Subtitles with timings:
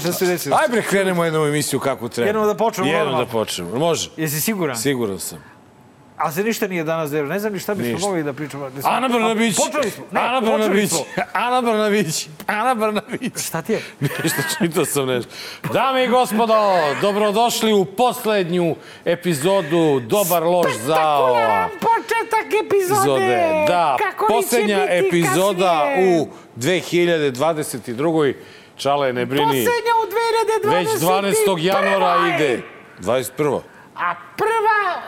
[0.00, 0.56] Šta, se desilo?
[0.56, 2.26] Aj bre, krenemo jednu emisiju kako treba.
[2.26, 3.78] Jednom da počnemo Jednom da počnemo.
[3.78, 4.10] Može?
[4.16, 4.76] Jesi siguran?
[4.76, 5.52] Siguran sam.
[6.16, 7.28] A se ništa nije danas delo.
[7.28, 8.06] Ne znam ni šta bismo Ništa.
[8.06, 8.70] mogli da pričamo.
[8.70, 9.56] Da Ana Brnabić.
[9.56, 10.04] Počeli smo.
[10.10, 10.90] Ne, Ana Brnabić.
[11.32, 12.28] Ana Brnabić.
[12.46, 13.32] Ana Brnabić.
[13.38, 13.82] Šta ti je?
[14.22, 15.30] Ništa, čitao sam nešto.
[15.72, 16.54] Dame i gospodo,
[17.00, 21.36] dobrodošli u poslednju epizodu Dobar loš zao.
[21.72, 23.64] početak epizode.
[23.68, 26.20] Da, Kako poslednja epizoda kasnije?
[26.20, 28.34] u 2022.
[28.82, 29.44] Čale, ne brini.
[29.44, 30.06] Poslednja u
[30.66, 30.74] 2021.
[30.74, 31.58] Već 12.
[31.64, 32.62] januara ide.
[33.00, 33.60] 21.
[33.96, 35.02] A prva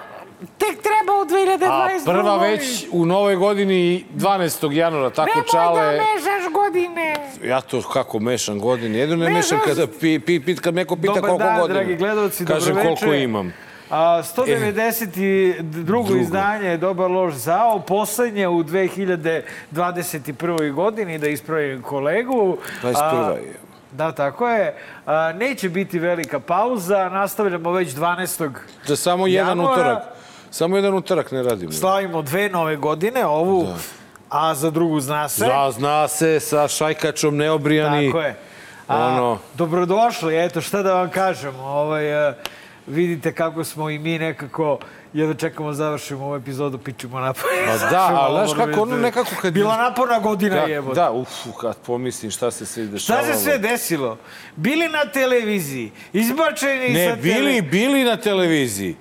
[0.59, 1.69] tek treba u 2022.
[1.69, 4.73] A prva već u novoj godini 12.
[4.73, 5.80] januara, tako Nemoj čale...
[5.80, 7.15] da mešaš godine.
[7.45, 8.98] Ja to kako mešam godine.
[8.98, 11.80] Jedino ne Mešam kada pi, pi, pi, kad neko pita Dobar koliko dan, godina.
[11.80, 13.52] dragi gledalci, Kažem dobro koliko imam.
[13.90, 15.62] A, 192.
[15.84, 16.16] Drugo.
[16.16, 20.73] izdanje je Dobar loš zao, poslednje u 2021.
[20.73, 22.56] godini, da ispravim kolegu.
[22.82, 22.95] 21.
[22.96, 23.63] A, je.
[23.95, 24.74] Da, tako je.
[25.06, 28.50] A, neće biti velika pauza, nastavljamo već 12.
[28.88, 29.73] Da samo jedan Januara.
[29.74, 30.02] utorak.
[30.50, 31.73] Samo jedan utorak ne radimo.
[31.73, 33.66] Slavimo dve nove godine, ovu,
[34.30, 35.46] a za drugu zna se.
[35.46, 38.06] Da, zna se sa šajkačom neobrijani.
[38.06, 38.37] Tako je.
[38.88, 41.56] A, Ono- Dobrodošli, eto šta da vam kažem.
[41.56, 42.04] Ovaj,
[42.87, 44.78] vidite kako smo i mi nekako
[45.15, 47.43] jedno čekamo da završimo ovu epizodu, pičimo napad.
[47.68, 50.95] Ma da, ali znaš kako ono nekako kad- Bila naporna godina Da, jebote.
[50.95, 51.29] da, uf,
[51.60, 53.24] kad pomislim šta se sve dešavalo.
[53.24, 54.18] Šta se sve desilo?
[54.56, 57.62] Bili na televiziji, izbačeni Ne, sa bili, tele...
[57.62, 58.96] bili na televiziji.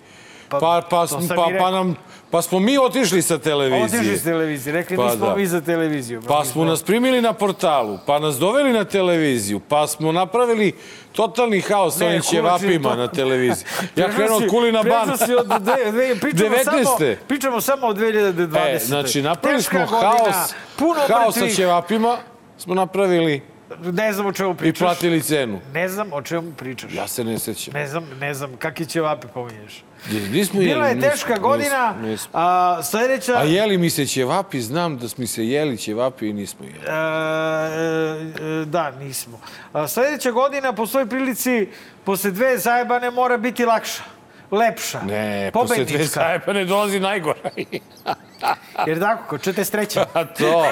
[0.50, 1.96] Pa, Pa, pa, pa, pa, nam,
[2.34, 4.00] pa smo mi otišli sa televizije.
[4.00, 5.36] Otišli s televizije, rekli Pa nismo da.
[5.36, 6.22] mi za televiziju.
[6.22, 10.72] Pa Mi smo nas primili na portalu, pa nas doveli na televiziju, pa smo napravili
[11.12, 13.66] totalni haos sa kulačni ćevapima to- na televiziji.
[13.96, 15.10] Ja krenuo od kulina ban.
[15.10, 16.64] od dve, dve, pričamo, 19..
[16.84, 18.76] samo, pričamo samo o 2020.
[18.76, 22.18] E, znači, napravili Teška smo godina, haos, puno haos sa ćevapima
[22.58, 23.42] smo napravili
[23.82, 24.80] Ne znam o čemu i pričaš.
[24.80, 25.60] platili cenu.
[25.74, 26.94] Ne znam o čemu pričaš.
[26.94, 27.74] Ja se ne sećam.
[27.74, 29.84] Ne znam, ne znam, kakve će vape pominješ.
[30.32, 32.30] Nismo Bila je jeli, nismo- teška godina, nismo- nismo.
[32.34, 33.34] a sledeća...
[33.34, 36.78] A jeli mi se ćevapi, znam da smo se jeli ćevapi i nismo jeli.
[36.80, 39.40] E, e, da, nismo.
[39.74, 41.68] A, sledeća godina po svoj prilici,
[42.04, 44.04] posle dve zajebane, mora biti lakša.
[44.52, 45.02] Lepša.
[45.02, 46.14] Ne, posle dve Pobednička.
[46.14, 47.40] sajpa ne dolazi najgora.
[48.88, 50.00] Jer tako, ko 43.
[50.14, 50.66] A to,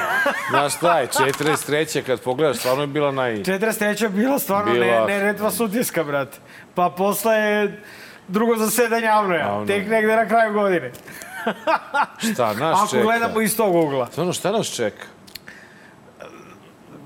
[0.50, 2.02] znaš šta je, 43.
[2.02, 3.34] kad pogledaš, stvarno je bila naj...
[3.34, 4.04] 43.
[4.04, 6.38] je bila stvarno Bila- ne, neretva sudijska, brate.
[6.76, 7.82] Pa posle je
[8.28, 9.64] drugo zasedanje Avnoja.
[9.68, 10.92] Tek negde na kraju godine.
[12.34, 13.04] Šta nas Ako čeka?
[13.04, 14.08] gledamo iz tog ugla.
[14.08, 15.06] Stvarno, šta nas čeka?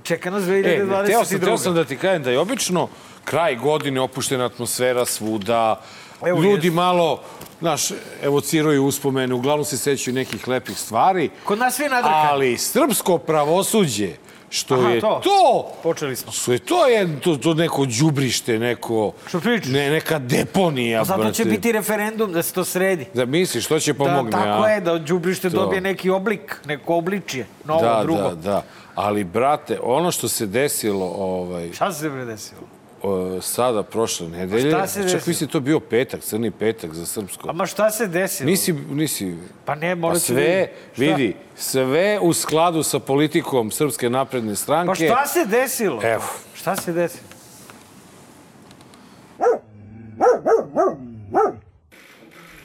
[0.03, 1.05] Čeka nas E, ne, 2022.
[1.05, 2.87] teo sam, teo sam da ti kažem da je obično
[3.23, 5.81] kraj godine opuštena atmosfera svuda,
[6.25, 6.75] Evo, ljudi jest.
[6.75, 7.21] malo,
[7.59, 7.89] znaš,
[8.23, 12.27] evociraju uspomene, uglavnom se sećaju nekih lepih stvari, Kod nas svi nadrkani.
[12.27, 14.09] ali srpsko pravosuđe,
[14.49, 15.21] što Aha, je to.
[15.23, 16.31] to, Počeli smo.
[16.31, 19.67] što je to, je to, to neko đubrište, neko, Što pričaš?
[19.67, 21.49] ne, neka deponija, Pa zato će brate.
[21.51, 23.05] biti referendum da se to sredi.
[23.13, 24.69] Da misliš, što će Da, pomogne, tako a?
[24.69, 28.21] je, da đubrište dobije neki oblik, neko obličje, novo, da, drugo.
[28.21, 28.63] da, da.
[28.95, 32.61] Ali, brate, ono što se desilo ovaj, Šta se bre desilo?
[33.05, 37.49] O, sada, prošle nedelje, šta se čak mislim to bio petak, crni petak za srpsko.
[37.49, 38.49] Ama šta se desilo?
[38.49, 39.35] Nisi, nisi...
[39.65, 41.15] Pa ne, Pa ću da sve, vidim.
[41.15, 45.07] Vidi, sve u skladu sa politikom Srpske napredne stranke.
[45.07, 46.01] Pa šta se desilo?
[46.03, 46.23] Evo.
[46.53, 47.23] Šta se desilo?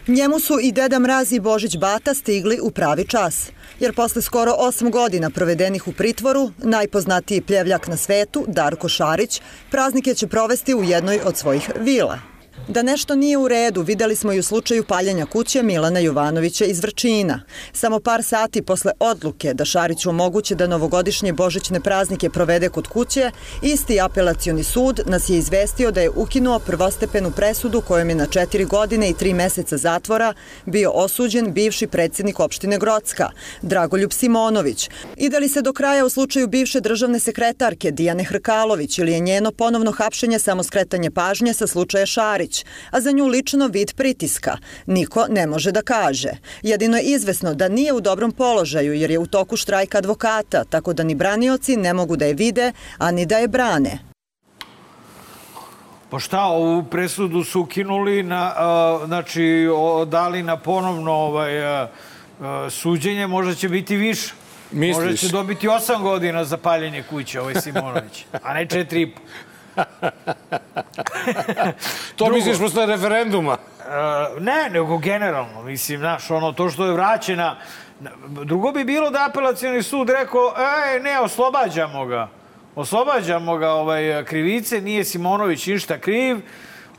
[0.09, 4.53] Njemu su i Deda Mraz i Božić Bata stigli u pravi čas, jer posle skoro
[4.59, 10.85] osam godina provedenih u pritvoru, najpoznatiji pljevljak na svetu, Darko Šarić, praznike će provesti u
[10.85, 12.30] jednoj od svojih vila.
[12.71, 16.81] Da nešto nije u redu videli smo i u slučaju paljenja kuće Milana Jovanovića iz
[16.81, 17.43] Vrčina.
[17.73, 23.31] Samo par sati posle odluke da Šariću omoguće da novogodišnje božićne praznike provede kod kuće,
[23.63, 28.65] isti apelacioni sud nas je izvestio da je ukinuo prvostepenu presudu kojom je na četiri
[28.65, 30.35] godine i tri meseca zatvora
[30.67, 33.31] bio osuđen bivši predsednik opštine Grocka,
[33.63, 34.91] Dragoljub Simonović.
[35.17, 39.21] I da li se do kraja u slučaju bivše državne sekretarke Dijane Hrkalović ili je
[39.21, 42.60] njeno ponovno hapšenje samo skretanje pažnje sa slučaja Šarić,
[42.91, 44.57] a za nju lično vid pritiska.
[44.87, 46.31] Niko ne može da kaže.
[46.63, 50.93] Jedino je izvesno da nije u dobrom položaju jer je u toku štrajka advokata, tako
[50.93, 53.99] da ni branioci ne mogu da je vide, a ni da je brane.
[56.11, 61.89] Pa šta, ovu presudu su ukinuli, na, a, znači, o, dali na ponovno ovaj, a,
[62.41, 64.35] a, suđenje, možda će biti više.
[64.73, 65.21] Možda Misliš?
[65.21, 69.21] će dobiti osam godina za paljenje kuće, ovaj Simonović, a ne četiri i po.
[72.17, 72.37] To Drugo.
[72.37, 73.53] misliš posle referenduma?
[73.53, 73.57] E,
[74.41, 77.57] ne, nego generalno, mislim, znaš, ono, to što je vraćena...
[78.29, 82.29] Drugo bi bilo da apelacioni sud rekao, ej, ne, oslobađamo ga.
[82.77, 86.41] Oslobađamo ga ovaj, krivice, nije Simonović ništa kriv,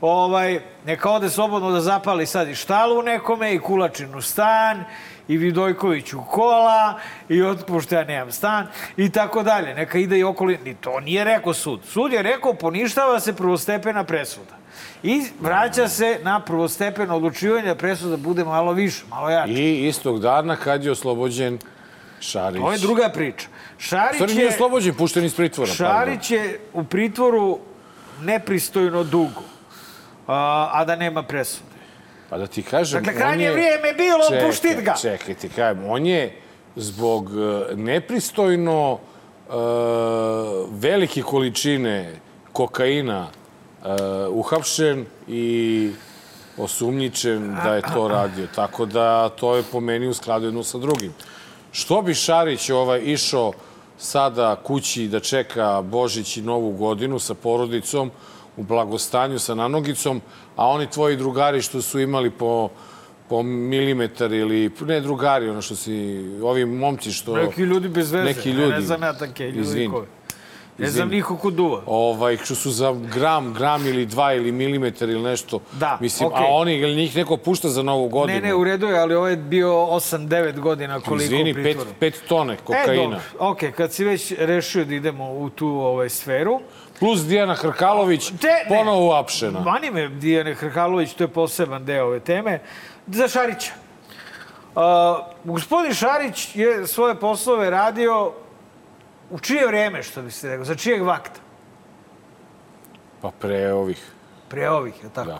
[0.00, 4.84] ovaj, neka ode slobodno da zapali sad i štalu nekome i Kulačinu stan
[5.28, 6.98] i Vidojkoviću kola
[7.28, 8.66] i otpušte ja nemam stan
[8.96, 9.74] i tako dalje.
[9.74, 10.58] Neka ide i okoli.
[10.64, 11.80] Ni to nije rekao sud.
[11.84, 14.62] Sud je rekao poništava se prvostepena presuda.
[15.02, 19.52] I vraća se na prvostepeno odlučivanje da presuda bude malo više, malo jače.
[19.52, 21.58] I istog dana kad je oslobođen
[22.20, 22.60] Šarić.
[22.60, 23.48] To je druga priča.
[23.78, 24.36] Šarić Stvari je...
[24.36, 25.72] nije oslobođen, pušten iz pritvora.
[25.72, 27.58] Šarić je u pritvoru
[28.20, 29.42] nepristojno dugo,
[30.26, 31.71] a, a da nema presude.
[32.32, 33.04] Pa da ti kažem...
[33.04, 34.94] Dakle, krajnje je- vrijeme bilo, Čekaj, puštit ga.
[35.00, 36.40] Čekaj, ti kažem, on je
[36.76, 39.52] zbog e, nepristojno e,
[40.70, 42.14] velike količine
[42.52, 43.88] kokaina e,
[44.28, 45.90] uhapšen i
[46.56, 48.46] osumnjičen da je to radio.
[48.54, 51.12] Tako da to je po meni u skladu jedno sa drugim.
[51.72, 53.52] Što bi Šarić ovaj, išao
[53.98, 58.10] sada kući da čeka Božić i Novu godinu sa porodicom
[58.56, 60.20] u blagostanju sa nanogicom,
[60.56, 62.68] a oni tvoji drugari što su imali po
[63.28, 65.92] po milimetar ili ne drugari, ono što si,
[66.42, 67.36] ovi momci što...
[67.36, 68.24] Neki ljudi bez veze.
[68.24, 68.72] Neki ljudi.
[68.72, 69.90] Ne znam ja tanke ljudi Izvini.
[69.90, 70.06] koji.
[70.78, 71.82] Ne znam niko ko duva.
[71.86, 75.60] Ovaj, što su za gram, gram ili dva ili milimetar ili nešto.
[75.72, 76.40] Da, Mislim, okej.
[76.40, 78.40] a oni, ili njih neko pušta za novu godinu?
[78.40, 81.62] Ne, ne, u redu je, ali ovo je bio 8-9 godina koliko Izvini, u pet,
[81.62, 81.90] pritvoru.
[82.00, 83.02] pet tone E, kokaina.
[83.02, 86.60] dobro, okej, kad si već rešio da idemo u tu ovaj, sferu,
[87.02, 88.64] Plus Dijana Hrkalović, Te- ne.
[88.68, 89.60] ponovo uapšena.
[89.60, 92.60] Mani me Dijane Hrkalović, to je poseban deo ove teme.
[93.06, 93.72] Za Šarića.
[94.74, 94.82] Uh,
[95.44, 98.32] gospodin Šarić je svoje poslove radio
[99.30, 101.40] u čije vreme, što bi se rekao, za čijeg vakta?
[103.22, 104.12] Pa pre ovih,
[104.48, 105.28] Pre ovih, je tako?
[105.28, 105.38] da.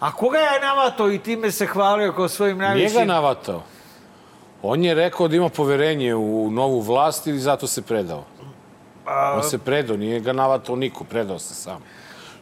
[0.00, 3.62] A koga je navato i time se hvalio kao svojim Nije ga navatao.
[4.62, 8.24] On je rekao da ima poverenje u novu vlast i zato se predao.
[9.06, 11.82] On se predao, nije ga navatao niko, predao se sam.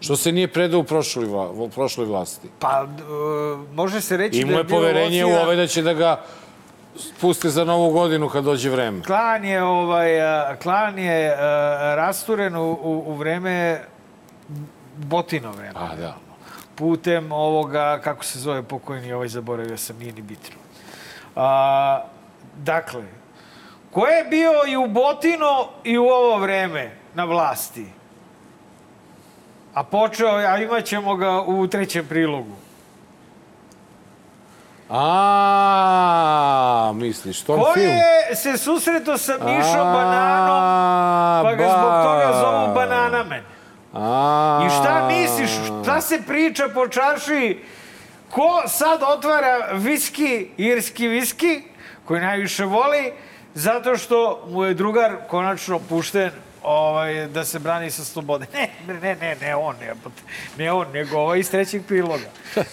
[0.00, 2.48] Što se nije predao u prošloj, vla, u prošloj vlasti.
[2.58, 5.82] Pa, uh, može se reći Imao da je je bilo poverenje u ove da će
[5.82, 6.20] da ga
[7.20, 9.02] puste za novu godinu kad dođe vreme.
[9.04, 11.38] Klan je, ovaj, a, klan je uh,
[11.96, 13.84] rasturen u, u, u vreme
[14.96, 15.74] Botino vreme.
[15.74, 16.16] A, da.
[16.74, 20.56] Putem ovoga, kako se zove pokojni, ovaj zaboravio sam, nije ni bitno.
[21.36, 22.02] A,
[22.56, 23.02] dakle,
[23.90, 27.86] ko je bio i u Botino i u ovo vreme na vlasti?
[29.74, 32.56] A počeo, a imat ćemo ga u trećem prilogu.
[35.60, 37.86] A, misliš, tom Ko film?
[37.86, 43.42] je se susreto sa Mišom Bananom, pa ga zbog toga zovu Bananamen?
[43.94, 45.50] A, I šta misliš,
[45.82, 47.64] šta se priča po čarši?
[48.30, 51.62] Ko sad otvara viski, irski viski,
[52.04, 53.12] koji najviše voli,
[53.54, 56.30] zato što mu je drugar konačno pušten
[56.62, 58.46] ovaj, da se brani sa slobode.
[58.86, 59.94] Ne, ne, ne, ne on, ne,
[60.58, 62.24] ne on, nego ovaj iz trećeg priloga.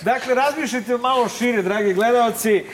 [0.02, 2.66] Dakle, razmišljajte malo šire, dragi gledalci.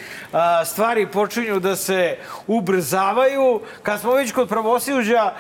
[0.66, 2.18] Stvari počinju da se
[2.48, 3.62] ubrzavaju.
[3.84, 5.34] Kad smo već kod pravosuđa,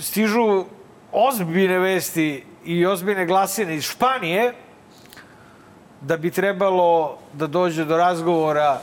[0.00, 0.64] stižu
[1.12, 4.52] ozbiljne vesti i ozbiljne glasine iz Španije
[6.00, 8.80] da bi trebalo da dođe do razgovora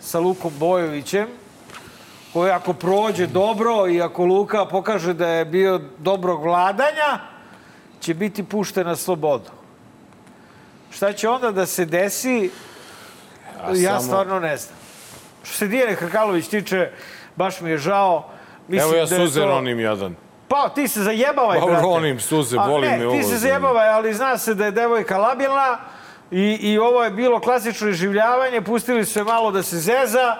[0.00, 1.28] sa Lukom Bojovićem,
[2.34, 7.18] koji ako prođe dobro i ako Luka pokaže da je bio dobrog vladanja,
[8.00, 9.50] će biti pušten na slobodu.
[10.90, 12.50] Šta će onda da se desi,
[13.74, 14.76] ja samo- stvarno ne znam.
[15.42, 16.90] Što se Dijene Hrkalović tiče,
[17.36, 18.26] baš mi je žao.
[18.68, 20.14] Mislim Evo ja da suze to- ronim jadan.
[20.48, 21.82] Pa, ti se zajebavaj, Pa, brate.
[21.82, 24.70] ronim suze, A, boli me ovo ti se za zajebavaj, ali zna se da je
[24.70, 25.78] devojka labilna
[26.30, 28.60] i, i ovo je bilo klasično iživljavanje.
[28.62, 30.36] Pustili su je malo da se zeza,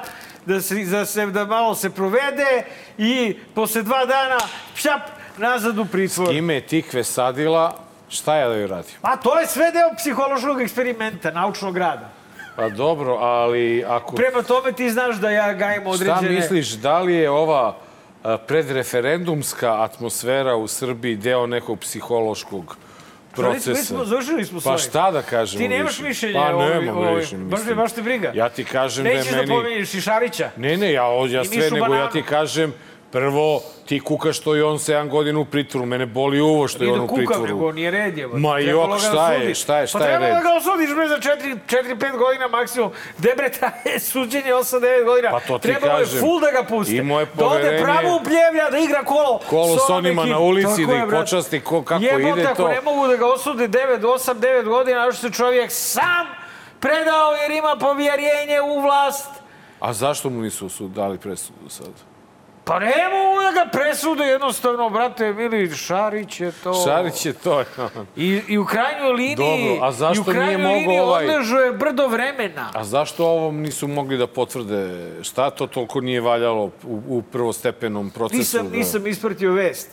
[0.46, 2.64] da, se, da, se, da malo se provede
[2.98, 4.38] i posle dva dana
[4.74, 5.02] šap,
[5.38, 6.34] nazad u pritvor.
[6.34, 7.76] Ime je tikve sadila,
[8.08, 8.94] šta ja da joj radim?
[9.02, 12.10] A to je sve deo psihološkog eksperimenta, naučnog rada.
[12.56, 14.16] Pa dobro, ali ako...
[14.16, 16.16] Prema tome ti znaš da ja gajim određene...
[16.16, 17.76] Šta misliš, da li je ova
[18.22, 22.76] a, predreferendumska atmosfera u Srbiji deo nekog psihološkog
[23.36, 23.70] procesa?
[23.70, 26.02] Mi smo, završili smo Pa šta da kažemo Ti nemaš više?
[26.04, 27.76] mišljenje Pa o ovim- nemam više, Baš, mislim.
[27.76, 28.32] baš te briga.
[28.34, 29.54] Ja ti kažem Nećeš da je da meni...
[29.54, 30.50] pominješ i Šarića.
[30.56, 32.74] Ne, ne, ja, ja sve, nego ja ti kažem,
[33.14, 35.86] prvo, ti kukaš što je on 7 godina u pritvoru.
[35.86, 37.46] Mene boli uvo što je Nije on da u pritvoru.
[37.46, 38.26] nego nije red je.
[38.28, 40.36] Ma Trebalo jok, šta je, šta je, šta pa je trebalo red?
[40.36, 42.90] da ga osudiš bre za 4-5 godina maksimum.
[43.18, 45.30] Debre traje suđenje 8-9 godina.
[45.30, 46.16] Pa to ti trebalo kažem.
[46.16, 46.96] je full da ga puste.
[46.96, 49.40] Imao je Da ode poverenje- pravo u pljevlja, da igra kolo.
[49.40, 52.68] Kolo s onima na ulici, da je, ih počasti ko- kako Jebote, ide ako to.
[52.68, 56.26] ne mogu da ga osude 9, 8, 9 godina, a što se čovjek sam
[56.80, 59.30] predao jer ima povjerenje u vlast.
[59.80, 62.13] A zašto mu nisu dali presudu sad?
[62.64, 66.74] Pa ne mogu da ga presude jednostavno, brate, Mili, Šarić je to...
[66.84, 67.64] Šarić je to.
[68.16, 69.68] I, I u krajnjoj liniji...
[69.68, 72.70] Dobro, a zašto i u krajnjoj nije liniji ovaj- odležao je brdo vremena.
[72.74, 75.10] A zašto ovom nisu mogli da potvrde?
[75.22, 78.38] Šta to toliko nije valjalo u, u prvostepenom procesu?
[78.38, 79.90] Nisam, da- nisam ispratio vest,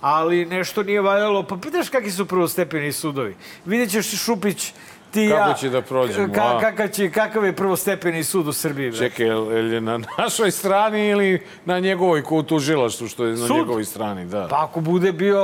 [0.00, 1.42] ali nešto nije valjalo.
[1.42, 3.36] Pa pitaš kakvi su prvostepeni sudovi.
[3.64, 4.72] Vidjet ćeš Šupić,
[5.14, 5.36] ti ja.
[5.38, 8.90] Kako će da prođemo, Ka, kakav, će, kakav je prvostepeni sud u Srbiji?
[8.90, 8.98] bre?
[8.98, 9.26] Čekaj,
[9.74, 13.56] je na našoj strani ili na njegovoj ko u tužilaštvu, što je na Sud?
[13.56, 14.46] njegovoj strani, da.
[14.50, 15.42] Pa ako bude bio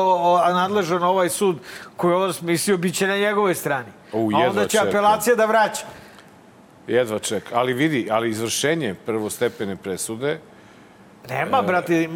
[0.49, 1.57] nadležan ovaj sud
[1.97, 3.89] koji je ovo smislio, bit će na njegovoj strani.
[4.13, 5.87] U, A onda će apelacija da vraća.
[6.87, 7.45] Jedva ček.
[7.53, 10.39] Ali vidi, ali izvršenje prvostepene presude,
[11.29, 12.11] Nema, brate, m,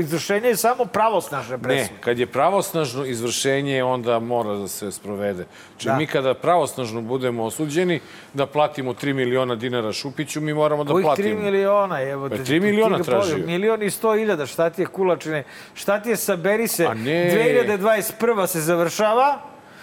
[0.00, 1.94] izvršenje je samo pravosnažne ne, presude.
[2.00, 5.44] kad je pravosnažno izvršenje, onda mora da se sprovede.
[5.78, 5.96] Či Da.
[5.96, 8.00] mi kada pravosnažno budemo osuđeni
[8.34, 11.40] da platimo 3 miliona dinara Šupiću, mi moramo da Kojih 3 platimo.
[11.40, 12.28] miliona, evo.
[12.28, 13.38] Pa tri miliona ti tražio.
[13.38, 15.44] Milion i sto iljada, šta ti je kulačine?
[15.74, 17.32] Šta ti je, saberi se, A ne.
[17.68, 18.46] 2021.
[18.46, 19.38] se završava,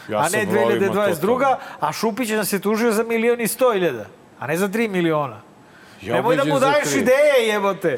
[0.09, 1.21] Ja a ne brojima 2022.
[1.21, 1.57] totalno.
[1.79, 4.05] A Šupić nas je tužio za milion i sto iljada,
[4.39, 5.41] a ne za 3 miliona.
[6.01, 6.99] Ja Nemoj da mu daješ tri.
[6.99, 7.97] ideje, jebote.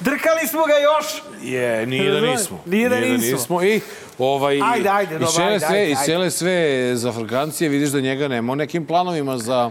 [0.00, 1.22] Drkali smo ga još.
[1.42, 2.62] Je, nije da nismo.
[2.66, 3.62] Nije da nismo.
[3.62, 3.80] I,
[4.18, 6.04] ovaj, Ajde, ajde, i dobro, cele ajde, sve, ajde, I ajde.
[6.04, 9.70] cele sve za Frankancije vidiš da njega nema u nekim planovima za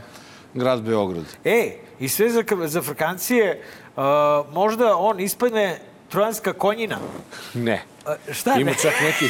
[0.53, 1.25] grad Beograd.
[1.46, 3.62] E, i sve za, za Frkancije,
[3.96, 4.03] uh,
[4.53, 6.98] možda on ispadne trojanska konjina.
[7.53, 7.84] Ne.
[8.06, 8.77] A, šta Ima ne?
[8.82, 9.25] čak neki...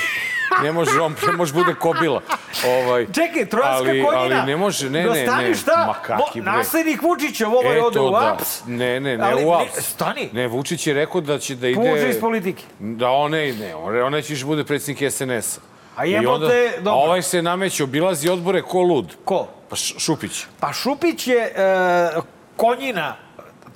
[0.63, 2.21] Ne može, on pre može bude kobila.
[2.67, 4.35] Ovaj, Čekaj, trojanska ali, konjina.
[4.37, 5.55] Ali ne može, ne, da ne, ne.
[5.55, 5.85] šta?
[5.87, 6.51] Ma kaki bre.
[6.51, 8.33] Naslednik Vučića, ovaj Eto ode u da.
[8.33, 8.61] APS.
[8.65, 9.89] Ne, ne, ne, Ali u ne, APS.
[9.89, 10.29] stani.
[10.33, 11.75] Ne, Vučić je rekao da će da ide...
[11.75, 12.63] Povuče iz politike.
[12.79, 15.61] Da on ne, ne, on, on neće više bude predsjednik SNS-a.
[15.95, 16.91] A jebote, dobro.
[16.91, 19.15] A ovaj se nameće, obilazi odbore ko lud.
[19.25, 19.47] Ko?
[19.69, 20.45] Pa Šupić.
[20.59, 22.09] Pa Šupić je e,
[22.57, 23.15] konjina.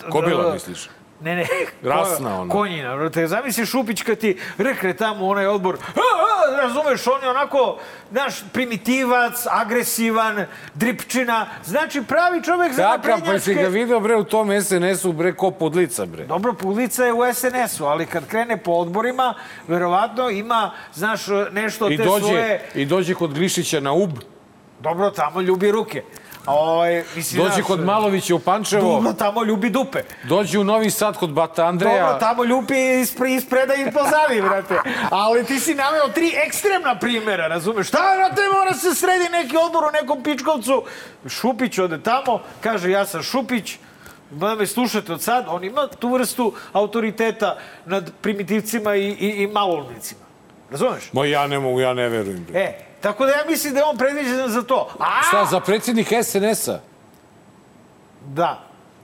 [0.10, 0.90] Kobila, E, misliš?
[1.26, 1.46] Ne, ne.
[1.84, 2.54] Rasna ona.
[2.54, 2.96] Konjina.
[2.96, 3.28] brate.
[3.28, 5.76] Zamisli Šupić kad ti rekne tamo onaj odbor.
[5.76, 7.78] A, a, razumeš, on je onako,
[8.12, 11.48] znaš, primitivac, agresivan, dripčina.
[11.64, 13.70] Znači, pravi čovek za Kakav, pa si ga naprednjačke...
[13.70, 16.26] video bre u tom SNS-u bre ko podlica bre.
[16.26, 19.34] Dobro, Pulica je u SNS-u, ali kad krene po odborima,
[19.68, 22.70] verovatno ima, znaš, nešto od I te dođe, svoje...
[22.76, 24.12] I dođe kod Glišića na UB,
[24.80, 26.04] Dobro, tamo ljubi ruke.
[26.46, 30.00] A ovaj, mislim, znaš, kod Malovića u Pančevo, Dobro, tamo ljubi dupe.
[30.24, 32.06] dođe u Novi Sad kod Bata Andreja.
[32.06, 34.76] Dobro, tamo ljubi ispre, ispreda i pozadi, brate.
[35.10, 37.88] Ali ti si naveo tri ekstremna primjera, razumeš?
[37.88, 40.84] Šta, brate, mora se sredi neki odbor u nekom pičkovcu.
[41.30, 43.78] Šupić ode tamo, kaže, ja sam Šupić,
[44.32, 49.48] da me slušate od sad, on ima tu vrstu autoriteta nad primitivcima i, i, i
[49.48, 50.22] maloumnicima.
[50.72, 51.14] Razumeš?
[51.14, 52.48] Ma ja ne mogu, ja ne verujem.
[52.54, 52.74] E,
[53.06, 54.90] tako da ja mislim da je on predviđen za to.
[55.00, 56.80] A, Šta, za predsjednik SNS-a?
[58.28, 58.60] Da.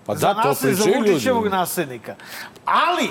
[0.06, 1.12] Pa za da, to za pričaju ljudi.
[1.12, 2.16] Vučićevog naslednika.
[2.66, 3.10] Ali,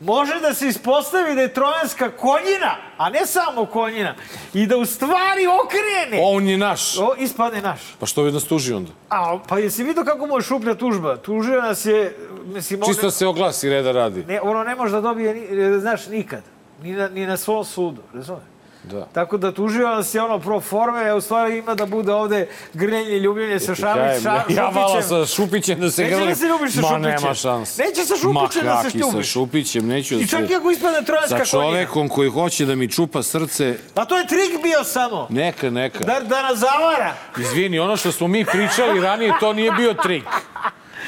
[0.00, 4.14] može da se ispostavi da je trojanska konjina, a ne samo konjina,
[4.54, 6.22] i da u stvari okrene.
[6.22, 6.98] On je naš.
[6.98, 7.80] O, ispadne naš.
[7.98, 8.90] Pa što bi nas tuži onda?
[9.10, 11.16] A, pa jesi vidio kako mu je šuplja tužba?
[11.16, 14.24] Tužio nas je, mislim, Čisto ne, se oglasi, reda radi.
[14.24, 16.42] ne, ono ne može da dobije, ni, znaš, nikad.
[16.82, 18.53] Ni na, ni na svom sudu, razumiješ?
[18.84, 19.06] Da.
[19.06, 22.46] Tako da tužio nas je ono pro forme, a u stvari ima da bude ovde
[22.72, 25.08] grljenje i ljubljenje sa Kajem, Ša, ja vala Šupićem.
[25.26, 26.28] sa Šupićem da se Neće grlim.
[26.28, 27.02] da se ljubiš sa Ma Šupićem.
[27.04, 27.78] nema šans.
[27.78, 29.26] Neće sa Šupićem da se Ma kaki ljubiš.
[29.26, 30.30] sa Šupićem, neću da I se...
[30.30, 31.72] čak i ako ispadne trojanska Sa konjina.
[31.72, 35.26] čovekom koji hoće da mi čupa srce, Pa to je trik bio samo.
[35.30, 35.98] neka, neka.
[36.00, 37.14] Da, da nas zavara.
[37.38, 40.24] Izvini, ono što smo mi pričali ranije, to nije bio trik.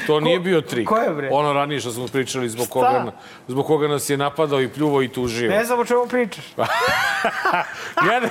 [0.07, 0.87] To nije bio trik.
[0.87, 1.29] ko je, bre?
[1.31, 3.11] Ono ranije što smo pričali zbog koga,
[3.47, 5.49] zbog koga nas je napadao i pljuvao i tužio.
[5.49, 6.45] Ne znam o čemu pričaš.
[8.03, 8.29] Ja ne,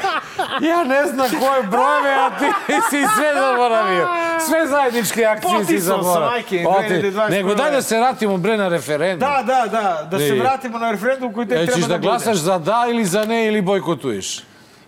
[0.63, 2.45] ja ne znam koje brojeve, a ti
[2.83, 4.09] si sve zaboravio.
[4.41, 6.31] Sve zajedničke akcije si Potisao sam, zaboravio.
[6.31, 7.31] majke, Oti- 2021.
[7.31, 9.21] Nego daj da se vratimo bre na referendum.
[9.21, 10.09] Da, da, da.
[10.11, 10.41] Da se Ne.
[10.41, 11.99] vratimo na referendum koji tek E, treba da, da bude.
[12.01, 14.43] glasaš za da ili za ne ili bojkotuješ?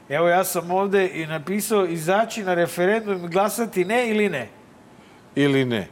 [0.09, 4.49] Evo ja sam ovde i napisao izaći na referendum i glasati ne ili ne.
[5.35, 5.89] Ili ne?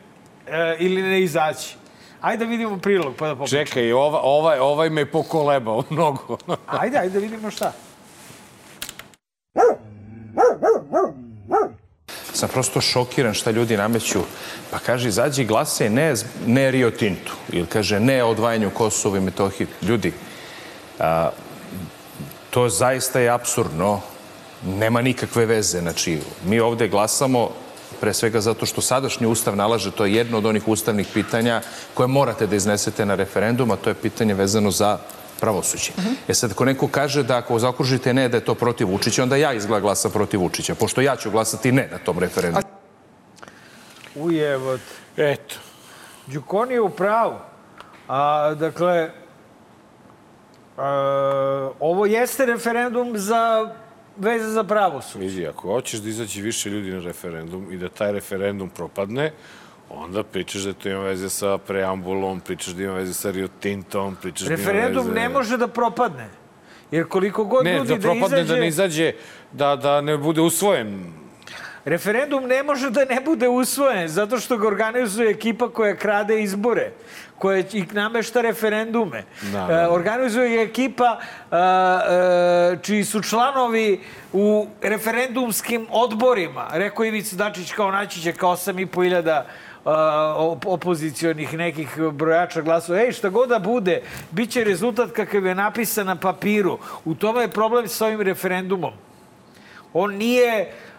[0.46, 1.76] E, ili ne izaći.
[2.20, 3.64] Ajde da vidimo prilog pa da popričamo.
[3.64, 6.38] Čekaj, ova, ovaj, ovaj me pokolebao mnogo.
[6.66, 7.72] Ajde, ajde da vidimo šta.
[12.36, 14.20] sam prosto šokiran šta ljudi nameću.
[14.70, 16.14] Pa kaže, izađi i glasaj ne,
[16.46, 17.32] ne Rio Tintu.
[17.52, 19.66] Ili kaže, ne odvajanju Kosova i Metohije.
[19.82, 20.12] Ljudi,
[20.98, 21.30] a,
[22.50, 24.00] to zaista je absurdno.
[24.64, 25.80] Nema nikakve veze.
[25.80, 27.50] Znači, mi ovde glasamo
[28.00, 31.60] pre svega zato što sadašnji ustav nalaže, to je jedno od onih ustavnih pitanja
[31.94, 34.98] koje morate da iznesete na referendum, a to je pitanje vezano za
[35.40, 35.92] pravosuđe.
[36.28, 39.36] E sad, ako neko kaže da ako zaokružite ne, da je to protiv Vučića, onda
[39.36, 42.64] ja izgleda glasa protiv Vučića, pošto ja ću glasati ne na tom referendumu.
[44.14, 44.80] Ujevot.
[45.16, 45.54] Eto.
[46.26, 47.34] Đukon je u pravu.
[48.08, 49.10] A, dakle,
[50.76, 53.74] a, ovo jeste referendum za
[54.18, 55.26] veze za pravosuđe.
[55.26, 59.32] Vidi, ako hoćeš da izađe više ljudi na referendum i da taj referendum propadne,
[59.90, 64.16] onda pričaš da to ima veze sa preambulom, pričaš da ima veze sa Rio Tintom,
[64.22, 64.72] pričaš da ima veze...
[64.72, 66.28] Referendum ne može da propadne.
[66.90, 68.54] Jer koliko god Ne, ljudi da propadne, izađe...
[68.54, 69.12] da ne izađe,
[69.52, 71.12] da, da ne bude usvojen.
[71.86, 76.90] Referendum ne može da ne bude usvojen, zato što ga organizuje ekipa koja krade izbore,
[77.38, 79.22] koja i namešta referendume.
[79.52, 79.80] Da, da.
[79.82, 81.18] E, organizuje ga ekipa a,
[81.50, 84.00] a, čiji su članovi
[84.32, 86.68] u referendumskim odborima.
[86.72, 89.42] Rekao Ivica Dačić kao naći će kao 8.500
[90.36, 93.00] op opozicijonih nekih brojača glasova.
[93.00, 96.78] Ej, šta god da bude, bit će rezultat kakav je napisan na papiru.
[97.04, 98.92] U tome je problem sa ovim referendumom.
[99.92, 100.60] On nije...
[100.62, 100.95] Uh,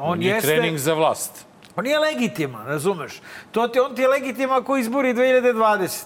[0.00, 0.48] on Nije jeste...
[0.48, 1.46] trening za vlast.
[1.76, 3.20] On nije legitiman, razumeš?
[3.50, 6.04] To ti, on ti je legitiman ako izbori 2020.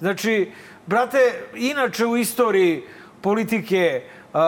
[0.00, 0.52] Znači,
[0.86, 1.18] brate,
[1.54, 2.82] inače u istoriji
[3.20, 4.02] politike,
[4.32, 4.40] uh,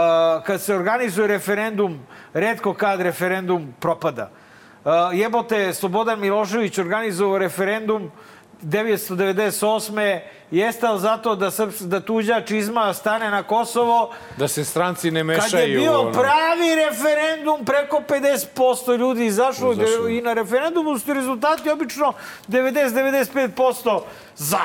[0.45, 2.01] kad se organizuje referendum,
[2.33, 4.31] redko kad referendum propada.
[4.85, 8.11] Uh, jebote, Slobodan Milošević organizovao referendum
[8.63, 10.21] 1998.
[10.51, 15.21] Jeste li zato da, srps, da tuđa čizma stane na Kosovo, Da se stranci ne
[15.21, 15.69] Kad mešaju.
[15.69, 16.13] je bio ono.
[16.13, 20.09] pravi referendum, preko 50% ljudi izašlo Izašlo.
[20.09, 22.13] i na referendumu su rezultati obično
[22.49, 24.01] 90-95%
[24.37, 24.61] za.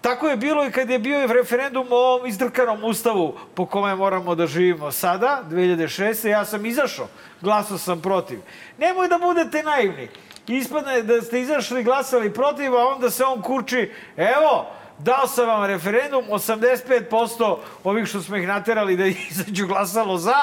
[0.00, 4.34] Tako je bilo i kad je bio referendum o ovom izdrkanom ustavu po kome moramo
[4.34, 6.28] da živimo sada, 2006.
[6.28, 7.06] Ja sam izašao,
[7.40, 8.38] glasao sam protiv.
[8.78, 10.08] Nemoj da budete naivni.
[10.46, 14.66] Ispadne da ste izašli glasali protiv, a onda se on kurči, evo,
[14.98, 20.36] dao sam vam referendum, 85% ovih što smo ih naterali da izađu glasalo za,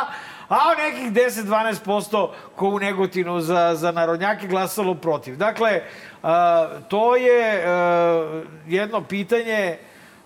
[0.50, 5.38] a nekih 10-12% ko u Negotinu za, za narodnjake glasalo protiv.
[5.38, 5.82] Dakle,
[6.24, 9.78] a, to je a, jedno pitanje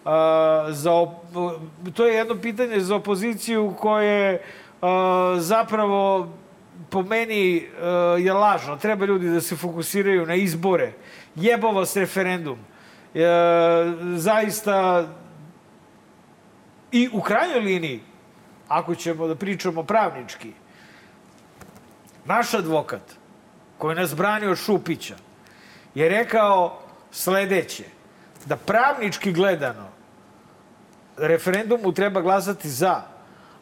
[0.06, 1.60] a, za op-
[1.94, 4.42] to je jedno pitanje za opoziciju koje
[4.82, 6.28] a, zapravo
[6.90, 8.78] po meni a, je lažno.
[8.78, 10.92] Treba ljudi da se fokusiraju na izbore.
[11.36, 12.60] Jebo vas referendum.
[13.14, 13.22] E,
[14.16, 15.08] zaista
[16.92, 18.02] i u krajnjoj liniji,
[18.68, 20.52] ako ćemo da pričamo pravnički,
[22.26, 23.02] naš advokat,
[23.78, 25.16] koji nas brani od Šupića,
[25.96, 27.84] je rekao sledeće,
[28.46, 29.90] da pravnički gledano
[31.18, 33.02] referendumu treba glasati za,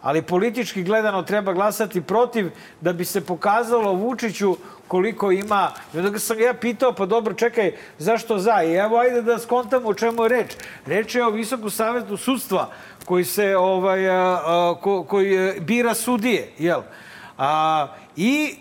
[0.03, 5.71] ali politički gledano treba glasati protiv da bi se pokazalo Vučiću koliko ima.
[5.93, 8.63] I onda sam ja pitao, pa dobro, čekaj, zašto za?
[8.63, 10.55] I evo, ajde da skontamo o čemu je reč.
[10.85, 12.69] Reč je o Visoku savetu sudstva
[13.05, 16.81] koji se, ovaj, a, a, ko, koji e, bira sudije, jel?
[17.37, 18.55] A, I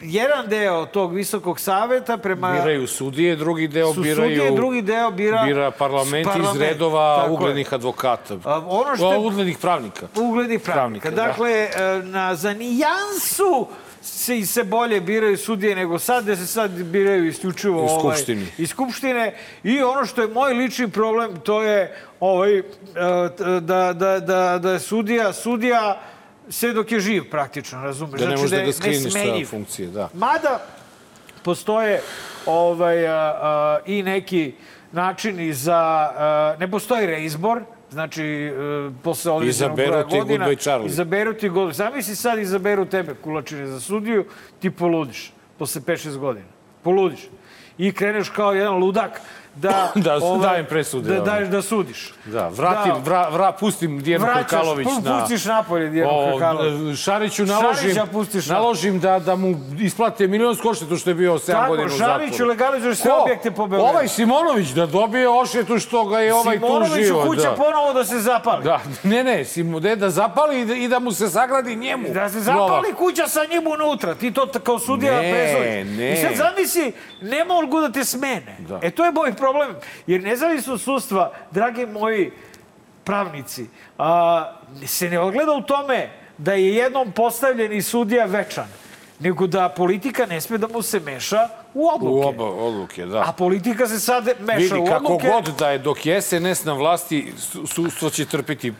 [0.00, 2.52] jedan deo tog Visokog saveta prema...
[2.52, 4.30] Biraju sudije, drugi deo su biraju...
[4.30, 5.42] sudije, drugi deo bira...
[5.44, 7.32] Bira parlament, parlament, iz redova tako je.
[7.32, 8.34] uglednih advokata.
[8.44, 10.06] A, ono što je- Uglednih pravnika.
[10.16, 10.74] uglednih pravnika.
[11.02, 11.22] Pravnika, da.
[11.22, 11.68] dakle, e,
[12.02, 13.66] na, za nijansu
[14.02, 18.46] se, se bolje biraju sudije nego sad, da se sad biraju isključivo U ovaj, Skupštini.
[18.58, 19.34] iz Skupštine.
[19.64, 22.64] I ono što je moj lični problem, to je ovaj, e,
[23.60, 26.00] da, da, da, da je sudija, sudija
[26.48, 28.20] sve dok je živ praktično, razumeš?
[28.20, 30.08] Da ne možeš da ga skliniš sa funkcije, da.
[30.14, 30.66] Mada
[31.42, 32.00] postoje
[32.46, 34.52] ovaj, a, a, i neki
[34.92, 36.10] načini za...
[36.16, 38.52] A, ne postoji reizbor, znači e,
[39.02, 40.54] posle određenog Izaberu broja ti godina...
[40.54, 40.86] Charlie.
[40.86, 41.72] Izaberu ti Goodbye.
[41.72, 44.24] Zamisli sad izaberu tebe, kulačine za sudiju,
[44.60, 46.46] ti poludiš posle 5-6 godina.
[46.82, 47.20] Poludiš.
[47.78, 49.20] I kreneš kao jedan ludak
[49.56, 49.92] da...
[49.96, 52.12] Da, dajem presude, Da, daješ da sudiš.
[52.24, 52.98] Da, vratim, Da.
[53.00, 55.20] vra, vra, pustim Dijanu pu- na...
[55.20, 56.98] pustiš napolje Dijanu Hrkalović.
[56.98, 61.46] Šariću naložim, Šarića pustiš naložim da, da mu isplate milionsku odštetu što je bio 7
[61.46, 62.20] Tako, godina u zatvoru.
[62.20, 63.90] Šariću legalizuješ sve objekte po Beogradu.
[63.90, 67.22] Ovaj Simonović da dobije oštetu što ga je ovaj Simonoviću tužio.
[67.22, 67.54] kuća da.
[67.54, 68.64] ponovo da se zapali.
[68.64, 72.08] Da, ne, ne, Simo, de, da zapali i da, i da mu se sagradi njemu.
[72.08, 74.14] Da se zapali kuća sa njim unutra.
[74.14, 75.98] Ti to kao sudija Ne, prezoliš.
[75.98, 76.12] ne.
[76.12, 78.56] I sad zamisli, ne mogu da te smene.
[78.60, 78.78] Da.
[78.82, 79.76] E to je moj problem.
[80.06, 82.30] Jer nezavisno sudstva, dragi moji
[83.04, 83.66] pravnici,
[83.98, 84.52] a,
[84.86, 88.66] se ne ogleda u tome da je jednom postavljeni sudija večan,
[89.20, 91.42] nego da politika ne sme da mu se meša
[91.74, 92.26] u odluke.
[92.26, 93.18] U oba odluke, da.
[93.20, 95.28] A politika se sad meša Vidi, u kako odluke.
[95.28, 98.72] god da je, dok je SNS na vlasti, su- sudstvo će trpiti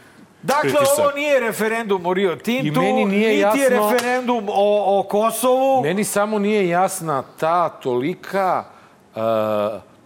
[0.42, 0.98] Dakle, pritisak.
[0.98, 5.02] ovo nije referendum o Rio Tintu, I meni nije niti je jasno- referendum o, o
[5.04, 5.82] Kosovu.
[5.82, 8.64] Meni samo nije jasna ta tolika,
[9.14, 9.22] uh,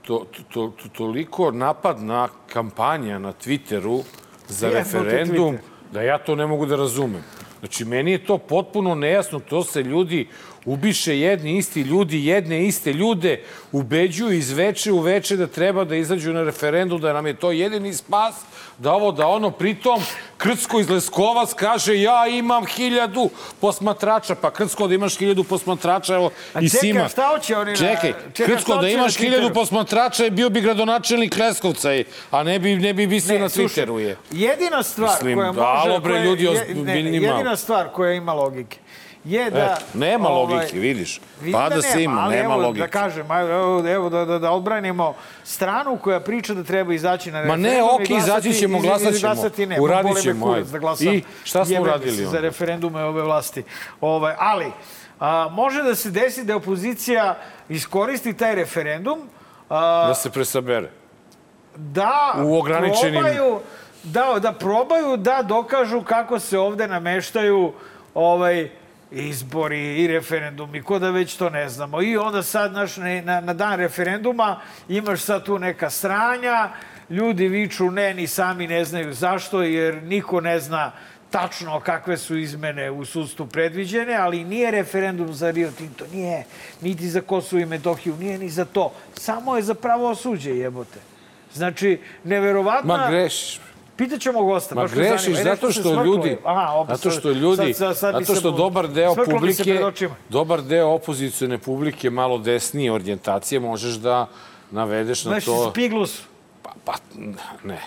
[0.09, 4.03] to, to, to, toliko napadna kampanja na Twitteru
[4.49, 5.93] za Jebote referendum, Twitter.
[5.93, 7.25] da ja to ne mogu da razumem.
[7.59, 9.41] Znači, meni je to potpuno nejasno.
[9.41, 10.29] To se ljudi
[10.65, 13.43] ubiše jedni isti ljudi, jedne iste ljude,
[13.73, 17.51] ubeđuju iz veče u veče da treba da izađu na referendum, da nam je to
[17.53, 18.35] jedini spas,
[18.79, 20.01] da ovo, da ono, pritom
[20.37, 26.31] Krcko iz Leskovac kaže ja imam hiljadu posmatrača, pa Krcko da imaš hiljadu posmatrača, evo
[26.55, 27.09] A i čekaj, Sima.
[27.09, 31.37] šta hoće oni na- Čekaj, čekaj, Krcko da imaš hiljadu posmatrača je bio bi gradonačelnik
[31.37, 34.17] Leskovca, i- a ne bi, ne bi visio Ne, na Twitteru je.
[34.33, 35.67] Jedina stvar Mislim, koja može...
[35.67, 37.01] alo, bre, ljudi, je- ne.
[37.03, 38.79] Jedina stvar koja ima logike
[39.29, 39.59] je da...
[39.79, 41.21] Eto, nema ovaj, logike, vidiš.
[41.53, 42.81] Pada da se ima, nema evo, logike.
[42.81, 45.15] Da kažem, evo, evo da, da, da odbranimo
[45.45, 47.63] stranu koja priča da treba izaći na Ma referendum.
[47.65, 49.21] ne, i okej, glasati- izaći ćemo, glasat ćemo.
[49.25, 49.81] glasati ne.
[49.81, 50.67] Uradit ćemo, kurac.
[50.67, 51.07] Da glasam.
[51.09, 52.25] I šta smo uradili?
[52.27, 53.63] Za referendume ove vlasti.
[54.01, 54.73] Ovaj, ali,
[55.21, 57.39] a, može da se desi da opozicija
[57.69, 59.19] iskoristi taj referendum
[59.69, 60.91] a, Da se presabere.
[61.77, 63.61] da U ograničenim- probaju,
[64.05, 67.73] da, da probaju da dokažu kako se ovde nameštaju
[68.15, 68.71] ovaj
[69.11, 72.03] izbori i referendumi, ko da već to ne znamo.
[72.03, 76.69] I onda sad naš, na, na dan referenduma imaš sad tu neka sranja,
[77.11, 80.93] ljudi viču ne, ni sami ne znaju zašto, jer niko ne zna
[81.31, 86.45] tačno kakve su izmene u sudstvu predviđene, ali nije referendum za Rio Tinto, nije,
[86.81, 88.93] niti za Kosovo i Metohiju, nije ni za to.
[89.15, 90.99] Samo je za pravo osuđe, jebote.
[91.55, 92.97] Znači, neverovatna...
[92.97, 93.61] Ma grešiš.
[93.99, 94.75] Pitaćemo gosta.
[94.75, 95.39] Ma baš grešiš.
[95.39, 96.37] E, zato što ljudi.
[96.45, 99.81] Aha, zato što ljudi, sad- sad- sad zato što dobar deo publike,
[100.29, 104.27] dobar deo opozicione publike malo desnije orijentacije možeš da
[104.71, 105.71] navedeš na Znaš, to.
[105.71, 106.23] Spiglus.
[106.63, 106.93] Pa, pa,
[107.65, 107.79] ne.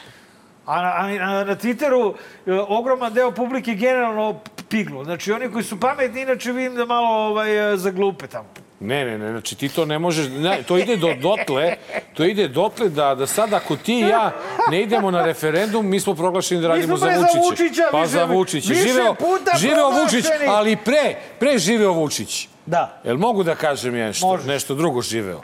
[0.65, 2.13] A na, a na, Twitteru
[2.45, 5.03] e, ogroman deo publike generalno p- piglu.
[5.03, 8.47] Znači, oni koji su pametni, inače vidim da malo ovaj, e, zaglupe tamo.
[8.81, 11.75] Ne, ne, ne, znači ti to ne možeš, ne, to ide do dotle,
[12.13, 14.31] to ide dotle da, da sad ako ti i ja
[14.71, 17.63] ne idemo na referendum, mi smo proglašeni da radimo smo za bre za Vučića.
[17.63, 18.69] Vučića, pa više- za Vučića.
[18.69, 21.03] više Živeo, puta živeo Vučić, ali pre,
[21.39, 22.47] pre živeo Vučić.
[22.65, 23.01] Da.
[23.03, 24.45] Jel mogu da kažem ja nešto, Možeš.
[24.47, 25.41] nešto drugo živeo?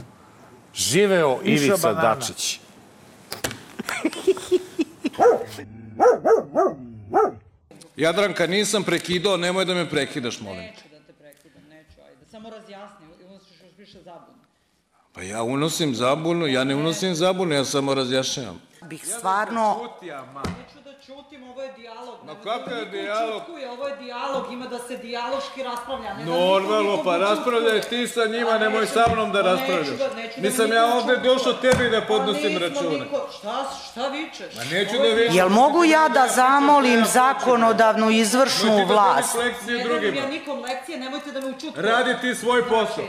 [0.75, 2.15] Živeo Iša Ivica banana.
[2.15, 2.59] Dačić.
[7.95, 10.65] Jadranka, nisam prekidao, nemoj da me prekidaš, molim te.
[10.67, 12.25] Neću da te prekidam, neću, ajde.
[12.31, 14.37] Samo razjasni, unosiš još više zabune.
[15.17, 18.61] Pa ja unosim zabunu, ja ne unosim zabunu, ja samo razjašnjavam.
[18.81, 19.89] Bih stvarno...
[20.01, 22.15] Neću da ćutim, ovo je dijalog.
[22.25, 23.41] Ma kakav je dijalog?
[23.71, 26.13] Ovo je dijalog, ima da se dijaloški raspravlja.
[26.13, 29.87] Ne da Normalno, pa raspravljaj ti sa njima, nemoj sa da- mnom da pa raspravljaš.
[29.87, 33.05] da- da Nisam ja ovde došao tebi da Pa podnosim račune.
[33.39, 34.55] Šta, šta vičeš?
[34.55, 35.35] Ma neću da dijalog.
[35.35, 39.35] Jel mogu ja da zamolim zakonodavnu izvršnu da vlast?
[39.67, 41.81] Ne dajem ja nikom lekcije, nemojte da me učutkujete.
[41.81, 43.05] Radi ti svoj posao.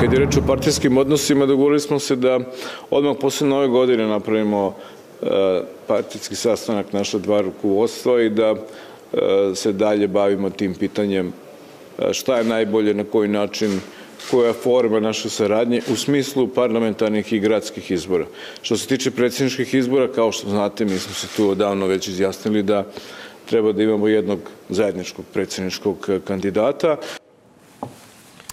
[0.00, 2.40] Kad je reč o partijskim odnosima, dogovorili smo se da
[2.90, 4.76] odmah posle nove godine napravimo
[5.22, 5.26] e,
[5.86, 8.56] partijski sastanak naša dva rukovodstva i da e,
[9.54, 11.32] se dalje bavimo tim pitanjem
[11.98, 13.80] e, šta je najbolje, na koji način,
[14.30, 18.24] koja forma naše saradnje u smislu parlamentarnih i gradskih izbora.
[18.62, 22.62] Što se tiče predsjedničkih izbora, kao što znate, mi smo se tu odavno već izjasnili
[22.62, 22.86] da
[23.46, 26.96] treba da imamo jednog zajedničkog predsjedničkog kandidata.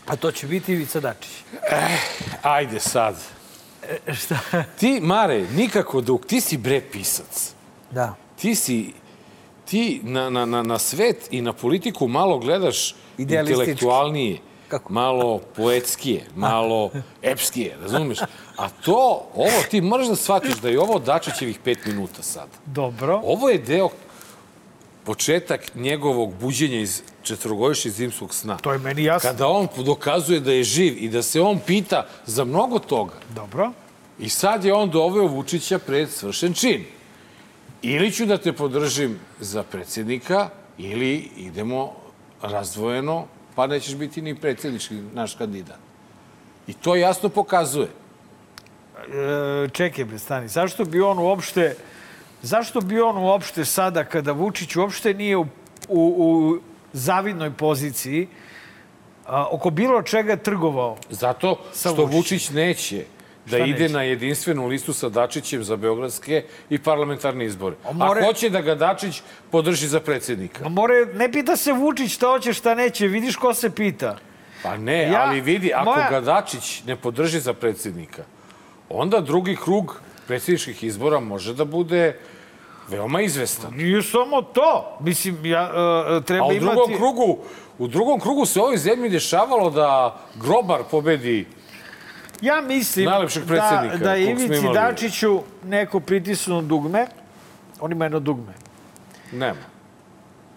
[0.07, 1.31] A to će biti Ivica Dačić.
[2.41, 3.15] Ajde sad.
[4.07, 4.39] E, šta?
[4.79, 7.53] Ti, Mare, nikako dok, ti si bre pisac.
[7.91, 8.15] Da.
[8.41, 8.93] ti si
[9.65, 14.93] ti na, na, na, na svet i na politiku malo gledaš intelektualnije, Kako?
[14.93, 16.91] malo poetskije, malo
[17.21, 18.19] epskije, razumeš?
[18.57, 22.47] A to, ovo ti moraš da shvatiš da je ovo Dačićevih pet minuta sad.
[22.65, 23.21] Dobro.
[23.23, 23.89] Ovo je deo,
[25.07, 28.57] početak njegovog buđenja iz četvrogodišnjeg zimskog sna.
[28.57, 29.29] To je meni jasno.
[29.29, 33.13] Kada on dokazuje da je živ i da se on pita za mnogo toga.
[33.35, 33.71] Dobro.
[34.19, 36.83] I sad je on doveo Vučića pred svršen čin.
[37.81, 41.93] Ili ću da te podržim za predsjednika, ili idemo
[42.41, 45.79] razdvojeno, pa nećeš biti ni predsjednički naš kandidat.
[46.67, 47.87] I to jasno pokazuje.
[47.87, 50.47] E, čekaj, bre, stani.
[50.47, 51.75] Zašto bi on uopšte...
[52.41, 55.45] Zašto bi on uopšte sada, kada Vučić uopšte nije u,
[55.89, 56.59] u, u
[56.93, 58.27] zavidnoj poziciji,
[59.25, 60.97] a, oko bilo čega trgovao?
[61.09, 62.11] Zato što Vučićem.
[62.11, 63.05] Vučić neće
[63.45, 63.93] da ide neće?
[63.93, 67.75] na jedinstvenu listu sa Dačićem za beogradske i parlamentarne izbore.
[67.85, 69.21] On more- A hoće da ga Dačić
[69.51, 70.63] podrži za predsjednika.
[70.63, 73.07] Ma More, ne pita se Vučić šta hoće, šta neće.
[73.07, 74.17] Vidiš ko se pita.
[74.63, 78.23] Pa ne, Ja- ali vidi, ako moja- ga Dačić ne podrži za predsjednika,
[78.89, 82.19] onda drugi krug predsjedničkih izbora može da bude
[82.89, 83.73] veoma izvestan.
[83.73, 84.97] Nije samo to.
[84.99, 85.71] Mislim, ja,
[86.17, 86.75] e, treba A u imati...
[86.75, 87.37] drugom krugu,
[87.77, 91.45] u drugom krugu se ovoj zemlji dešavalo da Grobar pobedi
[92.41, 94.67] Ja mislim Najlepšeg da, da je Ivici.
[94.73, 97.07] Dačiću neko pritisnuo dugme.
[97.79, 98.53] On ima jedno dugme.
[99.31, 99.77] Nema.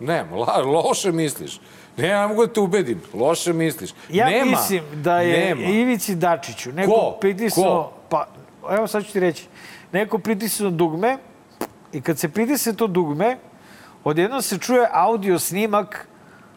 [0.01, 1.61] Nema, la, loše misliš.
[1.97, 3.01] Ne, ja mogu da te ubedim.
[3.15, 3.91] Loše misliš.
[4.09, 4.51] Ja nema.
[4.51, 5.63] mislim da je Nema.
[5.63, 7.19] Ivici Dačiću neko Ko?
[7.21, 7.93] pritisnuo...
[8.71, 9.47] Evo sad ću ti reći.
[9.93, 11.19] Neko pritisnuo dugme
[11.93, 13.39] i kad se pritisne to dugme,
[14.05, 16.09] odjednom se čuje audio snimak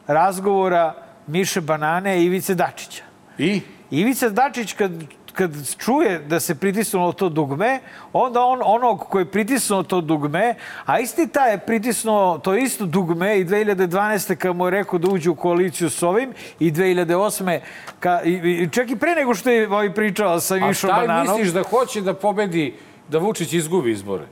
[0.08, 0.96] razgovora
[1.28, 3.04] Miše Banane i Ivice Dačića.
[3.38, 3.62] I?
[3.92, 4.92] Ivica Dačić kad,
[5.34, 7.80] kad čuje da se pritisnulo to dugme,
[8.14, 12.86] onda on onog koji je pritisnuo to dugme, a isti taj je pritisnuo to isto
[12.86, 14.36] dugme i 2012.
[14.36, 17.60] kad mu je rekao da uđe u koaliciju s ovim i 2008.
[18.00, 21.02] Ka, i, i, čak i pre nego što je ovaj pričao sa A Mišom šta
[21.02, 21.38] Bananom.
[21.38, 22.76] misliš da hoće da pobedi,
[23.10, 24.26] da Vučić izgubi izbore?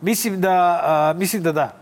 [0.00, 1.72] Mislim da, a, mislim da da.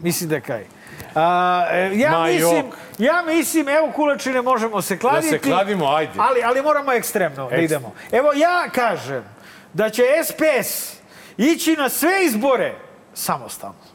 [0.00, 0.77] Mislim da kaj.
[1.14, 2.74] A, e, ja Ma mislim, jok.
[2.98, 5.26] ja mislim, evo kulačine, možemo se kladiti.
[5.26, 6.12] Da se kladimo, ajde.
[6.18, 7.92] Ali, ali moramo ekstremno da Ekst- idemo.
[8.12, 9.24] Evo, ja kažem
[9.72, 10.96] da će SPS
[11.36, 12.74] ići na sve izbore
[13.14, 13.88] samostalno.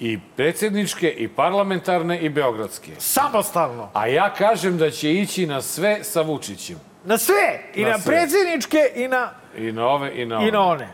[0.00, 2.92] I predsjedničke, i parlamentarne, i beogradske.
[2.98, 3.90] Samostalno.
[3.94, 6.80] A ja kažem da će ići na sve sa Vučićem.
[7.04, 7.60] Na sve.
[7.74, 8.06] I Na na, sve.
[8.06, 10.48] predsjedničke i na, I na ove, i na ove.
[10.48, 10.88] i na one.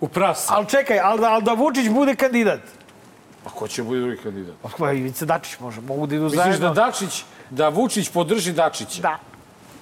[0.00, 0.54] U prasa.
[0.54, 2.60] Ali čekaj, ali da, ali da Vučić bude kandidat.
[3.46, 4.54] A ko će biti drugi kandidat?
[4.78, 6.68] Pa Ivica Dačić može, mogu da idu Misliš zajedno.
[6.68, 9.02] da Dačić, da Vučić podrži Dačića?
[9.02, 9.18] Da.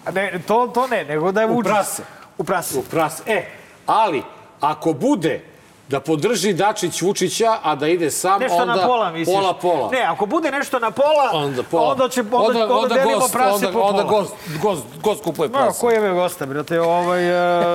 [0.04, 1.70] A Ne, to, to ne, nego da je U Vučić.
[1.72, 2.02] prase.
[2.38, 2.78] U prase.
[2.78, 3.22] U prasa.
[3.26, 3.46] E,
[3.86, 4.22] ali,
[4.60, 5.44] ako bude
[5.88, 9.36] da podrži Dačić Vučića, a da ide sam, Nešto onda na pola, misliš?
[9.36, 9.90] pola pola.
[9.90, 11.82] Ne, ako bude nešto na pola, Onda pola.
[11.84, 14.10] onda, će, onda, onda, onda delimo gost, prase onda, po onda pola.
[14.12, 15.80] gost, gost, gost kupuje prase.
[15.80, 17.30] ko je me gosta, brate, ovaj,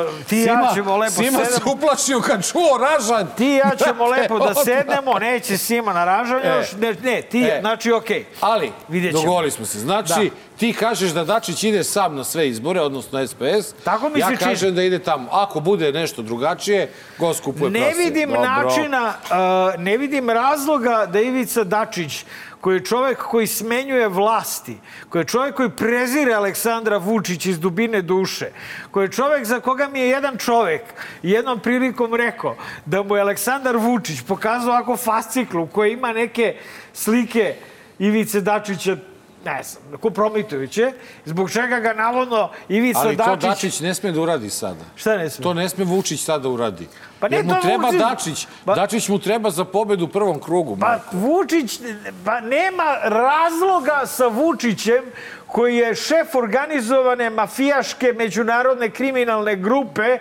[0.05, 1.71] uh, ti i ja ćemo lepo Sima se sedemo.
[1.73, 3.25] uplašio kad čuo ražanj.
[3.37, 6.49] Ti i ja ćemo lepo da sednemo, neće Sima na ražanju E.
[6.49, 7.57] još, ne, ne, ti, E.
[7.61, 8.25] znači, okej.
[8.41, 9.21] Ali, Vidjet ćemo.
[9.21, 9.79] dogovorili smo se.
[9.79, 10.35] Znači, Da.
[10.57, 13.73] Ti kažeš da Dačić ide sam na sve izbore, odnosno SPS.
[13.83, 14.49] Tako mi ja se čini.
[14.49, 15.29] kažem da ide tamo.
[15.31, 17.97] Ako bude nešto drugačije, gost kupuje Ne prase.
[17.97, 18.41] vidim Dobro.
[18.49, 22.25] načina, uh, ne vidim razloga da Ivica Dačić,
[22.61, 24.77] koji je čovek koji smenjuje vlasti,
[25.09, 28.51] koji je čovek koji prezire Aleksandra Vučić iz dubine duše,
[28.91, 30.81] koji je čovek za koga mi je jedan čovek
[31.23, 36.55] jednom prilikom rekao da mu je Aleksandar Vučić pokazao ovako fasciklu koji ima neke
[36.93, 37.55] slike
[37.99, 38.97] Ivice Dačića
[39.45, 40.91] ne znam, kompromitujuće,
[41.25, 43.41] zbog čega ga navodno Ivica Ali to Dačić...
[43.49, 44.85] Dačić ne sme da uradi sada.
[44.95, 45.43] Šta ne sme?
[45.43, 46.87] To ne sme Vučić sada da uradi.
[47.19, 48.47] Pa ne, Jer mu treba Vučić- Dačić.
[48.65, 50.77] Pa- Dačić mu treba za pobedu u prvom krugu.
[50.79, 51.17] Pa Marko.
[51.17, 51.79] Vučić,
[52.25, 55.03] pa nema razloga sa Vučićem
[55.47, 60.17] koji je šef organizovane mafijaške međunarodne kriminalne grupe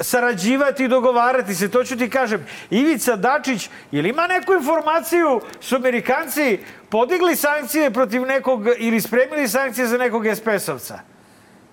[0.00, 2.46] sarađivati i dogovarati se, to ću ti kažem.
[2.70, 6.58] Ivica Dačić, je li ima neku informaciju su Amerikanci
[6.88, 10.98] podigli sankcije protiv nekog ili spremili sankcije za nekog SPS-ovca?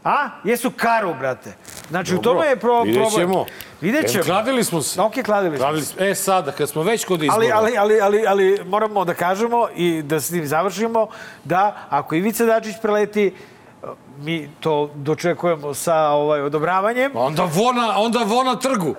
[0.03, 0.29] A?
[0.43, 1.53] Jesu karu, brate.
[1.89, 3.29] Znači, u Dobro, tome je pro, vidjet problem.
[3.29, 3.45] ćemo.
[3.81, 4.23] Vidjet ćemo.
[4.23, 5.01] Kladili smo se.
[5.01, 5.93] Ok, kladili smo Kladili se.
[5.93, 6.05] smo.
[6.05, 7.37] E sada, kad smo već kod izbora.
[7.37, 11.07] Ali, ali, ali, ali, ali moramo da kažemo i da s tim završimo
[11.43, 13.33] da ako Ivica Dačić preleti,
[14.17, 17.11] mi to dočekujemo sa ovaj odobravanjem.
[17.15, 18.95] Onda vona, onda vona trgu.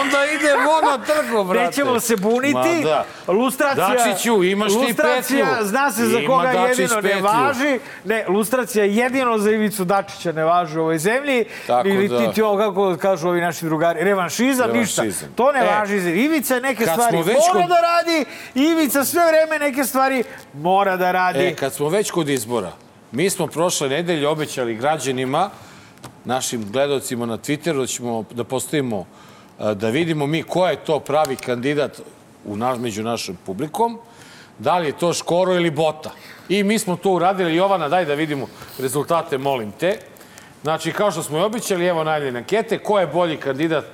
[0.00, 1.66] onda ide vona trgu, brate.
[1.66, 2.54] Nećemo se buniti.
[2.54, 3.04] Ma da.
[3.28, 5.46] Lustracija, Dačiću, imaš ti petlju.
[5.60, 7.24] zna se za Ima koga Dačić jedino ne petlju.
[7.24, 7.80] važi.
[8.04, 11.44] Ne, lustracija jedino za Ivicu Dačića ne važi u ovoj zemlji.
[11.66, 12.18] Tako Ili da.
[12.18, 15.02] ti, ti ovo, kako kažu ovi naši drugari, revanšizam, ništa.
[15.34, 16.00] To ne E, važi.
[16.00, 18.24] za Ivica neke stvari već mora kod- da radi.
[18.56, 21.38] Ivica sve vreme neke stvari mora da radi.
[21.40, 22.72] E, kad smo već kod izbora,
[23.12, 25.50] mi smo prošle nedelje obećali građanima,
[26.24, 29.06] našim gledalcima na Twitteru, da ćemo da postavimo,
[29.58, 32.00] a, da vidimo mi ko je to pravi kandidat
[32.44, 33.98] u naš, među našom publikom,
[34.58, 36.10] da li je to Škoro ili Bota.
[36.48, 37.56] I mi smo to uradili.
[37.56, 38.46] Jovana, daj da vidimo
[38.78, 39.98] rezultate, molim te.
[40.62, 43.84] Znači, kao što smo i obećali, evo najavljene ankete, ko je bolji kandidat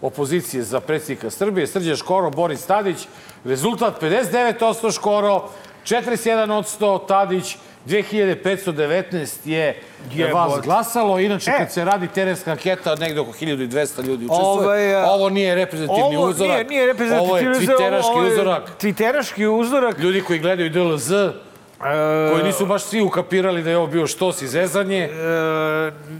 [0.00, 3.06] opozicije za predsjednika Srbije, Srđan Škoro, Boris Tadić,
[3.44, 5.48] rezultat 59% Škoro,
[5.84, 11.20] 41% Tadić, 2519 je vas glasalo.
[11.20, 11.58] Inače, E.
[11.58, 14.98] kad se radi terenska anketa, negde oko 1200 ljudi učestvuje.
[14.98, 16.52] Ovaj, Ovo nije reprezentativni Ovo uzorak.
[16.52, 17.46] Nije, nije reprezentativni Ovo je
[18.04, 18.62] ovo je uzorak.
[18.80, 19.98] Twitteraški uzorak.
[19.98, 21.12] Ljudi koji gledaju DLZ,
[22.32, 24.98] koji nisu baš svi ukapirali da je ovo bio štos i zezanje.
[25.04, 25.10] E,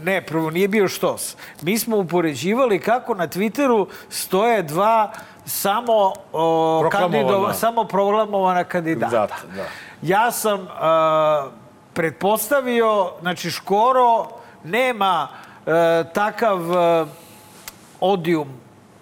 [0.05, 1.37] ne, prvo nije bio štos.
[1.63, 5.13] Mi smo upoređivali kako na Twitteru stoje dva
[5.47, 9.17] samo o, kandidova, samo proklamovana kandidata.
[9.17, 9.27] Da,
[9.57, 9.65] da.
[10.03, 11.49] Ja sam a,
[11.95, 14.29] pretpostavio, znači Škoro
[14.65, 15.29] nema
[15.67, 17.07] e, takav e,
[18.01, 18.49] odijum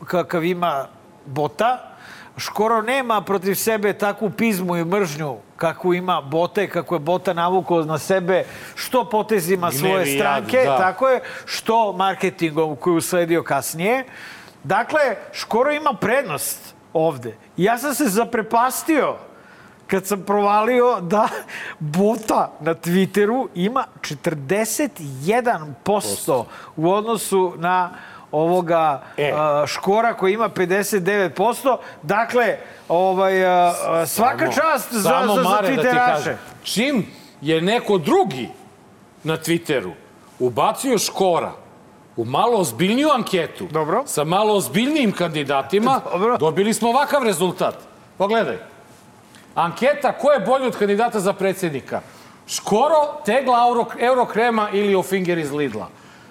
[0.06, 0.86] kakav ima
[1.26, 1.90] Bota.
[2.36, 7.32] Škoro nema protiv sebe takvu pizmu i mržnju kakvu ima Bota i kako je Bota
[7.32, 10.78] navukao na sebe što potezima I svoje stranke, da.
[10.78, 14.04] tako je, što marketingom koji je usledio kasnije.
[14.64, 15.00] Dakle,
[15.32, 17.36] Škoro ima prednost ovde.
[17.56, 19.16] Ja sam se zaprepastio
[19.86, 21.28] kad sam provalio da
[21.78, 26.44] bota na Twitteru ima 41%
[26.76, 27.90] u odnosu na
[28.32, 29.32] ovoga E.
[29.36, 31.76] a, Škora koji ima 59%.
[32.02, 32.56] Dakle,
[32.88, 36.14] ovaj, a, a, svaka čast za, Samo za, za Mare da Twitteraše.
[36.14, 36.38] kažem.
[36.62, 37.06] Čim
[37.40, 38.48] je neko drugi
[39.24, 39.90] na Twitteru
[40.38, 41.52] ubacio Škora
[42.16, 44.02] u malo ozbiljniju anketu Dobro.
[44.06, 46.36] sa malo ozbiljnijim kandidatima, Dobro.
[46.36, 47.74] dobili smo ovakav rezultat.
[48.18, 48.73] Pogledaj.
[49.54, 52.00] Anketa ko je bolji od kandidata za predsjednika?
[52.46, 55.88] Škoro, tegla euro, Eurokrema ili Ofinger iz Lidla.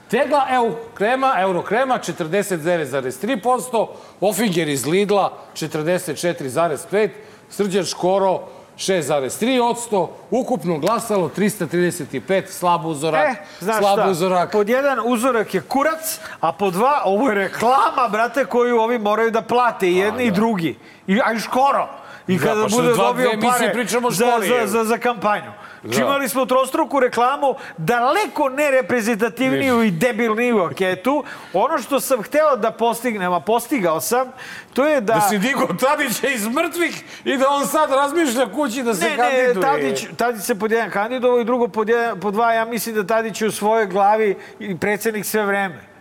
[0.09, 3.87] Tegla Eurokrema, Eurokrema 49,3%,
[4.21, 7.09] Ofinger iz Lidla 44,5%,
[7.49, 8.39] Srđan Škoro
[8.77, 14.51] 6,3%, ukupno glasalo 335, slab uzorak, E, znaš slab šta, uzorak.
[14.51, 19.31] pod jedan uzorak je kurac, a pod dva, ovo je reklama, brate, koju ovi moraju
[19.31, 20.77] da plate, i jedni i drugi.
[21.07, 22.02] I, a i škoro.
[22.27, 24.67] I Da, kada pa što bude dva- dobio pare pričamo za, školi, za, evo.
[24.67, 25.51] za, za kampanju.
[25.83, 26.01] Da.
[26.01, 31.23] Imali smo trostruku reklamu, daleko nereprezentativniju i debilniju anketu.
[31.53, 34.31] Ono što sam hteo da postignem, a postigao sam,
[34.73, 35.13] to je da...
[35.13, 39.15] Da si digo Tadića iz mrtvih i da on sad razmišlja kući da se Ne,
[39.17, 39.47] kandiduje.
[39.47, 42.95] ne, Tadić, Tadić se pod jedan kandidovao i drugo pod, jedan, pod dva, ja mislim
[42.95, 45.92] da Tadić je u svojoj glavi i predsednik sve vreme.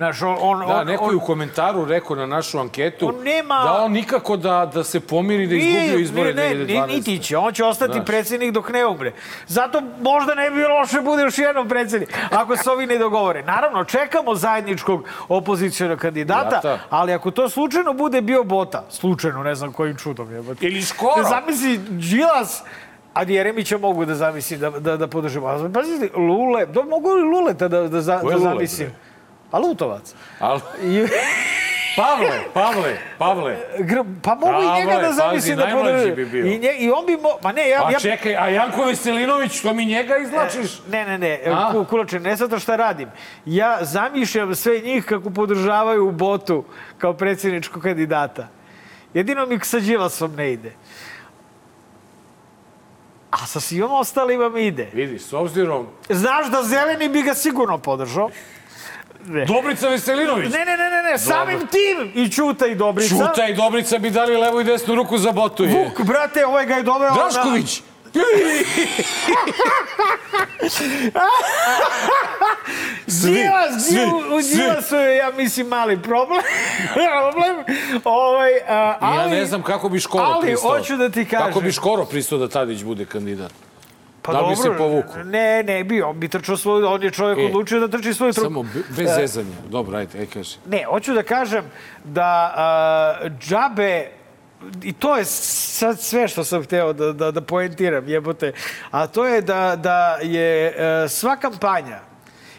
[0.00, 3.14] Znaš, on, on, Da, on, neko je u on, komentaru rekao na našu anketu On
[3.16, 6.86] nema- da on nikako da, da se pomiri da izgubio izbore ne, ne, 2012.
[6.88, 8.06] niti će, on će ostati Znaš.
[8.06, 9.12] predsednik dok ne umre.
[9.46, 13.42] Zato možda ne bi loše bude još jednom predsednik, ako se ovi ne dogovore.
[13.42, 16.78] Naravno, čekamo zajedničkog opozicijonog kandidata, Jata.
[16.90, 20.42] ali ako to slučajno bude bio Bota, slučajno, ne znam kojim čudom je.
[20.60, 21.24] Ili Škoro.
[21.24, 22.62] Zamisli, Đilas,
[23.14, 25.46] a Jeremića mogu da zamislim da, da, da podržimo.
[25.46, 28.88] A Pazite, Lule, da, mogu li Luleta da, da, za, da Lule, zamislim?
[28.88, 29.09] bre?
[29.50, 30.14] A Lutovac.
[30.38, 31.06] Ali, I,
[31.96, 33.56] Pavle, Pavle, Pavle.
[34.22, 36.14] pa mogu i njega da zamislim da podržim.
[36.14, 36.46] bi bio.
[36.46, 37.28] I, nje, I on bi mo...
[37.42, 37.86] Ma ne, ja...
[37.86, 40.80] A ja čekaj, a Janko Veselinović, što mi njega izlačiš?
[40.90, 41.72] Ne, ne, ne, A?
[41.72, 43.08] Ku- Kulače, ne zato šta radim.
[43.46, 46.64] Ja zamišljam sve njih kako podržavaju u botu
[46.98, 48.48] kao predsjedničkog kandidata.
[49.14, 50.72] Jedino mi sa Đilasom ne ide.
[53.30, 54.88] A sa svima ostalima mi ide.
[54.92, 55.86] Vidi, s obzirom...
[56.08, 58.30] Znaš da zeleni bi ga sigurno podržao.
[59.26, 59.44] Ne.
[59.44, 60.52] Dobrica Veselinović.
[60.52, 63.08] Ne, ne, ne, ne, ne, samim tim i Čuta i Dobrica.
[63.08, 65.64] Čuta i Dobrica bi dali levu i desnu ruku za botu.
[65.64, 65.70] Je.
[65.70, 67.10] Vuk, brate, ovaj ga je doveo...
[67.10, 67.82] na- Drašković.
[73.24, 74.56] Đilas, svi, u, u svi.
[74.56, 76.42] Đilasu je, ja mislim, mali problem.
[76.98, 77.56] problem.
[78.04, 80.70] Ovaj, a, ali, ja ne znam kako bi Škoro ali pristao.
[80.70, 81.46] hoću da ti kažem.
[81.46, 83.52] Kako bi Škoro pristao da Tadić bude kandidat?
[84.22, 85.24] Pa da li bi dobro, se povukao?
[85.24, 88.32] Ne, ne bi, on bi trčao svoju, on je čovjek E, odlučio da trči svoju
[88.32, 88.46] trupu.
[88.46, 89.56] Samo be- bez zezanja.
[89.68, 90.56] Dobro, ajde, aj kaži.
[90.66, 91.64] Ne, hoću da kažem
[92.04, 94.06] da a, džabe
[94.82, 98.52] i to je sad sve što sam hteo da, da, da poentiram, jebote.
[98.90, 101.98] A to je da, da je e, sva kampanja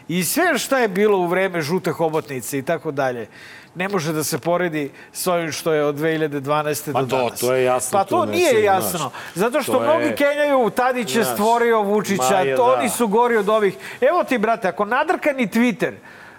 [0.08, 3.26] i sve šta je bilo u vreme žute hobotnice i tako dalje,
[3.74, 6.42] ne može da se poredi s ovim što je od 2012.
[6.88, 7.40] Ma do to- danas.
[7.40, 8.98] to je jasno, Pa to to nije se, jasno.
[8.98, 9.12] znaš.
[9.34, 12.72] Zato što To je- mnogi kenjaju, Tadić je stvorio Vučića, je, to da.
[12.72, 13.76] oni su gori od ovih.
[14.02, 15.92] Evo ti, brate, ako nadrkani Twitter,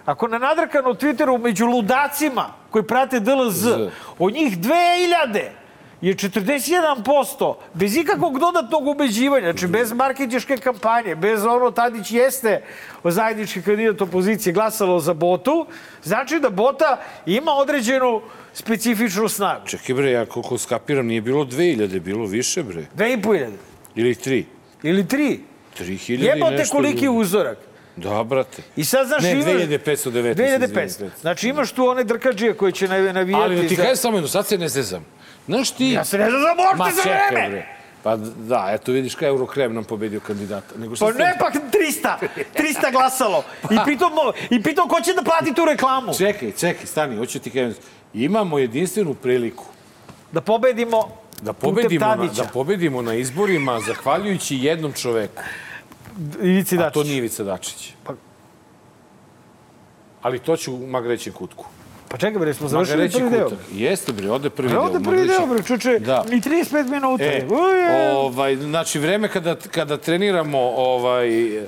[0.06, 3.90] ako na nadrkanu Twitteru među ludacima koji prate DLZ, Z.
[4.18, 5.50] od njih 2000
[6.00, 12.62] je 41%, bez ikakvog dodatnog ubeđivanja, znači bez marketinške kampanje, bez ono Tadić jeste
[13.04, 15.66] zajednički kandidat opozicije glasalo za Botu,
[16.02, 18.20] znači da Bota ima određenu
[18.54, 19.66] specifičnu snagu.
[19.66, 22.86] Čekaj bre, ja koliko skapiram, nije bilo 2000, bilo više bre.
[22.96, 23.50] 2500
[23.94, 24.44] Ili 3.
[24.82, 25.38] ili 3.
[25.78, 27.18] 3000 i Jebote nešto koliki ljudi.
[27.18, 27.58] uzorak.
[27.96, 28.62] Da, brate.
[28.76, 29.44] I sad, znaš, Ne, imaš...
[29.44, 30.84] 2519, 2500.
[30.84, 31.10] izvini.
[31.20, 33.42] Znači, imaš tu one drkađije koji će navi- navijati...
[33.42, 35.04] Ali da ti za- kažem samo jedno, sad se ne zezam.
[35.46, 35.90] Znaš ti...
[35.90, 37.48] Ja se ne znam za morte za vreme!
[37.50, 37.66] bre.
[38.02, 40.78] Pa da, eto vidiš kaj Eurokrem nam pobedio kandidata.
[40.78, 42.16] Nego Pa ne, pa 300!
[42.54, 43.44] 300 glasalo!
[43.70, 44.12] I pitom,
[44.50, 46.14] I pitom ko će da plati tu reklamu?
[46.14, 47.74] Čekaj, čekaj, stani, hoću ti kažem.
[48.14, 49.64] Imamo jedinstvenu priliku
[50.32, 51.08] Da pobedimo
[51.42, 55.42] da pobedimo, na, da pobedimo na izborima zahvaljujući jednom čoveku.
[56.42, 56.94] Ivici A Dačić.
[56.94, 57.92] to nije Ivica Dačić.
[58.04, 58.14] Pa-
[60.22, 61.64] Ali to ću u Magrećem kutku.
[62.14, 63.48] Pa čekaj, bre, smo završili prvi deo.
[63.72, 64.82] Jeste bre, ode prvi deo.
[64.82, 66.24] ovde prvi deo, bre, čuče, Da.
[66.24, 67.24] ni 35 minuta.
[67.24, 67.46] E,
[68.12, 71.66] ovaj, znači, vreme kada, kada treniramo ovaj, e,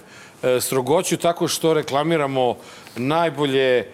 [0.61, 2.57] strogoću tako što reklamiramo
[2.97, 3.85] najbolje e,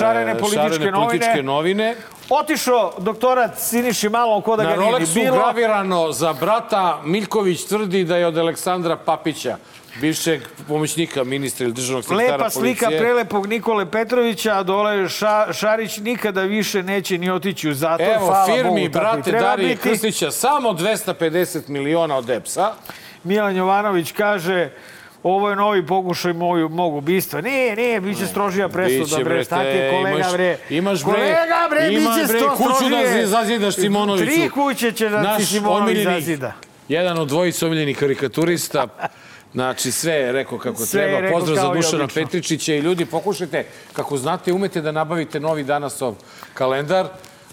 [0.00, 1.08] Šarene političke šarene novine.
[1.08, 1.94] političke novine.
[2.30, 5.36] Otišao doktorat Siniši malo ko da Na ga nije ni Rolexu bilo.
[5.36, 9.56] gravirano za brata Miljković tvrdi da je od Aleksandra Papića,
[10.00, 13.00] bivšeg pomoćnika ministra ili državnog sekretara Lepa slika policije.
[13.00, 18.08] prelepog Nikole Petrovića, a dole Ša, Šarić nikada više neće ni otići u zatvor.
[18.08, 19.88] Evo, Hvala firmi Bogu, brate Darije biti.
[19.88, 22.72] Krstića samo 250 miliona od EPS-a.
[23.24, 24.70] Milan Jovanović kaže
[25.22, 27.40] ovo je novi pokušaj moju, mog ubistva.
[27.40, 30.56] Nije, nije, bit će strožija presuda, bre, bre, stati te, kolega, imaš- bre.
[30.70, 34.24] imaš, bre, kolega, bre, ima, bit će bre, kuću da zazidaš Simonoviću.
[34.26, 36.52] Tri kuće će da ti Simonović zazida.
[36.88, 38.86] jedan od dvojice omiljenih karikaturista,
[39.52, 41.20] Znači, sve je rekao kako Sve treba.
[41.20, 42.08] rekao Pozdrav za Dušana.
[42.14, 46.14] Petričića i ljudi, pokušajte, kako znate, umete da nabavite novi danasov
[46.54, 47.08] kalendar.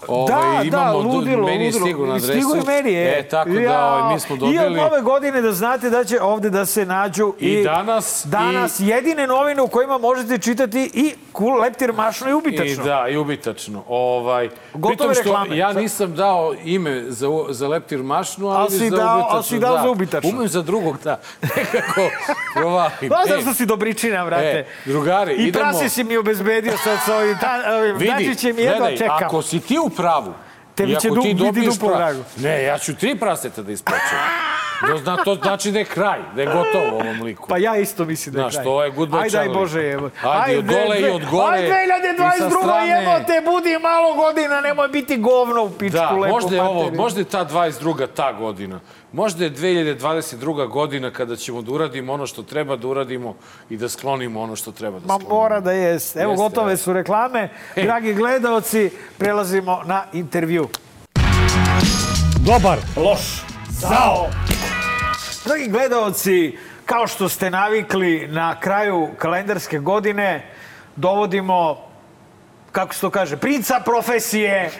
[0.08, 1.80] Ovaj, da, da, ludilo, meni ludilo.
[1.80, 2.32] stigu na adresu.
[2.32, 3.18] Stigu i meni je.
[3.18, 4.74] E, tako da ovaj, mi smo I od dobili.
[4.74, 9.26] nove godine da znate da će ovde da se nađu i, I danas, danas jedine
[9.26, 12.84] novine u kojima možete čitati i kul, leptir, mašno i ubitačno.
[12.84, 13.84] I da, i ubitačno.
[13.88, 15.56] Ovaj, Gotove što reklame.
[15.56, 19.28] ja nisam dao ime za, za leptir mašnu, ali, Ali si za dao- ubitačno.
[19.30, 19.82] ali si dao da.
[19.82, 20.30] za ubitačno.
[20.30, 21.20] Umem za drugog, da.
[21.56, 22.10] Nekako
[22.54, 23.08] provalim.
[23.08, 24.44] Pa E, zato što si dobričina, vrate.
[24.46, 28.52] E, drugari, I idemo- prasi si mi obezbedio sad sa ovim, ta, ovim Vidi, i
[28.52, 29.16] gledaj, čekam.
[29.16, 30.32] ako si ti u pravu,
[30.74, 32.20] Tebi će du- ti biti duplo drago.
[32.36, 34.18] Ne, ja ću tri praseta da isplaćam.
[34.96, 37.48] Zna, to znači da je kraj, da je gotovo ovom liku.
[37.48, 38.64] Pa ja isto mislim da je Znaš, kraj.
[38.64, 39.48] to je goodbye Aj, daj.
[39.48, 40.10] Bože, evo.
[40.24, 41.56] Ajde, od dole i od gore.
[41.56, 42.50] Aj, I sa 2022.
[42.62, 42.88] strane.
[42.88, 47.20] jebote, budi malo godina, nemoj biti govno u pičku Da, lepo možda je, ovo, možda
[47.20, 48.06] je ta 22.
[48.06, 48.80] ta godina.
[49.12, 50.68] Možda je 2022.
[50.68, 53.34] godina kada ćemo da uradimo ono što treba da uradimo
[53.70, 55.34] i da sklonimo ono što treba da Ma sklonimo.
[55.34, 56.16] mora da jest.
[56.16, 57.48] Evo, Jeste, gotove su reklame.
[57.86, 60.68] Dragi gledaoci, prelazimo na intervju.
[62.40, 62.78] Dobar.
[62.96, 63.42] Loš.
[63.70, 64.28] Zao.
[65.44, 70.46] Dragi gledaoci, kao što ste navikli na kraju kalendarske godine,
[70.96, 71.76] dovodimo,
[72.72, 74.70] kako se to kaže, princa profesije,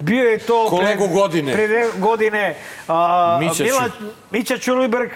[0.00, 0.66] bio je to...
[0.68, 1.52] Kolegu pred- godine.
[1.52, 2.54] Pre dve godine
[2.88, 3.84] a, Mića Mila,
[4.30, 5.12] Mića Ćulibrk,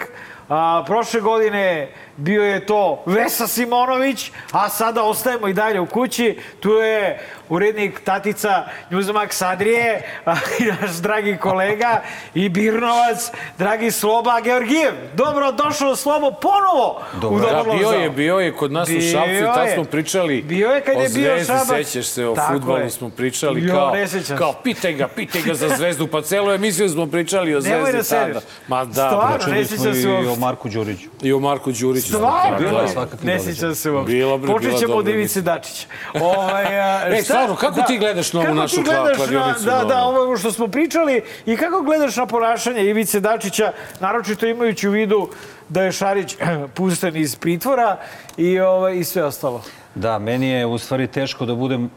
[0.49, 6.39] a, prošle godine bio je to Vesa Simonović, a sada ostajemo i dalje u kući.
[6.59, 7.19] Tu je
[7.49, 8.49] urednik Tatica
[8.91, 12.01] Njuzmak Sadrije, a, i naš dragi kolega
[12.33, 13.17] i Birnovac,
[13.57, 14.91] dragi Sloba Georgijev.
[15.13, 17.93] Dobro došao Slobo ponovo u Da, Dobar bio Lozao.
[17.93, 20.97] je, bio je kod nas u Bio Šapcu i tad smo pričali Bio je kad
[20.97, 21.67] o je bio Zvezdi, Šabac.
[21.67, 22.89] sećaš se, o Tako futbolu je.
[22.89, 23.93] smo pričali Jo, kao,
[24.37, 28.09] kao pitaj ga, pitaj ga za Zvezdu, pa celu emisiju smo pričali o Nemoj Zvezdi
[28.09, 28.41] da tada.
[28.67, 29.89] Ma da, Stvarno, Čuli smo
[30.23, 30.35] i o.
[30.35, 31.09] Marku Đuriću.
[31.21, 32.07] i o Marku Đuriću.
[32.07, 32.57] Stvarno?
[32.57, 32.69] pričali.
[32.69, 33.17] Bilo je Da.
[33.23, 33.39] Ne
[33.75, 34.13] se uopšte.
[34.43, 35.87] Počet bila ćemo od dobra Ivice Dačića.
[36.15, 39.15] Ovaj, a, Ej, šta- stvarno, kako ti gledaš na ovu kako našu ti gledaš kla-
[39.17, 43.71] kladionicu Na, da, da, ovo što smo pričali i kako gledaš na ponašanje Ivice Dačića,
[43.99, 45.29] naročito imajući u vidu
[45.69, 46.35] da je Šarić
[46.75, 47.97] pušten iz pritvora
[48.37, 49.61] i, ovaj, i sve ostalo.
[49.95, 51.89] Da, meni je u stvari teško da budem,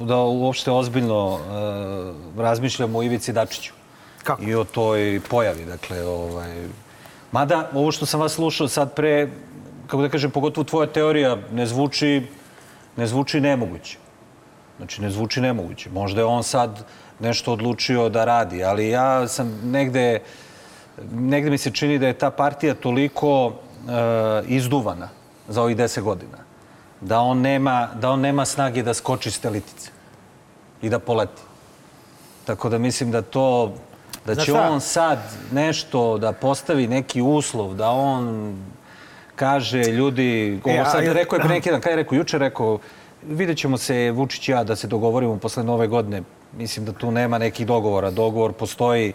[0.00, 1.38] da uopšte ozbiljno
[2.38, 3.72] e, razmišljam o Ivici Dačiću.
[4.22, 4.42] Kako?
[4.42, 6.68] I o toj pojavi, dakle, ovaj...
[7.32, 9.28] Mada, ovo što sam vas slušao sad pre,
[9.86, 12.22] kako da kažem, pogotovo tvoja teorija ne zvuči,
[12.96, 13.98] ne zvuči nemoguće.
[14.80, 15.90] Znači, ne zvuči nemoguće.
[15.90, 16.84] Možda je on sad
[17.18, 20.18] nešto odlučio da radi, ali ja sam negde,
[21.12, 23.92] negde mi se čini da je ta partija toliko e,
[24.46, 25.08] izduvana
[25.48, 26.38] za ovih deset godina,
[27.00, 29.90] da on, nema, da on nema snage da skoči s te litice
[30.82, 31.42] i da poleti.
[32.44, 33.74] Tako da mislim da to,
[34.26, 35.18] da će on sad
[35.52, 38.56] nešto da postavi neki uslov, da on
[39.36, 42.16] kaže ljudi, ovo E, a sad jel- rekao je pre neki dan, kada je rekao,
[42.16, 42.78] juče rekao,
[43.24, 46.22] vidjet ćemo se Vučić i ja da se dogovorimo posle nove godine.
[46.52, 48.10] Mislim da tu nema nekih dogovora.
[48.10, 49.12] Dogovor postoji,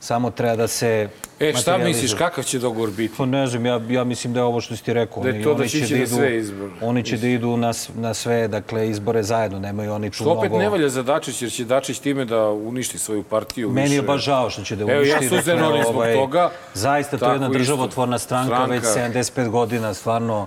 [0.00, 1.08] samo treba da se
[1.40, 3.14] E, šta misliš, kakav će dogovor biti?
[3.16, 5.22] Pa ne znam, ja, ja mislim da je ovo što si ti rekao.
[5.22, 6.72] Da je Oni- to da oni će ići da na idu- sve izbore.
[6.82, 9.58] Oni će da idu na, na sve, dakle, izbore zajedno.
[9.58, 10.62] Nemaju oni tu Što opet mnogo...
[10.62, 13.70] ne valja za Dačić, jer će Dačić time da uništi svoju partiju.
[13.70, 14.02] Meni je više.
[14.02, 15.28] baš žao što će da Evo, ja uništi.
[15.28, 16.50] suze dakle, norim zbog ovaj, toga.
[16.74, 19.18] Zaista, to je jedna državotvorna stranka, već Stranka.
[19.18, 20.46] 75 godina, stvarno.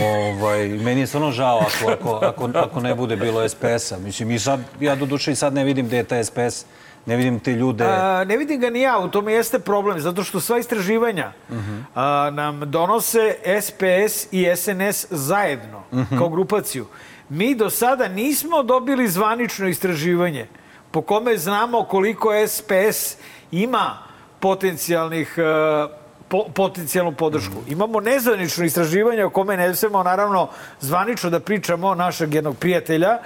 [0.00, 3.98] Ovaj, meni je stvarno žao ako, ako, ako, ako ne bude bilo SPS-a.
[3.98, 6.66] Mislim, i sad, ja do duše i sad ne vidim gde je taj SPS.
[7.06, 7.84] Ne vidim te ljude.
[7.84, 11.32] A, ne vidim ga ni ja, u tome jeste problem, zato što sva istraživanja
[11.94, 15.82] a, nam donose SPS i SNS zajedno,
[16.18, 16.86] kao grupaciju.
[17.28, 20.46] Mi do sada nismo dobili zvanično istraživanje
[20.96, 23.16] po kome znamo koliko SPS
[23.50, 23.98] ima
[24.40, 25.42] potencijalnih e,
[26.28, 27.62] po, potencijalnu podršku.
[27.68, 30.48] Imamo nezvanično istraživanje o kome ne smemo naravno
[30.80, 33.18] zvanično da pričamo našeg jednog prijatelja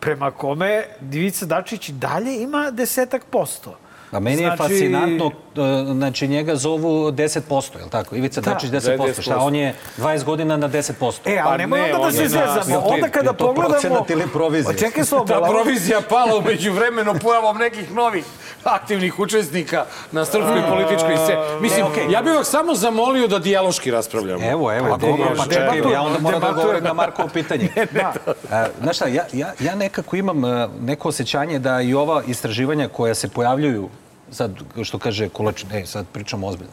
[0.00, 3.78] prema kome Divica Dačić dalje ima desetak posto.
[4.10, 8.16] A meni je Znači- fascinantno, e, znači njega zovu 10%, je li tako?
[8.16, 8.50] Ivica Da.
[8.50, 9.22] Dačić 10%.
[9.22, 11.20] Šta, on je 20 godina na 10%.
[11.26, 12.78] E, Pa ali nemoj ne, onda da se zezamo.
[12.78, 13.68] Onda kada to pogledamo...
[13.70, 14.72] procenat ili provizija?
[14.72, 15.24] Pa Čekaj slobo.
[15.34, 18.24] Ta provizija pala umeđu vremenu pojavom nekih novih
[18.64, 21.38] aktivnih učesnika na srpskoj političkoj sceni.
[21.60, 22.04] Mislim, Ne, okej.
[22.10, 24.44] ja bih vas samo zamolio da dijaloški raspravljamo.
[24.44, 27.68] Evo, evo, dobro, pa čekaj, ja onda moram da odgovorim na Markovo pitanje.
[28.52, 32.88] A, Znaš šta, ja, ja, ja nekako imam e, neko osjećanje da i ova istraživanja
[32.88, 33.88] koja se pojavljuju,
[34.30, 34.52] sad,
[34.82, 36.72] što kaže Kulač, ne, sad pričamo ozbiljno,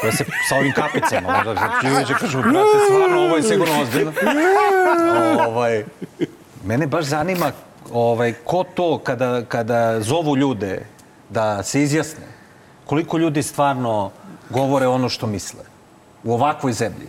[0.00, 4.12] koja se sa ovim kapicama, možda znači, će kažu, brate, stvarno, ovo je sigurno ozbiljno.
[5.48, 5.84] ovaj,
[6.64, 7.52] mene baš zanima
[7.92, 10.86] ovaj, ko to kada, kada zovu ljude
[11.28, 12.26] da se izjasne,
[12.86, 14.10] koliko ljudi stvarno
[14.50, 15.60] govore ono što misle
[16.24, 17.08] u ovakvoj zemlji.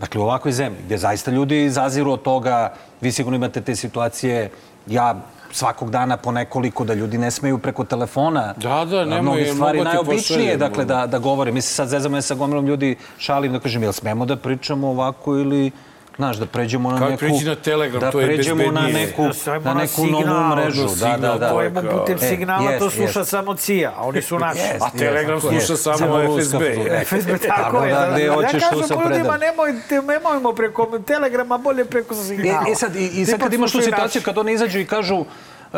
[0.00, 4.50] Dakle, u ovakvoj zemlji, gdje zaista ljudi zaziru od toga, vi sigurno imate te situacije,
[4.86, 5.14] ja
[5.54, 8.54] svakog dana po nekoliko da ljudi ne smeju preko telefona.
[8.56, 11.52] Da, da, nemoj, Mnogi stvari najobičnije, dakle, da, da govore.
[11.52, 14.88] Mi se sad zezamo ja sa gomilom ljudi, šalim da kažem, jel smemo da pričamo
[14.88, 15.70] ovako ili
[16.16, 17.18] Znaš, da pređemo na neku...
[17.18, 19.06] priđi na Telegram, da to je pređemo na bezbednije.
[19.06, 20.82] neku, Da na na neku novu signal, mrežu.
[20.82, 21.48] na Da, signal, da, da.
[21.48, 23.30] To je putem E, signala, to jest, sluša jest.
[23.30, 24.58] samo CIA, a oni su naši.
[24.60, 25.82] Jest, A Telegram jest, sluša jest.
[25.82, 26.62] samo Samo FSB.
[27.04, 27.92] FSB, tako Tako je.
[27.92, 29.40] da, ja hoćeš tu kažem se ljudima, predam.
[29.40, 32.64] nemojte, nemojmo preko Telegrama, bolje preko signala.
[32.68, 35.24] E, e sad, i, i sad kad imaš tu situaciju, kad oni izađu i kažu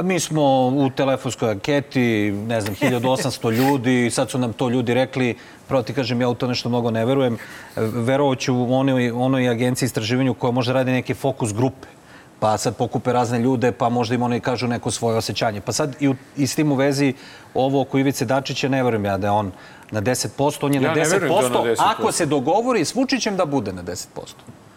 [0.02, 5.36] mi smo u telefonskoj anketi, ne znam, 1800 ljudi, sad su nam to ljudi rekli,
[5.68, 7.38] pravo ti kažem, ja u to nešto mnogo ne verujem.
[7.76, 11.86] Verovaću u onoj, onoj agenciji istraživanju koja možda radi neke fokus grupe
[12.40, 15.60] pa sad pokupe razne ljude, pa možda im oni kažu neko svoje osjećanje.
[15.60, 17.14] Pa sad i, u, i s tim u vezi
[17.54, 19.52] ovo oko Ivice Dačića, ne verujem ja da je on
[19.90, 21.74] na 10%, on je Ja na ne 10%, verujem da je na 10%.
[21.78, 24.06] ako se dogovori s Vučićem da bude na 10%.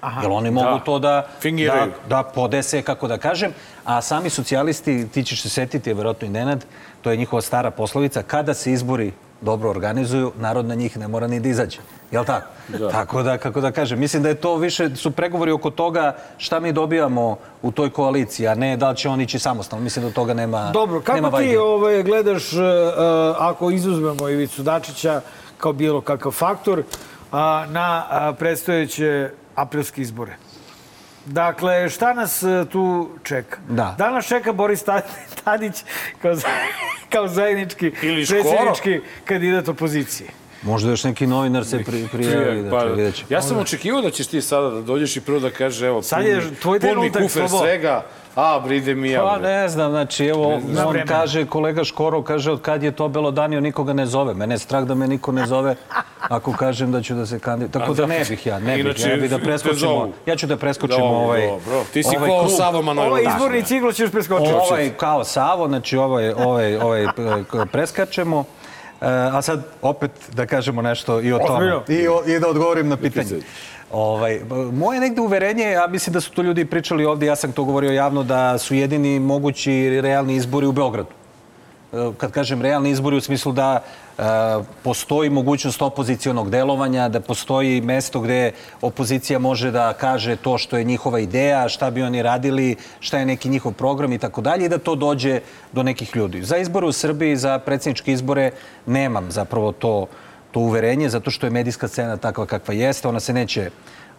[0.01, 0.21] Aha.
[0.21, 0.79] Jer oni mogu Da.
[0.79, 1.91] to da, da, Fingiraju.
[2.09, 3.51] da podese, kako da kažem,
[3.85, 6.65] a sami socijalisti, ti ćeš se setiti, verovatno i Nenad,
[7.01, 11.27] to je njihova stara poslovica, kada se izbori dobro organizuju, narod na njih ne mora
[11.27, 11.77] ni da izađe.
[12.11, 12.47] Jel tako?
[12.67, 12.89] Da.
[12.89, 16.59] Tako da, kako da kažem, mislim da je to više, su pregovori oko toga šta
[16.59, 19.83] mi dobijamo u toj koaliciji, a ne da li će on ići samostalno.
[19.83, 22.59] Mislim da toga nema Dobro, kako nema ti ovaj, gledaš, uh,
[23.37, 25.21] ako izuzmemo Ivicu Dačića
[25.57, 26.83] kao bilo kakav faktor,
[27.31, 30.35] a, na a, predstojeće aprilske izbore?
[31.25, 33.57] Dakle, šta nas e, tu čeka?
[33.69, 33.95] Da.
[33.97, 35.01] Da nas čeka Boris Ta-
[35.43, 35.83] Tadić
[36.21, 36.47] kao, za-
[37.11, 40.29] kao zajednički predsjednički kandidat opozicije?
[40.61, 43.27] Možda još neki novinar se pri, prijavi, Pa, dakle, vidjet ćemo.
[43.29, 46.25] ja sam očekivao da ćeš ti sada da dođeš i prvo da kaže, evo, Sad
[46.25, 47.57] je puni- tvoj puni kufer Slobo.
[47.59, 48.05] svega,
[48.39, 49.21] a, bride mi ja.
[49.21, 53.07] Pa ne znam, znači evo, znam on kaže, kolega Škoro kaže od kad je to
[53.07, 54.33] belodanio nikoga ne zove.
[54.33, 55.75] Mene je strah da me niko ne zove
[56.19, 57.71] ako kažem da ću da se kandidujem.
[57.71, 58.07] Tako da da.
[58.07, 58.85] ne bih ja, ne bih.
[58.85, 61.83] Inače, Ja bih da preskočimo, ja ću da preskočimo Dobro, ovaj, dobro.
[61.93, 62.51] Ti si ovaj krug.
[62.57, 63.25] Savo Manojlović.
[63.25, 64.53] Ovaj izborni ciklo ćeš preskočiti.
[64.53, 68.43] Ovaj kao Savo, znači ovaj, ovaj, ovaj p- preskačemo.
[69.01, 71.65] E, a sad opet da kažemo nešto i o tome.
[71.87, 73.29] I, o, I da odgovorim na pitanje.
[73.91, 74.41] Ovaj,
[74.73, 77.91] moje negde uverenje, ja mislim da su to ljudi pričali ovdje, ja sam to govorio
[77.91, 81.09] javno, da su jedini mogući realni izbori u Beogradu.
[81.93, 83.81] E, Kad kažem realni izbori u smislu da
[84.17, 84.21] e,
[84.83, 90.83] postoji mogućnost opozicionog delovanja, da postoji mesto gde opozicija može da kaže to što je
[90.83, 94.69] njihova ideja, šta bi oni radili, šta je neki njihov program i tako dalje i
[94.69, 95.39] da to dođe
[95.73, 96.43] do nekih ljudi.
[96.43, 98.51] Za izbore u Srbiji, za predsjedničke izbore
[98.85, 100.07] nemam zapravo to,
[100.51, 103.69] to uverenje, zato što je medijska scena takva kakva jeste, ona se neće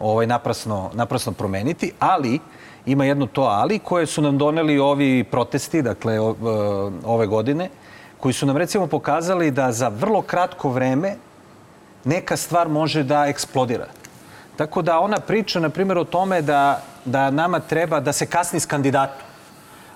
[0.01, 2.39] ovaj, naprasno, naprasno promeniti, ali
[2.87, 6.21] ima jedno to ali koje su nam doneli ovi protesti, dakle e,
[7.05, 7.69] ove godine,
[8.21, 11.17] koji su nam recimo pokazali da za vrlo kratko vreme
[12.05, 13.87] neka stvar može da eksplodira.
[14.57, 18.61] Tako da ona priča, na primjer, o tome da, da nama treba da se kasni
[18.61, 19.30] s kandidatom.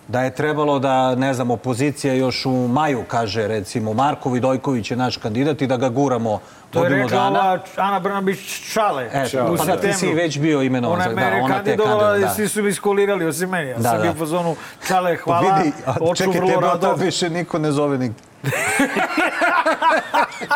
[0.09, 4.97] Da je trebalo da, ne znam, opozicija još u maju kaže, recimo, Marko Vidojković je
[4.97, 6.41] naš kandidat i da ga guramo
[6.71, 7.41] To je rekla dana.
[7.41, 9.05] ova Ana Brnabić Šale.
[9.05, 10.95] E, u pa da, ti si već bio imenovan.
[10.95, 12.35] Ona je da, mene je kandidovala kandidat, i da.
[12.35, 13.71] svi su mi iskolirali osim meni.
[13.71, 14.03] Ja Da, sam da.
[14.03, 14.57] bio u fazonu
[14.89, 16.95] Čale, hvala, Vidi, a oču čekaj, vrlo tebe rado.
[16.95, 18.19] više niko ne zove nigde.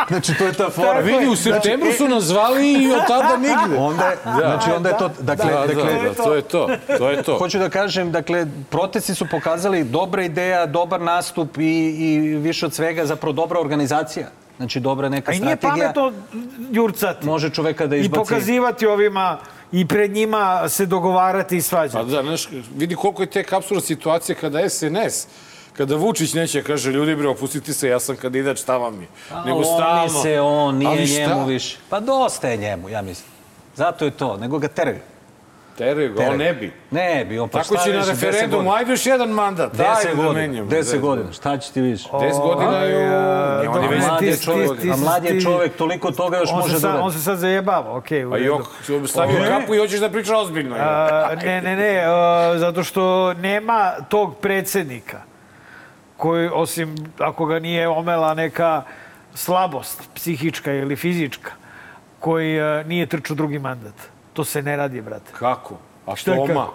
[0.08, 0.92] znači, to je ta fora.
[0.92, 3.78] Pa vidi, u septembru su nas zvali i od tada nigde.
[3.78, 6.68] Onda je, znači, onda je to, dakle, Da, dakle, da, da, to je to.
[6.98, 7.38] To je to.
[7.38, 11.62] Hoću da kažem, dakle, protesti su pokazali dobra ideja, dobar nastup i,
[11.98, 14.26] i više od svega zapravo dobra organizacija.
[14.56, 15.92] Znači, dobra neka A i nije strategija.
[15.92, 16.12] pametno
[16.72, 17.26] jurcati.
[17.26, 18.18] Može čoveka da I izbaci.
[18.18, 19.38] pokazivati ovima
[19.72, 22.06] i pred njima se dogovarati i Pa svađati.
[22.06, 25.26] da, znaš, vidi koliko je tek apsurda situacija kada SNS
[25.78, 29.06] Kada Vučić neće, kaže, ljudi bre, opustite se, ja sam kandidat, šta vam je?
[29.46, 30.08] Nego stalno.
[30.22, 31.20] se on, nije Ali šta?
[31.20, 31.78] njemu više.
[31.90, 33.30] Pa dosta je njemu, ja mislim.
[33.76, 34.98] Zato je to, nego ga teraju.
[35.78, 36.72] Teraju ga, on ne bi.
[36.90, 39.72] Ne bi, on pa Tako šta će na više, deset referendumu, ajde još jedan mandat,
[39.72, 40.70] Deset ajde da godina, menjamo.
[40.70, 42.08] deset godina, šta će ti više?
[42.08, 45.24] 10 godina je a, on je već A mlad je ti- čovjek, ti- a mlad
[45.24, 48.30] je čovjek, toliko toga još On može da on se sad zajebava, okej.
[48.30, 48.62] Pa jok,
[49.06, 50.76] stavio kapu i hoćeš da priča ozbiljno.
[50.78, 55.20] A, ne, ne, ne, a, zato što nema tog predsednika
[56.18, 58.82] koji, osim ako ga nije omela neka
[59.34, 61.50] slabost, psihička ili fizička,
[62.20, 63.94] koji a, nije trčao drugi mandat.
[64.32, 65.32] To se ne radi, brate.
[65.32, 65.74] Kako?
[66.06, 66.52] A Šta što kako?
[66.52, 66.66] oma?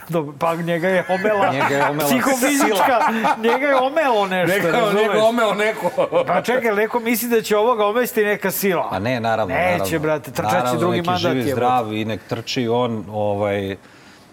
[0.08, 2.98] Dobro, pa njega je omela, Njega je omela psihofizička,
[3.44, 5.02] njega je omelo nešto, Neka, razumeš?
[5.02, 5.90] nego omeo neko.
[6.26, 8.88] Pa čekaj, neko misli da će ovoga omesti neka sila.
[8.90, 9.98] Pa ne, naravno, Neće, naravno.
[9.98, 11.52] brate, trčat će Naravno, drugi nek je mandat, živ i jebote.
[11.52, 13.76] zdrav i nek trči on, ovaj,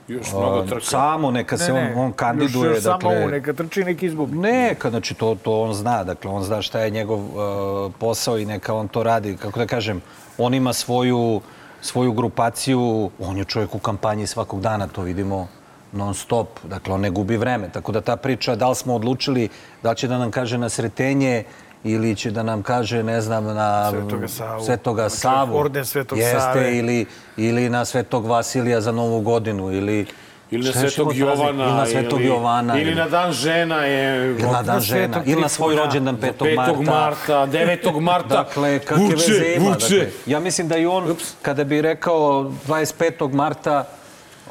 [0.08, 0.86] Još mnogo trka.
[0.86, 2.68] samo neka se on, on kandiduje.
[2.68, 4.38] Još, još dakle, samo neka trči, neki izgubi.
[4.38, 8.46] Neka, znači to, to on zna, dakle on zna šta je njegov uh, posao i
[8.46, 9.38] neka on to radi.
[9.38, 10.02] Kako da kažem,
[10.38, 11.42] on ima svoju,
[11.82, 15.48] svoju grupaciju, on je čovjek u kampanji svakog dana, to vidimo
[15.92, 17.70] non stop, dakle on ne gubi vreme.
[17.70, 19.50] Tako da ta priča, da li smo odlučili,
[19.84, 21.44] da li će da nam kaže na sretenje
[21.88, 24.66] ili će da nam kaže, ne znam, na Svetoga Savu.
[24.66, 25.58] Svetoga Znači, Savu.
[25.58, 26.78] orden Svetog Jeste, Save.
[26.78, 27.06] ili,
[27.38, 30.06] ili na Svetog Vasilija za Novu godinu, ili...
[30.52, 31.64] Ili na Svetog Jovana.
[31.64, 32.80] Ili na Svetog ili, Jovana.
[32.80, 34.26] Ili na dan žena je...
[34.30, 36.32] Ili na dan žena, ili na svoj rođendan 5.
[36.40, 36.56] 5.
[36.56, 36.82] marta.
[36.84, 38.00] marta, 9.
[38.00, 38.28] marta.
[38.28, 39.66] Dakle, kakve vuče, veze ima?
[39.66, 39.96] vuče.
[39.96, 43.34] Dakle, ja mislim da i on, kada bi rekao 25.
[43.34, 43.84] marta,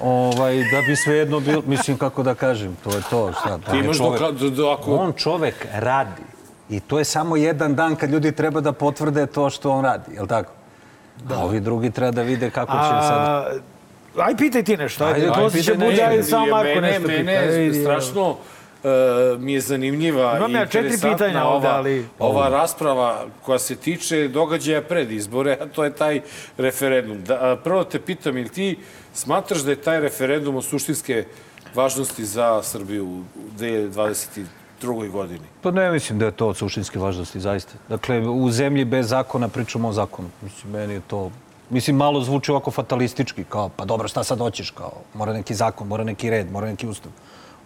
[0.03, 3.32] ovaj, da bi svejedno bilo, mislim kako da kažem, to je to.
[3.32, 6.22] Šta, Ti imaš čovek, do- do- ako- On čovek radi.
[6.71, 10.14] I to je samo jedan dan kad ljudi treba da potvrde to što on radi,
[10.14, 10.53] je li tako?
[11.25, 11.35] Da.
[11.35, 13.19] A ovi drugi treba da vide kako će sad...
[13.19, 13.51] A,
[14.19, 16.11] aj pitaj ti nešto, ajde, Ajde, posle će pitaj bude, nešto.
[16.11, 17.23] ajde, samo Marko mene, nešto pita.
[17.23, 18.39] Mene strašno uh,
[19.39, 23.59] mi je zanimljiva Imam i ja četiri interesantna pitanja ovde, ova, ali- ova rasprava koja
[23.59, 26.21] se tiče događaja pred izbore, a to je taj
[26.59, 27.25] referendum.
[27.25, 28.79] Da, prvo te pitam, ili ti
[29.14, 31.25] smatraš da je taj referendum od suštinske
[31.75, 33.23] važnosti za Srbiju u
[34.83, 35.11] 2022.
[35.11, 35.45] godini?
[35.62, 37.72] Pa ne mislim da je to od suštinske važnosti, zaista.
[37.89, 40.29] Dakle, u zemlji bez zakona pričamo o zakonu.
[40.43, 41.31] Mislim, meni je to...
[41.70, 45.89] Mislim, malo zvuči ovako fatalistički, kao, pa dobro, šta sad hoćeš, kao, mora neki zakon,
[45.89, 47.12] mora neki red, mora neki ustav.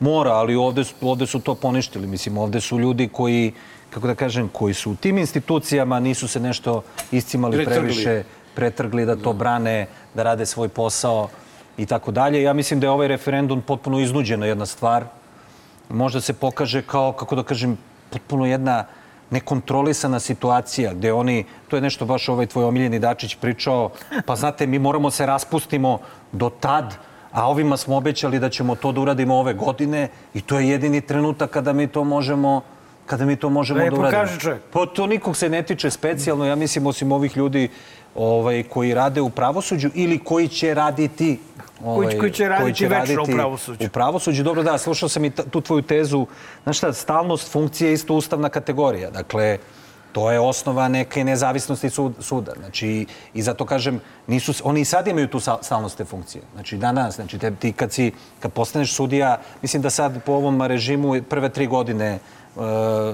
[0.00, 2.06] Mora, ali ovde, ovde su to poništili.
[2.06, 3.52] Mislim, ovde su ljudi koji,
[3.90, 6.82] kako da kažem, koji su u tim institucijama, nisu se nešto
[7.12, 7.78] iscimali Pretrgli.
[7.80, 8.22] previše,
[8.54, 11.28] pretrgli da to brane, da rade svoj posao
[11.78, 12.42] i tako dalje.
[12.42, 15.04] Ja mislim da je ovaj referendum potpuno iznuđena jedna stvar,
[15.90, 17.78] možda se pokaže kao, kako da kažem,
[18.10, 18.84] potpuno jedna
[19.30, 23.90] nekontrolisana situacija gde oni, to je nešto baš ovaj tvoj omiljeni Dačić pričao,
[24.26, 25.98] pa znate, mi moramo se raspustimo
[26.32, 26.94] do tad,
[27.32, 31.00] a ovima smo obećali da ćemo to da uradimo ove godine i to je jedini
[31.00, 32.62] trenutak kada mi to možemo
[33.06, 34.22] kada mi to možemo Lepo da uradimo.
[34.22, 34.62] kaže čovjek.
[34.72, 37.68] Pa to nikog se ne tiče specijalno, ja mislim osim ovih ljudi
[38.14, 41.38] ovaj, koji rade u pravosuđu ili koji će raditi
[41.84, 43.86] ovaj, koji će raditi večno u pravosuđu.
[43.86, 46.26] U pravosuđu, dobro da, slušao sam i tu tvoju tezu.
[46.62, 49.10] Znaš šta, stalnost funkcije je isto ustavna kategorija.
[49.10, 49.58] Dakle,
[50.12, 52.52] to je osnova neke nezavisnosti sud, suda.
[52.58, 56.42] Znači, i zato kažem, nisu, oni i sad imaju tu stalnost te funkcije.
[56.54, 60.62] Znači, danas, znači, te, ti kad, si, kad postaneš sudija, mislim da sad po ovom
[60.62, 62.20] režimu prve tri godine e,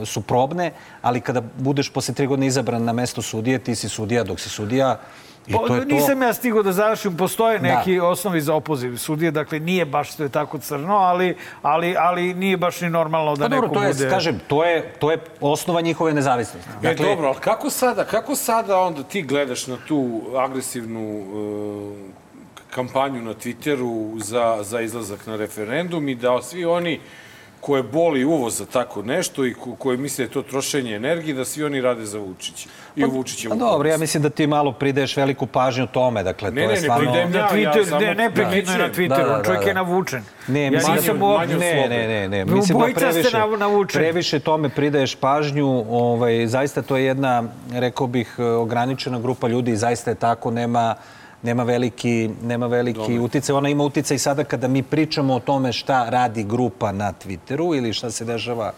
[0.06, 4.24] su probne, ali kada budeš posle tri godine izabran na mesto sudije, ti si sudija
[4.24, 4.98] dok si sudija
[5.46, 5.94] i Pa, to je to.
[5.94, 7.76] nisam ja stigao da završim, postoje Da.
[7.76, 12.56] neki osnovi za opoziv sudije, dakle nije baš sve tako crno, ali, ali, ali nije
[12.56, 14.10] baš ni normalno da Pa dobro, neko to je, bude...
[14.10, 16.70] kažem, to je, to je osnova njihove nezavisnosti.
[16.82, 22.26] Dakle, e, dobro, ali kako sada, kako sada onda ti gledaš na tu agresivnu e,
[22.70, 27.00] kampanju na Twitteru za, za izlazak na referendum i da svi oni
[27.66, 31.34] koje boli uvo za tako nešto i ko, koji misle da je to trošenje energije,
[31.34, 32.68] da svi oni rade za Vučića.
[32.96, 34.00] I u Vučićevu Pa dobro, ja korist.
[34.00, 37.04] mislim da ti malo prideš veliku pažnju tome, dakle, Ne, to ne, je ne stvarno...
[37.04, 38.88] pridajem Na Ja, ja Twitter, samo ne, neprekidno je na.
[38.88, 39.68] Twitteru, Da, da, čovjek da.
[39.68, 40.22] je navučen.
[40.48, 42.44] Ne, ja mislim, nisam manje ne, ne, ne, ne.
[42.44, 43.38] Vi Mislim da previše,
[43.92, 45.84] previše tome pridaješ pažnju.
[45.90, 50.50] Ovaj, zaista to je jedna, rekao bih, eh, ograničena grupa ljudi i zaista je tako,
[50.50, 50.94] nema
[51.42, 53.56] nema veliki, nema veliki uticaj.
[53.56, 57.92] Ona ima uticaj sada kada mi pričamo o tome šta radi grupa na Twitteru ili
[57.92, 58.72] šta se dešava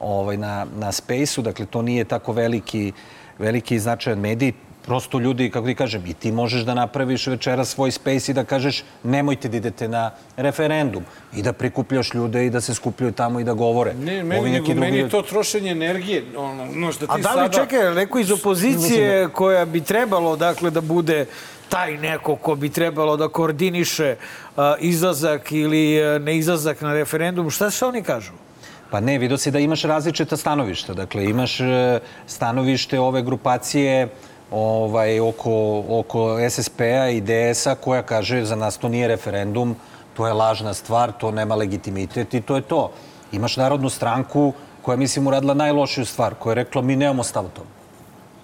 [0.00, 1.42] ovaj, na, na Space-u.
[1.42, 2.92] Dakle, to nije tako veliki,
[3.38, 4.52] veliki značajan medij.
[4.82, 8.44] Prosto ljudi, kako ti kažem, i ti možeš da napraviš večera svoj space i da
[8.44, 11.04] kažeš nemojte da idete na referendum
[11.36, 13.94] i da prikupljaš ljude i da se skupljaju tamo i da govore.
[13.94, 16.24] Ne, Ovi meni, neki nego, drugi meni je to trošenje energije.
[16.36, 17.64] Ono, no, što ti A da li, sada...
[17.64, 21.26] čekaj, neko iz opozicije koja bi trebalo, dakle, da bude
[21.70, 24.16] taj neko ko bi trebalo da koordiniše
[24.56, 28.32] a, izlazak ili a, neizlazak na referendum, šta se oni kažu?
[28.90, 30.94] Pa ne, vidio si da imaš različita stanovišta.
[30.94, 34.08] Dakle, imaš e, stanovište ove grupacije
[34.50, 39.76] ovaj, oko, oko SSP-a i DS-a koja kaže za nas to nije referendum,
[40.16, 42.90] to je lažna stvar, to nema legitimitet i to je to.
[43.32, 44.52] Imaš Narodnu stranku
[44.82, 47.70] koja, mislim, uradila najlošiju stvar, koja je rekla mi nemamo stav o tome.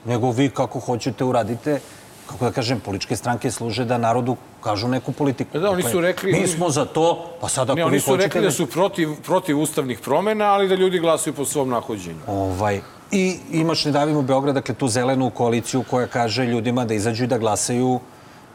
[0.04, 1.80] Nego vi kako hoćete uradite,
[2.26, 5.58] kako da kažem, političke stranke služe da narodu kažu neku politiku.
[5.58, 7.06] Da, oni su rekli- Mi smo za to,
[7.40, 10.74] pa sad ako Ne, oni su rekli da su protiv, protiv ustavnih promena, ali da
[10.74, 12.18] ljudi glasaju po svom nahođenju.
[12.26, 17.24] Ovaj, I imaš Ne davimo Beograd, dakle tu zelenu koaliciju koja kaže ljudima da izađu
[17.24, 18.00] i da glasaju,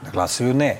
[0.02, 0.78] da glasaju ne.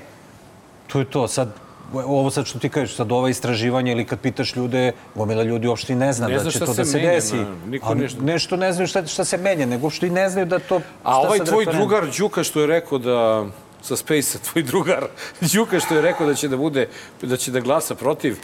[0.86, 1.28] To je to.
[1.28, 1.48] Sad,
[1.94, 5.92] ovo sad što ti kažeš, sad ova istraživanja ili kad pitaš ljude, gomila ljudi uopšte
[5.92, 7.36] i ne zna Ne da će to da se menja, desi.
[7.66, 10.58] niko nešto- nešto ne znaju šta, šta se menja, nego što i ne znaju da
[10.58, 10.80] to...
[11.02, 11.74] A ovaj tvoj referendum.
[11.74, 13.44] drugar Đuka što je rekao da
[13.82, 15.06] sa Space-a, tvoj drugar
[15.40, 16.88] Đuka što je rekao da će da bude,
[17.22, 18.36] da će da glasa protiv,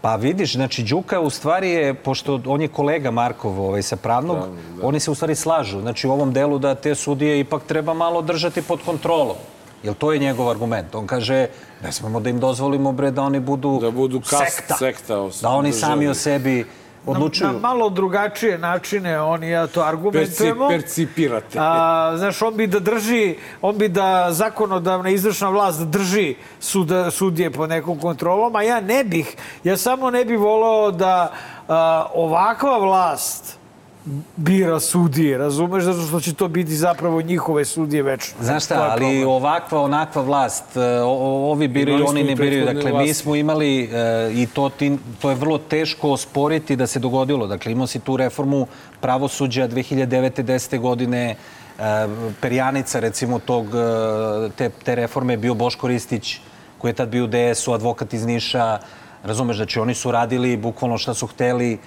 [0.00, 4.36] Pa vidiš, znači Đuka u stvari je, pošto on je kolega Markov ovaj, sa pravnog,
[4.82, 5.80] oni se u stvari slažu.
[5.80, 9.36] Znači u ovom delu da te sudije ipak treba malo držati pod kontrolom.
[9.84, 10.94] Jer to je njegov argument.
[10.94, 11.46] On kaže,
[11.82, 14.74] ne smemo da im dozvolimo bre da oni budu, Da budu kast- sekta.
[14.74, 15.80] sekta da oni državi.
[15.82, 16.66] sami o sebi
[17.06, 17.52] odlučuju.
[17.52, 20.68] Na malo drugačije načine oni ja to perci, argumentujemo.
[20.68, 21.58] percipirate.
[21.60, 21.74] A,
[22.16, 27.50] znaš, on bi da drži, on bi da zakonodavna izvršna vlast da drži suda, sudije
[27.50, 31.32] pod nekom kontrolom, a ja ne bih, ja samo ne bih volao da
[31.68, 33.58] a, ovakva vlast
[34.36, 38.34] bira sudije, razumeš, zato što će to biti zapravo njihove sudije večno.
[38.40, 39.28] Znaš šta, ali problem.
[39.28, 42.64] ovakva, onakva vlast, e, o- ovi biraju, oni ne biraju.
[42.64, 43.88] Dakle, mi smo imali, e,
[44.32, 47.46] i to, ti, to je vrlo teško osporiti da se dogodilo.
[47.46, 48.66] Dakle, imao si tu reformu
[49.00, 50.42] pravosuđa 2009.
[50.42, 50.78] 10.
[50.78, 51.36] godine,
[51.78, 51.82] e,
[52.40, 56.40] perjanica, recimo, tog, e, te, te reforme je bio Boško Ristić,
[56.78, 58.78] koji je tad bio u DS-u, advokat iz Niša.
[59.22, 61.78] Razumeš, znači oni su radili bukvalno šta su hteli.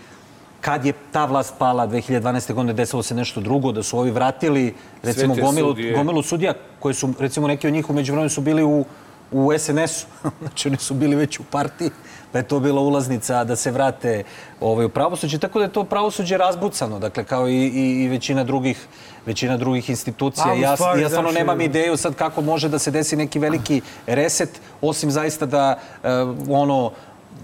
[0.62, 2.54] Kad je ta vlast pala 2012.
[2.54, 5.94] godine, desilo se nešto drugo, da su ovi vratili, recimo, gomilu, sudije.
[5.94, 8.86] gomilu sudija, koji su, recimo, neki od njih umeđu vremenu su bili u,
[9.32, 10.30] u SNS-u.
[10.42, 11.90] znači, oni su bili već u partiji,
[12.32, 14.24] pa je to bila ulaznica da se vrate
[14.62, 15.38] ovaj, u pravosuđe.
[15.40, 18.88] Tako da je to pravosuđe razbucano, dakle, kao i, i, i većina drugih
[19.26, 20.46] većina drugih institucija.
[20.46, 23.40] Pa, Ja, stvari, ja stvarno znači- nemam ideju sad kako može da se desi neki
[23.40, 26.10] veliki reset, osim zaista da e,
[26.50, 26.92] ono,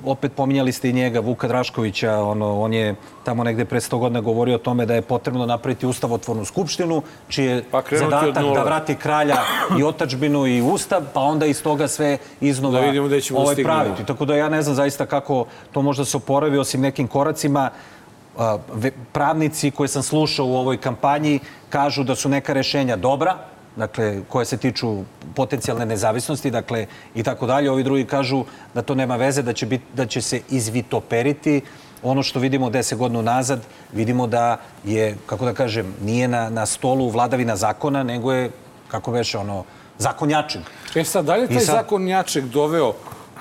[0.05, 4.21] opet pominjali ste i njega, Vuka Draškovića, ono, on je tamo negde pre 100 godina
[4.21, 8.95] govorio o tome da je potrebno napraviti ustavotvornu skupštinu, čiji je Pa zadatak da vrati
[8.95, 9.37] kralja
[9.79, 13.43] i otačbinu i ustav, pa onda iz toga sve iznova Da vidimo gde ćemo da
[13.43, 13.79] ovaj, stignemo.
[13.79, 14.05] praviti.
[14.05, 17.69] Tako da ja ne znam zaista kako to možda se oporavi osim nekim koracima.
[19.11, 21.39] Pravnici koje sam slušao u ovoj kampanji
[21.69, 24.97] kažu da su neka rešenja dobra, dakle, koje se tiču
[25.35, 27.71] potencijalne nezavisnosti, dakle, i tako dalje.
[27.71, 28.43] Ovi drugi kažu
[28.73, 31.61] da to nema veze, da će, bit, da će se izvitoperiti.
[32.03, 33.61] Ono što vidimo 10 godina nazad,
[33.93, 38.49] vidimo da je, kako da kažem, nije na, na stolu vladavina zakona, nego je,
[38.87, 39.63] kako veše, ono,
[39.97, 40.61] zakonjačeg.
[40.95, 42.93] E sad, da li je taj sad- zakon Njaček doveo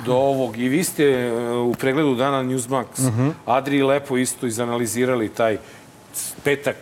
[0.05, 3.29] do ovog i vi ste e, u pregledu dana Newsmax Mhm.
[3.47, 5.59] Adri i Lepo isto izanalizirali taj
[6.45, 6.77] petak,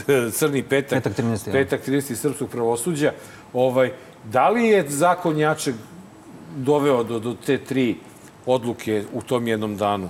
[0.38, 1.52] crni petak, Petak 13., ja.
[1.52, 2.14] petak 13.
[2.14, 3.12] srpskog pravosuđa.
[3.52, 3.92] Ovaj,
[4.24, 5.74] da li je zakon Njaček
[6.56, 7.96] doveo do, do te tri
[8.46, 10.08] odluke u tom jednom danu?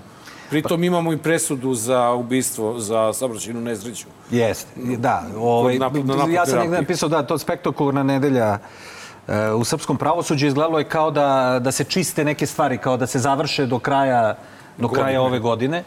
[0.51, 4.07] Pritom imamo i presudu za ubistvo, za saobraćajnu nesreću.
[4.31, 5.25] Jeste, da.
[5.37, 6.69] Ovaj, na napad ja sam negde terapije.
[6.71, 8.59] napisao da to spektakularna nedelja
[9.29, 13.07] e, u srpskom pravosuđu izgledalo je kao da, da se čiste neke stvari, kao da
[13.07, 14.37] se završe do kraja,
[14.79, 15.85] do kraja ove godine.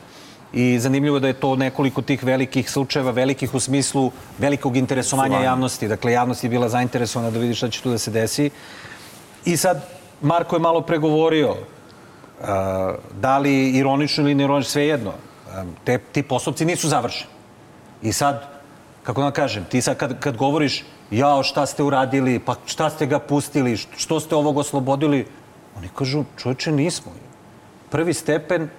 [0.55, 5.87] I zanimljivo da je to nekoliko tih velikih slučajeva, velikih u smislu velikog interesovanja javnosti.
[5.87, 8.49] Dakle, javnost je bila zainteresovana da vidi šta će tu da se desi.
[9.45, 9.83] I sad,
[10.21, 12.47] Marko je malo pregovorio uh,
[13.19, 15.13] da li ironično ili neironično, sve jedno.
[15.83, 17.31] Te, ti postupci nisu završeni.
[18.01, 18.47] I sad,
[19.03, 23.05] kako da kažem, ti sad kad, kad govoriš jao šta ste uradili, pa šta ste
[23.05, 25.25] ga pustili, što ste ovog oslobodili,
[25.77, 27.11] oni kažu čoveče nismo.
[27.91, 28.69] Prvi stepen,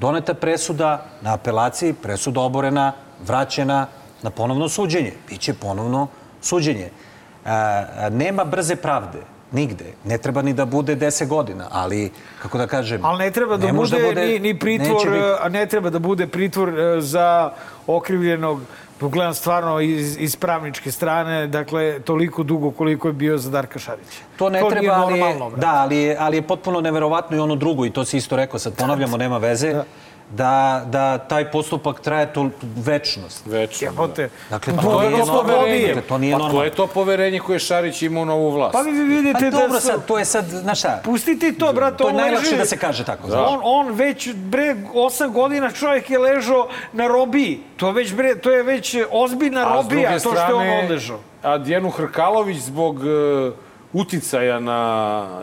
[0.00, 2.92] doneta presuda na apelaciji, presuda oborena,
[3.26, 3.86] vraćena
[4.22, 5.12] na ponovno suđenje.
[5.28, 6.08] Biće ponovno
[6.42, 6.90] suđenje.
[7.44, 9.18] A, nema brze pravde.
[9.52, 9.84] Nigde.
[10.04, 12.10] Ne treba ni da bude 10 godina, ali,
[12.42, 13.04] kako da kažem...
[13.04, 15.98] Ali ne treba da, ne može bude, ni, ni neće pritvor, biti- ne treba da
[15.98, 17.52] bude pritvor e, za
[17.86, 18.60] okrivljenog
[18.98, 24.20] Pogledam stvarno iz, iz pravničke strane, dakle, toliko dugo koliko je bio za Darka Šarića.
[24.36, 27.40] To ne nije treba, ali je, normalno, da, ali je, ali je potpuno neverovatno i
[27.40, 29.84] ono drugo, i to si isto rekao, sad ponavljamo, nema veze, da,
[30.30, 33.42] da taj postupak traje to večnost.
[33.46, 33.86] Večno.
[33.86, 34.28] Jebote.
[34.50, 35.26] Dakle, Pa to to je normalno.
[35.26, 35.86] slobodije.
[35.86, 36.60] Dakle, to nije Pa normalno.
[36.60, 38.72] to je to poverenje koje Šarić ima u novu vlast.
[38.72, 39.86] Pa vi vidite Pa dobro da su...
[39.86, 42.58] sad, to je sad, znaš šta, Pustite to, brate, to je najlakše leži...
[42.58, 43.28] da se kaže tako.
[43.28, 43.48] znaš.
[43.48, 47.60] On, on već, bre, osam godina čovjek je ležao na robiji.
[47.76, 51.18] To, već, bre, to je već ozbiljna robija, to što je on odležao.
[51.42, 53.65] a Dijanu Hrkalović zbog e,
[53.96, 54.80] uticaja na...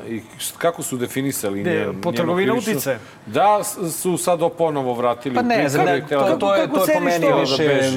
[0.10, 0.22] I
[0.58, 3.00] kako su definisali Ne, njen- po njeno trgovina krivično- uticajem.
[3.26, 6.86] Da, su sad ponovo vratili Pa u ne i ne, to, da- to, je, to
[6.88, 7.40] je po meni to?
[7.40, 7.92] više,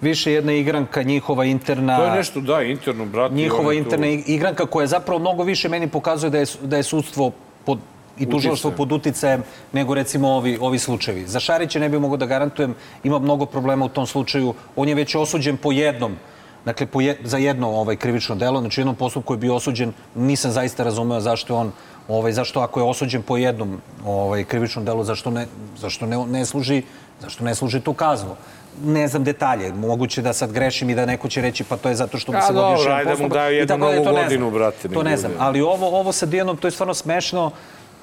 [0.00, 1.96] više jedna igranka njihova interna...
[1.96, 3.34] To je nešto, da, interno, brate.
[3.34, 6.82] njihova oni to- interna igranka koja zapravo mnogo više meni pokazuje da je, da je
[6.82, 7.32] sudstvo
[7.66, 7.78] pod,
[8.18, 9.42] i tužilaštvo pod uticajem
[9.72, 11.26] nego recimo ovi, ovi slučajevi.
[11.26, 12.74] Za Šarića ne bih mogao da garantujem,
[13.04, 14.54] ima mnogo problema u tom slučaju.
[14.76, 16.16] On je već osuđen po jednom
[16.64, 20.84] Dakle, je, za jedno ovaj, krivično delo, znači jednom postupku je bio osuđen, nisam zaista
[20.84, 21.72] razumeo zašto on,
[22.08, 25.46] ovaj, zašto ako je osuđen po jednom ovaj, krivičnom delu, zašto ne,
[25.76, 26.82] zašto ne, ne služi,
[27.20, 28.36] zašto ne služi tu kaznu
[28.84, 31.94] ne znam detalje, moguće da sad grešim i da neko će reći pa to je
[31.94, 33.32] zato što A, se vodio još jedan ajde da mu postupak.
[33.32, 36.66] daju jednu dalje, novu godinu, brate, To ne znam, ali ovo, ovo sa Dijanom, to
[36.66, 37.50] je stvarno smešno.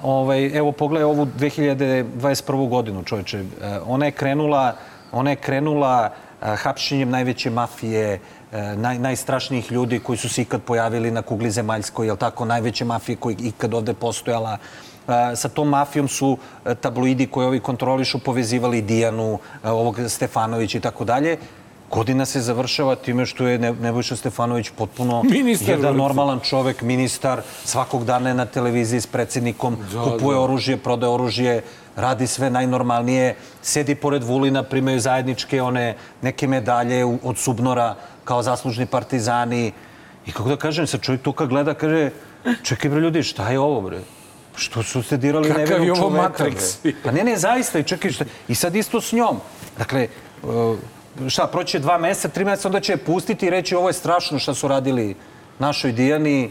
[0.02, 2.68] Ovaj, evo, pogledaj ovu 2021.
[2.68, 3.38] godinu, čovječe.
[3.38, 3.44] E,
[3.86, 4.76] Ona je krenula,
[5.12, 6.10] ona je krenula
[6.42, 8.20] e, hapšenjem najveće mafije,
[8.76, 13.16] naj, najstrašnijih ljudi koji su se ikad pojavili na kugli zemaljskoj, jel tako, najveće mafije
[13.16, 14.58] koji ikad ovde postojala.
[15.08, 20.78] E, Sa tom mafijom su e, tabloidi koji ovi kontrolišu povezivali Dijanu, e, ovog Stefanovića
[20.78, 21.38] i tako dalje.
[21.90, 27.42] Godina se završava time što je Ne- Nebojša Stefanović potpuno Ministar, jedan normalan čovek, ministar,
[27.64, 31.62] svakog dana je na televiziji s predsjednikom, kupuje oružje, prodaje oružje,
[31.96, 38.86] radi sve najnormalnije, sedi pored Vulina, primaju zajedničke one neke medalje od Subnora kao zaslužni
[38.86, 39.72] partizani.
[40.26, 42.10] I kako da kažem, sad čovjek tu kad gleda, kaže,
[42.62, 44.00] čekaj bre ljudi, šta je ovo bre?
[44.56, 46.82] Što su ste dirali Kakav nevjernog je ovo čoveka, Matrix?
[46.82, 46.92] bre?
[47.04, 49.40] Pa ne, ne, zaista, i čekaj, šta, i sad isto s njom.
[49.78, 50.08] Dakle,
[50.42, 50.78] uh,
[51.28, 54.38] šta, proće dva meseca, tri meseca, onda će je pustiti i reći ovo je strašno
[54.38, 55.14] šta su radili
[55.58, 56.50] našoj Dijani.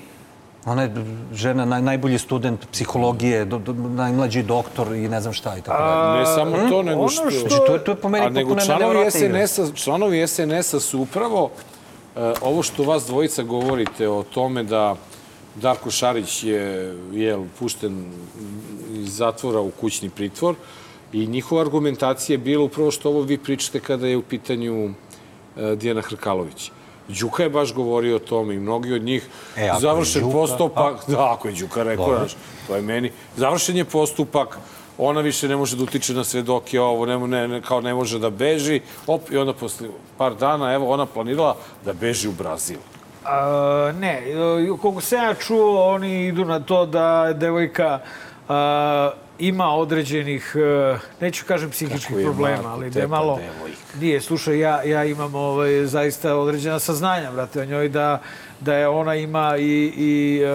[0.65, 0.91] Ona je
[1.33, 5.83] žena, naj, najbolji student psihologije, do, do, najmlađi doktor i ne znam šta i tako
[5.83, 6.19] dalje.
[6.19, 7.31] Ne samo to, nego ono što...
[7.31, 9.11] što- Znači, to, je- to je po meni A nego članovi.
[9.11, 10.27] SNS-a, članovi
[10.79, 11.49] su upravo
[12.15, 14.95] e, ovo što vas dvojica govorite o tome da
[15.55, 18.05] Darko Šarić je jel, pušten
[18.91, 20.55] iz zatvora u kućni pritvor
[21.13, 24.89] i njihova argumentacija je bila upravo što ovo vi pričate kada je u pitanju
[25.57, 26.71] e, Dijana Hrkalović.
[27.07, 29.27] Đuka je baš govorio o tome i mnogi od njih
[29.57, 32.35] E, završen Đuka- postupak, da, ako je Đuka rekao, znaš,
[32.67, 33.11] to je meni.
[33.37, 34.57] Završen je postupak,
[34.97, 38.19] ona više ne može da utiče na svedoke, ovo ne, ne, ne, kao ne može
[38.19, 39.87] da beži, op, i onda posle
[40.17, 41.55] par dana, evo, ona planirala
[41.85, 42.77] da beži u Brazil.
[43.25, 44.23] A, ne,
[44.81, 47.99] koliko se ja čuo, oni idu na to da devojka
[48.49, 53.35] a, ima određenih, e, neću kažem psihičkih Kako problema, Marko, ali da je malo...
[53.35, 53.77] devojka.
[53.99, 58.21] Nije, slušaj, ja, ja imam ovaj, zaista određena saznanja, brate, o njoj, da,
[58.59, 60.47] da je ona ima i, i e,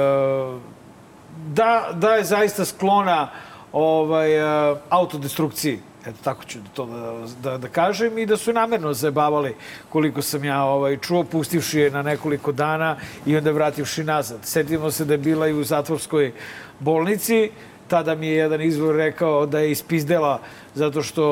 [1.46, 3.30] da, da je zaista sklona
[3.72, 5.80] ovaj, e, autodestrukciji.
[6.06, 9.54] Eto, tako ću to da, da, da kažem i da su namerno zabavali
[9.88, 14.38] koliko sam ja ovaj, čuo, pustivši je na nekoliko dana i onda vrativši nazad.
[14.42, 16.32] Setimo se da je bila i u zatvorskoj
[16.80, 17.50] bolnici,
[17.92, 20.38] tada mi je jedan izvor rekao da je ispizdela
[20.74, 21.24] zato što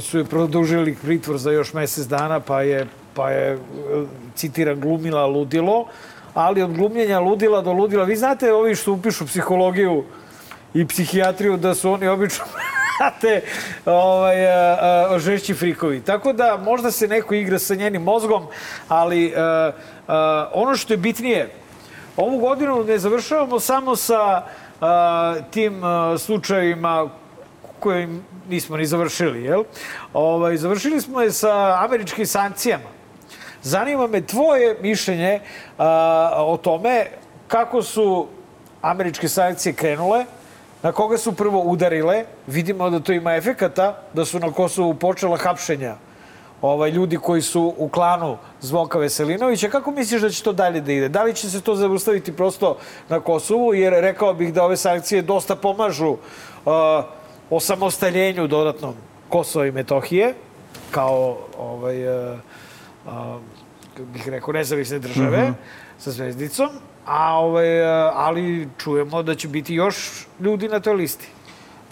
[0.00, 3.58] su je produžili pritvor za još mesec dana, pa je, pa je
[4.34, 5.86] citiram, glumila ludilo,
[6.34, 10.04] ali od glumljenja ludila do ludila, vi znate ovi što upišu psihologiju
[10.74, 12.44] i psihijatriju da su oni obično
[12.96, 13.42] znate,
[13.84, 14.78] ovaj, a,
[15.12, 16.00] a, žešći frikovi.
[16.00, 18.46] Tako da možda se neko igra sa njenim mozgom,
[18.88, 19.72] ali a,
[20.08, 21.50] a, ono što je bitnije,
[22.16, 24.46] ovu godinu ne završavamo samo sa
[25.50, 27.08] tim a, slučajevima
[27.80, 28.08] koje
[28.48, 29.64] nismo ni završili, jel?
[30.12, 32.84] Ovaj, završili smo je sa američkim sankcijama.
[33.62, 35.40] Zanima me tvoje mišljenje
[35.78, 37.06] a, o tome
[37.48, 38.26] kako su
[38.82, 40.24] američke sankcije krenule,
[40.82, 45.36] na koga su prvo udarile, vidimo da to ima efekata, da su na Kosovu počela
[45.36, 46.05] hapšenja
[46.62, 49.68] ovaj, ljudi koji su u klanu Zvonka Veselinovića.
[49.68, 51.08] Kako misliš da će to dalje da ide?
[51.08, 52.76] Da li će se to zaustaviti prosto
[53.08, 53.74] na Kosovu?
[53.74, 56.72] Jer rekao bih da ove sankcije dosta pomažu uh,
[57.50, 58.94] osamostaljenju dodatnom
[59.28, 60.34] Kosova i Metohije
[60.90, 62.38] kao ovaj, uh,
[63.06, 63.12] uh,
[64.12, 65.52] bih rekao, nezavisne države Mhm.
[65.98, 66.68] sa zvezdicom,
[67.06, 71.28] a ovaj, uh, ali čujemo da će biti još ljudi na toj listi.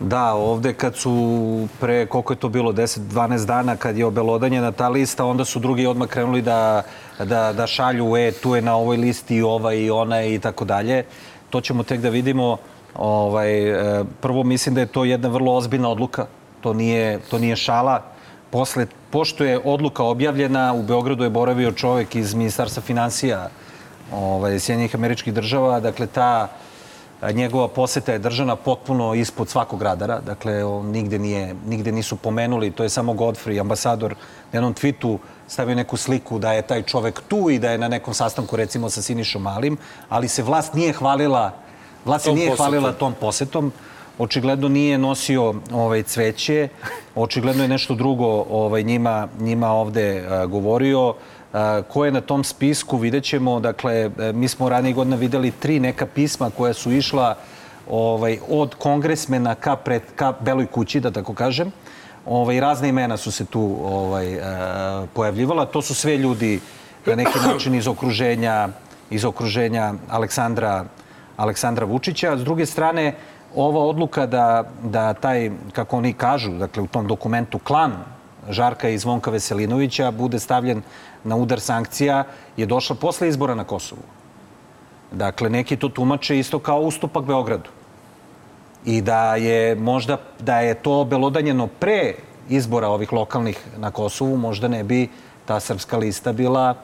[0.00, 4.88] Da, ovde kad su pre, koliko je to bilo, 10-12 dana kad je obelodanjena ta
[4.88, 6.82] lista, onda su drugi odmah krenuli da,
[7.18, 10.64] da, da šalju, e, tu je na ovoj listi i ova i ona i tako
[10.64, 11.04] dalje.
[11.50, 12.56] To ćemo tek da vidimo.
[12.94, 16.26] Ovaj, e, prvo mislim da je to jedna vrlo ozbiljna odluka.
[16.60, 18.02] To nije, to nije šala.
[18.50, 23.48] Posle, pošto je odluka objavljena, u Beogradu je boravio čovek iz Ministarstva financija
[24.12, 25.80] ovaj, Sjedinjenih američkih država.
[25.80, 26.48] Dakle, ta
[27.32, 32.70] Njegova poseta je držana potpuno ispod svakog radara, dakle on nigde, nije, nigde nisu pomenuli,
[32.70, 34.14] to je samo Godfrey, ambasador,
[34.52, 35.18] na jednom twitu
[35.48, 38.90] stavio neku sliku da je taj čovek tu i da je na nekom sastanku recimo
[38.90, 39.76] sa Sinišom Malim,
[40.08, 41.52] ali se vlast nije hvalila,
[42.04, 42.66] vlast se nije posetom.
[42.66, 43.72] hvalila tom posetom.
[44.18, 46.68] Očigledno nije nosio ovaj cveće,
[47.14, 51.14] očigledno je nešto drugo ovaj njima njima ovde a, govorio.
[51.88, 55.80] Ko je na tom spisku vidjet ćemo, dakle, e, mi smo ranije godina videli tri
[55.80, 57.36] neka pisma koja su išla
[57.90, 61.70] ovaj, od kongresmena ka, pred, ka Beloj kući, da tako kažem.
[62.26, 65.66] Ovaj, razne imena su se tu ovaj, a, pojavljivala.
[65.66, 66.60] To su sve ljudi
[67.06, 68.68] na neki način iz okruženja,
[69.10, 70.84] iz okruženja Aleksandra,
[71.36, 72.36] Aleksandra Vučića.
[72.36, 73.14] S druge strane,
[73.54, 78.13] ova odluka da, da taj, kako oni kažu, dakle u tom dokumentu klan
[78.50, 80.82] Žarka i Zvonka Veselinovića bude stavljen
[81.24, 82.24] na udar sankcija
[82.56, 84.02] je došla posle izbora na Kosovu.
[85.12, 87.70] Dakle, neki to tumače isto kao ustupak Beogradu.
[88.84, 92.14] I da je možda, da je to obelodanjeno pre
[92.48, 95.08] izbora ovih lokalnih na Kosovu, možda ne bi
[95.46, 96.74] ta srpska lista bila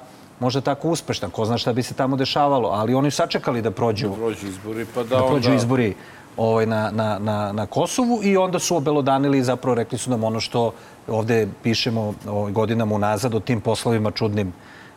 [0.40, 1.28] možda tako uspešna.
[1.28, 2.68] Ko zna šta bi se tamo dešavalo.
[2.68, 5.56] Ali oni sačekali da prođu, Prođu izbori, pa da, da prođu onda...
[5.56, 5.94] izbori
[6.36, 10.24] ovaj, na, na, na, na Kosovu i onda su obelodanili i zapravo rekli su nam
[10.24, 10.72] ono što
[11.08, 12.14] ovde pišemo
[12.50, 14.52] godinama unazad o tim poslovima čudnim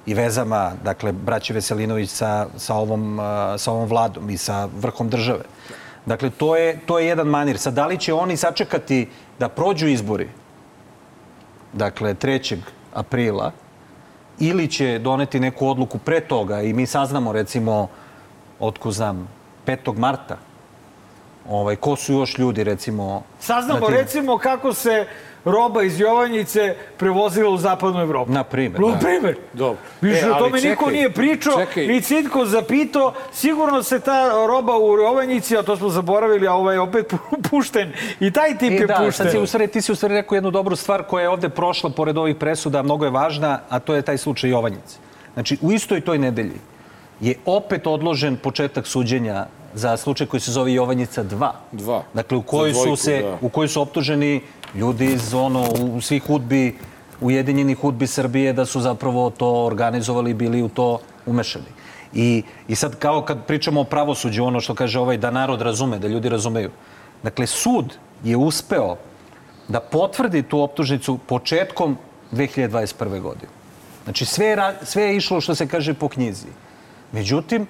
[0.05, 3.19] i vezama, dakle, braće Veselinović sa, sa, ovom,
[3.57, 5.43] sa ovom vladom i sa vrhom države.
[6.05, 7.57] Dakle, to je, to je jedan manir.
[7.57, 10.29] Sad, da li će oni sačekati da prođu izbori,
[11.73, 12.57] dakle, 3.
[12.93, 13.51] aprila,
[14.39, 17.87] ili će doneti neku odluku pre toga i mi saznamo, recimo,
[18.59, 19.27] otko znam,
[19.65, 19.97] 5.
[19.97, 20.37] marta,
[21.49, 23.23] ovaj, ko su još ljudi, recimo...
[23.39, 25.07] Saznamo recimo kako se
[25.45, 28.31] roba iz Jovanjice prevozila u zapadnu Evropu.
[28.31, 28.97] Na primer, Na da.
[28.97, 29.35] primer.
[29.53, 29.77] Dobro.
[30.01, 31.87] Više E, o tome niko čekaj, nije pričao, čekaj.
[31.87, 33.13] ni Citko zapitao.
[33.33, 34.15] Sigurno se ta
[34.47, 37.17] roba u Jovanjici, a to smo zaboravili, a ovaj je opet pu-
[37.49, 37.91] pušten.
[38.19, 39.11] I taj tip E, je da, pušten.
[39.13, 41.49] sad si u stvari, ti si u stvari rekao jednu dobru stvar koja je ovde
[41.49, 44.97] prošla pored ovih presuda, mnogo je važna, a to je taj slučaj Jovanjice.
[45.33, 46.59] Znači, u istoj toj nedelji
[47.19, 49.45] je opet odložen početak suđenja
[49.75, 51.51] za slučaj koji se zove Jovanjica 2.
[51.71, 52.03] Dva.
[52.13, 53.37] Dakle, u kojoj dvojku, su se, da.
[53.41, 54.41] u kojoj su optuženi
[54.75, 55.63] ljudi iz ono,
[55.95, 56.77] u svih hudbi,
[57.21, 61.71] ujedinjenih hudbi Srbije da su zapravo to organizovali i bili u to umešani.
[62.13, 65.99] I, I sad kao kad pričamo o pravosuđu, ono što kaže ovaj, da narod razume,
[65.99, 66.71] da ljudi razumeju.
[67.23, 68.95] Dakle, sud je uspeo
[69.67, 71.97] da potvrdi tu optužnicu početkom
[72.31, 73.21] 2021.
[73.21, 73.51] godine.
[74.03, 76.51] Znači, sve je, sve je išlo, što se kaže, po knjizi.
[77.11, 77.67] Međutim,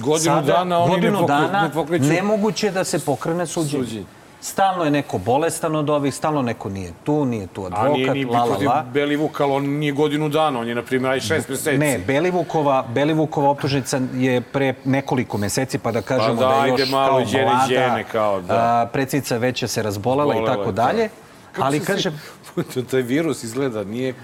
[0.00, 3.84] Godinu dana oni ne godinu pokre- dana ne pokreću- nemoguće da se pokrene suđenje.
[3.84, 4.04] Suđenje.
[4.40, 8.14] Stalno je neko bolestan od ovih, stalno neko nije tu, nije tu A advokat, nije
[8.14, 8.84] ni la, la, protiv la.
[8.94, 11.78] Belivuk, ali on nije godinu dana, on je, na primjer, aj šest meseci.
[11.78, 16.90] Ne, Belivukova, Belivukova optužnica je pre nekoliko meseci, pa da kažemo da, da, je još
[16.90, 18.54] malo kao mlada, kao da.
[18.54, 19.38] a, predsjednica
[19.68, 21.08] se razbolela i tako je, dalje.
[21.56, 24.14] Ali kažem, svi- taj virus izgleda, nije je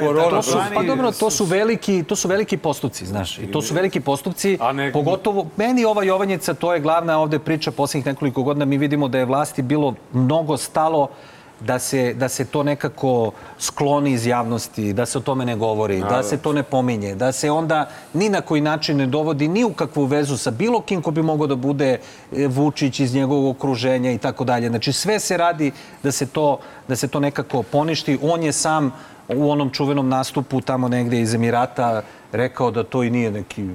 [0.00, 0.30] korona.
[0.30, 3.38] to su, pa dobro, to su veliki, to su veliki postupci, znaš.
[3.38, 7.70] I to su veliki postupci, ne- pogotovo meni ova Jovanjica, to je glavna ovde priča
[7.70, 11.08] posljednjih nekoliko godina, mi vidimo da je vlasti bilo mnogo stalo
[11.60, 16.00] da se, da se to nekako skloni iz javnosti, da se o tome ne govori,
[16.00, 19.64] da se to ne pominje, da se onda ni na koji način ne dovodi ni
[19.64, 21.98] u kakvu vezu sa bilo kim ko bi mogao da bude
[22.32, 24.68] e, Vučić iz njegovog okruženja i tako dalje.
[24.68, 28.18] Znači sve se radi da se to, da se to nekako poništi.
[28.22, 28.92] On je sam
[29.28, 32.02] u onom čuvenom nastupu tamo negde iz Emirata
[32.32, 33.68] rekao da to i nije neki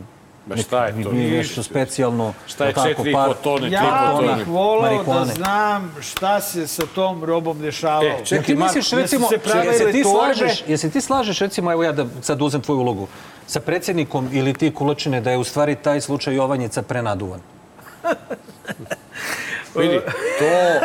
[0.50, 1.12] Ma šta je to?
[1.12, 2.34] Nije nešto specijalno.
[2.48, 4.36] Šta je četiri par- tone, tri Ja tone?
[4.36, 8.10] bih volao da znam šta se sa tom robom dešavalo.
[8.10, 11.92] E, čekaj, ti misliš, recimo, se jesi ti, slažeš, jesi ti slažeš, recimo, evo ja
[11.92, 13.08] da sad uzem tvoju ulogu,
[13.48, 17.40] sa predsjednikom ili ti kulačine da je u stvari taj slučaj Jovanjica prenaduvan?
[19.76, 20.00] Vidi,
[20.40, 20.80] to,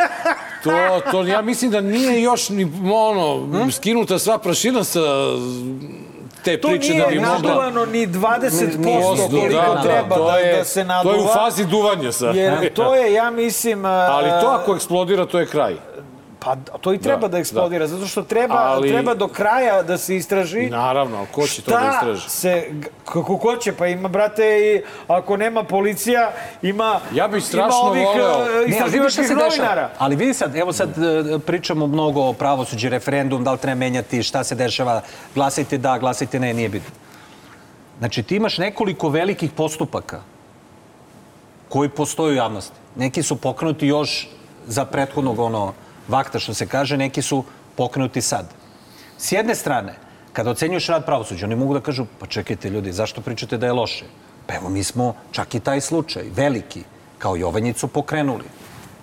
[0.63, 4.99] to, to, ja mislim da nije još ni, ono, skinuta sva prašina sa
[6.45, 7.31] te To priče nije da bi mogla...
[7.31, 9.81] naduvano ni 20% Nije, koliko nije naduvano.
[9.83, 11.15] treba to da, je, da se To naduva.
[11.15, 12.35] je u fazi duvanja sad.
[12.35, 13.85] Jer to je, ja mislim...
[13.85, 15.75] Ali to ako eksplodira, to je kraj.
[16.45, 19.97] Pa to i treba da, Da, eksplodira, zato što treba, Ali- treba do kraja da
[19.97, 22.29] se istraži Naravno, ali ko će to da istraži?
[22.29, 22.71] se,
[23.05, 26.31] kako ko će, pa ima, brate, i ako nema policija,
[26.61, 29.89] ima, Ja bih strašno ima ovih voleo- e, Ne, istraživačkih novinara.
[29.97, 34.23] Ali vidi sad, evo sad e, pričamo mnogo o pravosuđu, referendum, da li treba menjati,
[34.23, 35.01] šta se dešava,
[35.35, 36.91] glasajte da, glasajte ne, nije bitno.
[37.99, 40.21] Znači, ti imaš nekoliko velikih postupaka
[41.69, 42.75] koji postoje u javnosti.
[42.95, 44.27] Neki su pokrenuti još
[44.67, 45.73] za prethodnog ono
[46.07, 47.43] vakta, što se kaže, neki su
[47.75, 48.45] pokrenuti sad.
[49.17, 49.95] S jedne strane,
[50.33, 53.73] kada ocenjuješ rad pravosuđa, oni mogu da kažu, pa čekajte ljudi, zašto pričate da je
[53.73, 54.05] loše?
[54.47, 56.83] Pa evo, mi smo čak i taj slučaj, veliki,
[57.17, 58.43] kao Jovanjicu pokrenuli.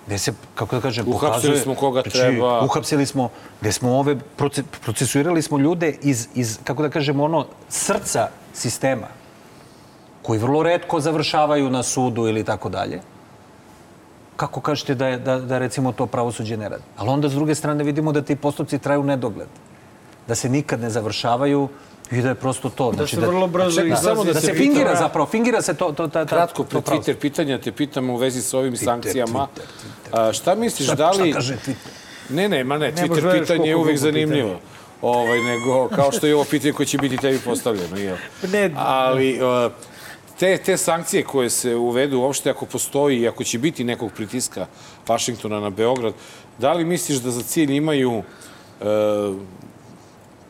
[0.05, 1.59] Gde se, kako da kažem, Uhapsili pokazuje...
[1.59, 2.65] smo koga znači, treba.
[2.65, 3.29] Uhapsili smo,
[3.61, 9.07] gde smo ove, proce, procesuirali smo ljude iz, iz, kako da kažem, ono, srca sistema,
[10.21, 13.01] koji vrlo redko završavaju na sudu ili tako dalje.
[14.35, 16.83] Kako kažete da, je, da, da recimo to pravosuđe ne radi?
[16.97, 19.47] Ali onda s druge strane vidimo da ti postupci traju nedogled.
[20.27, 21.67] Da se nikad ne završavaju
[22.11, 22.91] i da je prosto to.
[22.91, 24.03] Da Znači, se vrlo brzo izlazi.
[24.03, 26.63] samo da, da se te fingira pitam- zapravo, fingira se to, to, ta, ta, Kratko
[26.63, 26.95] to pre.
[26.95, 29.47] Twitter pitanja te pitam u vezi sa ovim Twitter, sankcijama.
[29.47, 31.29] Twitter, A, šta misliš, Šta, da li...
[31.29, 31.89] šta kaže Twitter?
[32.29, 34.59] Ne, ne, ma ne, možeš Twitter pitanje je uvek zanimljivo.
[35.01, 37.97] Ovaj, nego, kao što je ovo pitanje koje će biti tebi postavljeno.
[37.97, 38.15] Jel?
[38.43, 38.71] Ne.
[38.75, 39.71] Ali, uh,
[40.39, 44.65] te, te sankcije koje se uvedu uopšte ako postoji i ako će biti nekog pritiska
[45.07, 46.13] Vašingtona na Beograd,
[46.57, 48.25] da li misliš da za cilj imaju uh,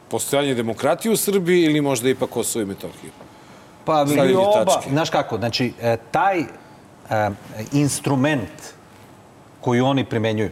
[0.10, 3.12] postojanje demokratije u Srbiji ili možda ipak Kosovo i Metohiju?
[3.86, 4.66] Pa, vidi, oba.
[4.66, 4.90] tačke.
[4.90, 6.46] Znaš kako, znači, e, taj e,
[7.72, 8.74] instrument
[9.62, 10.52] koji oni primenjuju,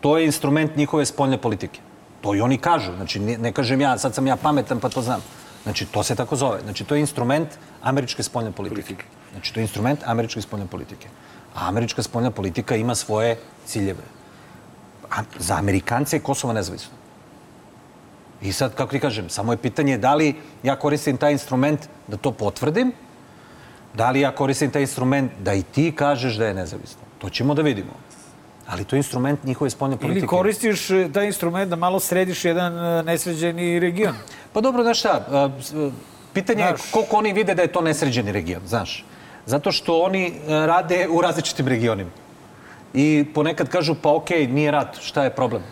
[0.00, 1.80] to je instrument njihove spoljne politike.
[2.20, 2.94] To i oni kažu.
[2.96, 5.22] Znači, ne, ne kažem ja, sad sam ja pametan pa to znam.
[5.62, 6.60] Znači, to se tako zove.
[6.62, 7.48] Znači, to je instrument
[7.82, 9.04] američke spoljne politike.
[9.32, 11.08] Znači, to je instrument američke spoljne politike.
[11.54, 14.04] A američka spoljna politika ima svoje ciljeve.
[15.10, 16.98] A za Amerikance je Kosovo nezavisno.
[18.42, 22.16] I sad, kako ti kažem, samo je pitanje da li ja koristim taj instrument da
[22.16, 22.92] to potvrdim,
[23.94, 27.02] da li ja koristim taj instrument da i ti kažeš da je nezavisno.
[27.18, 27.92] To ćemo da vidimo.
[28.68, 30.18] Ali to je instrument njihove spoljne politike.
[30.18, 34.14] Ili koristiš e, taj instrument da malo središ jedan e, nesređeni region.
[34.52, 35.50] Pa dobro, znaš šta, a,
[36.34, 36.90] pitanje je Znaš.
[36.90, 39.04] koliko oni vide da je to nesređeni region, znaš.
[39.46, 42.10] Zato što oni rade u različitim regionima.
[42.94, 45.62] I ponekad kažu, pa okej, nije rat, šta je problem?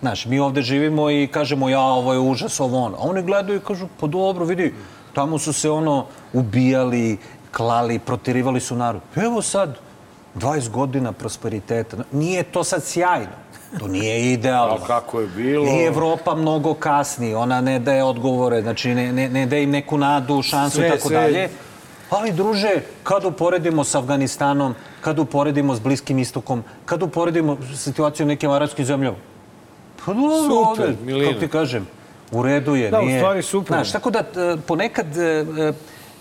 [0.00, 2.96] Znaš, mi ovde živimo i kažemo, ja, ovo je užas, ovo ono.
[2.96, 4.74] A oni gledaju i kažu, pa dobro, vidi,
[5.12, 7.18] tamo su se ono ubijali,
[7.52, 9.02] klali, protirivali su narod.
[9.16, 9.78] Evo sad,
[10.34, 11.96] 20 godina prosperiteta.
[12.12, 13.48] Nije to sad sjajno.
[13.78, 14.74] To nije idealno.
[14.74, 15.66] A kako je bilo?
[15.66, 19.98] I Evropa mnogo kasni, ona ne daje odgovore, znači ne, ne, ne daje im neku
[19.98, 21.20] nadu, šansu Sve, i tako sve.
[21.20, 21.48] dalje.
[22.10, 28.28] Ali, druže, kad uporedimo s Afganistanom, kad uporedimo s Bliskim istokom, kad uporedimo situaciju u
[28.28, 29.16] nekim arabskim zemljama,
[30.04, 31.86] pa dobro, Super, ovde, kako ti kažem,
[32.30, 32.90] u redu je.
[32.90, 33.76] Da, u nije, stvari super.
[33.76, 35.72] Znaš, tako da e, ponekad e, e,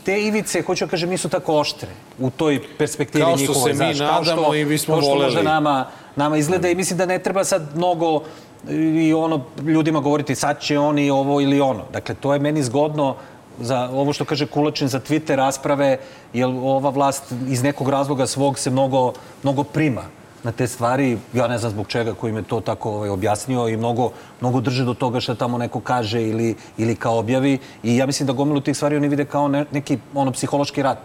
[0.08, 1.90] te ivice, hoću da kažem, nisu tako oštre
[2.20, 5.44] u toj perspektivi Kao što se mi znaš, nadamo i bismo kao što možda voleli.
[5.44, 8.24] nama, nama izgleda i mislim da ne treba sad mnogo
[9.04, 11.84] i ono ljudima govoriti sad će oni ovo ili ono.
[11.94, 13.16] Dakle, to je meni zgodno
[13.60, 15.98] za ovo što kaže Kulačin za Twitter rasprave,
[16.34, 20.04] jer ova vlast iz nekog razloga svog se mnogo, mnogo prima
[20.48, 21.18] na te stvari.
[21.34, 24.86] Ja ne znam zbog čega koji me to tako ovaj, objasnio i mnogo, mnogo drže
[24.86, 27.58] do toga što tamo neko kaže ili, ili kao objavi.
[27.84, 30.98] I ja mislim da gomilu tih stvari oni vide kao ne, neki ono, psihološki rat.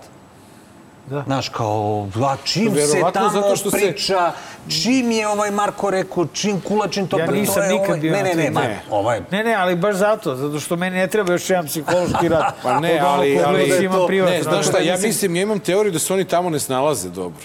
[1.07, 1.23] Da.
[1.23, 4.33] Znaš, kao, a čim se tamo zato što se- priča,
[4.71, 8.01] čim je ovaj Marko rekao, čim Kulačin to Ja pre- to nisam je nikad ovaj,
[8.01, 8.81] bio Ne, ne, ne, ma, Ne.
[8.91, 12.55] ovaj, Ne, ne, ali baš zato, zato što meni ne treba još jedan psihološki rat.
[12.63, 14.09] Pa ne, ali- ko ali- gleda ima to-.
[14.09, 16.61] Ne, znaš šta, da ja mislim- mislim, ja imam teoriju da se oni tamo ne
[16.61, 17.45] snalaze dobro.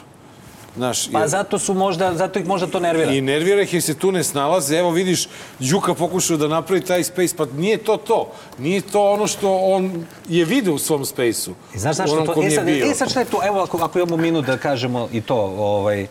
[0.77, 3.11] Znaš, pa jer- zato su možda, zato ih možda to nervira.
[3.11, 4.77] I nervira ih jer se tu ne snalaze.
[4.77, 5.27] Evo vidiš,
[5.59, 8.31] Đuka pokušao da napravi taj space, pa nije to to.
[8.57, 11.53] Nije to ono što on je video u svom spaceu.
[11.75, 12.41] I znaš zašto onom to?
[12.41, 13.39] E je sad, e sad šta je to?
[13.43, 16.07] Evo, ako, ako imamo minut da kažemo i to, ovaj,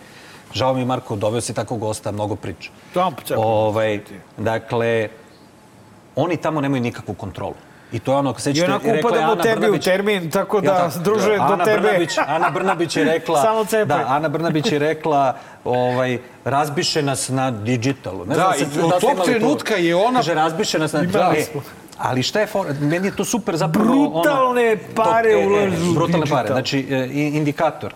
[0.54, 2.70] žao mi Marko, doveo si tako gosta, mnogo priča.
[2.94, 3.36] Tamo, čekaj.
[3.44, 4.00] Ovaj,
[4.38, 5.08] dakle,
[6.16, 7.54] oni tamo nemaju nikakvu kontrolu.
[7.92, 10.62] I to je ono, I sećate, rekla je Ana tebi u Brnabić- termin, tako Ja,
[10.62, 10.98] da, tako.
[11.00, 11.80] druže, do Ana tebe...
[11.80, 13.42] Brnabić, Ana Brnabić je rekla...
[13.42, 13.84] Samo cepaj.
[13.98, 15.34] Da, Ana Brnabić je rekla,
[15.64, 18.18] ovaj, razbiše nas na digitalu.
[18.20, 19.32] Ne Da, znam i sad od da tog imali to.
[19.32, 21.00] trenutka je ona- Kaže, razbiše nas na...
[21.02, 21.44] Imali E,
[21.98, 22.66] ali šta je for...
[22.80, 23.88] Meni je to super zapravo...
[24.10, 26.56] Brutalne ono, pare to- e, e, ulažu u Brutalne pare, digital.
[26.56, 27.94] znači e, i- indikator.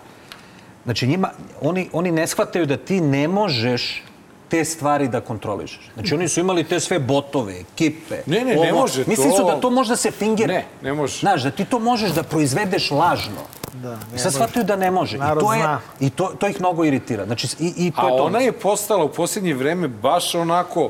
[0.83, 1.29] Znači njima,
[1.61, 4.03] oni, oni ne shvataju da ti ne možeš
[4.51, 5.89] te stvari da kontrolišeš.
[5.93, 8.17] Znači oni su imali te sve botove, ekipe.
[8.25, 9.37] Ne, ne, ne može Misli to.
[9.37, 10.53] su da to možda se fingira.
[10.53, 11.19] Ne, ne može.
[11.19, 13.41] Znaš, da ti to možeš da proizvedeš lažno.
[13.73, 15.15] Da, I sad shvataju da ne može.
[15.15, 15.79] I Narod to, je, zna.
[15.99, 17.25] i to, to ih mnogo iritira.
[17.25, 18.23] Znači, i, i to A je to.
[18.23, 20.89] ona je postala u posljednje vreme baš onako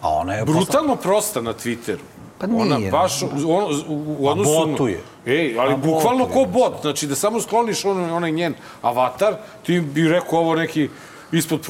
[0.00, 2.02] A ona je brutalno prosta na Twitteru.
[2.38, 4.50] Pa nije, Ona baš u, ono, u, u A odnosu...
[4.60, 5.00] na- botuje.
[5.26, 6.44] Ej, ali A bukvalno botuje.
[6.44, 6.80] ko bot.
[6.82, 10.88] Znači da samo skloniš onaj, onaj njen avatar, ti bi rekao ovo neki
[11.32, 11.60] ispod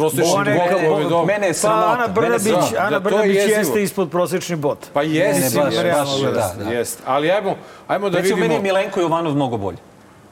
[0.46, 1.20] neka bot.
[1.20, 1.86] je mene je Pa sramota.
[1.88, 2.08] Ana mene je
[2.38, 2.72] Brnabić.
[2.78, 3.58] Ana Da, je Brnabić jezivo.
[3.58, 4.78] jeste ispod prosječni bot.
[4.92, 6.70] Pa jesi, Ne, ne, baš, realno baš, da, da.
[6.70, 7.02] Jeste.
[7.06, 7.56] Ali ajmo,
[7.88, 8.48] ajmo da Recimo, vidimo...
[8.48, 9.78] meni je Milenko Jovanov mnogo bolji.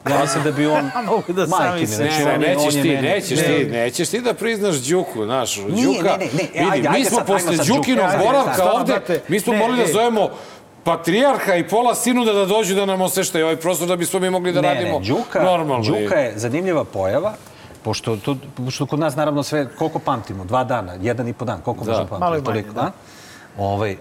[0.09, 0.91] Ja mislim da bi on...
[1.05, 3.01] Mogu da sami Majke mi, se- znači, Ne, on ne, je- nećeš je ti, meni-
[3.03, 3.45] nećeš Ne.
[3.47, 6.95] ti, nećeš ti da priznaš Đuku, znaš, Nije, Đuka, ne, ne, ne, vidi, ajde, mi
[6.95, 9.93] ajde smo posle Đukinog boravka ovde, mi smo Ne, morali da ne.
[9.93, 10.29] zovemo
[10.83, 14.51] patrijarha i pola sinuda da dođu da nam osveštaju ovaj prostor da bismo mi mogli
[14.51, 15.83] da ne, radimo ne, Đuka, normalno.
[15.85, 17.33] Đuka je zanimljiva pojava,
[17.83, 20.45] pošto, tu, pošto kod nas naravno sve, koliko pamtimo?
[20.45, 21.91] Dva dana, jedan i po dan, koliko Da.
[21.91, 22.23] možemo pamtiti?
[22.23, 22.81] Malo i manje, Toliko, da.
[22.81, 22.91] a?
[23.57, 23.97] Ovaj,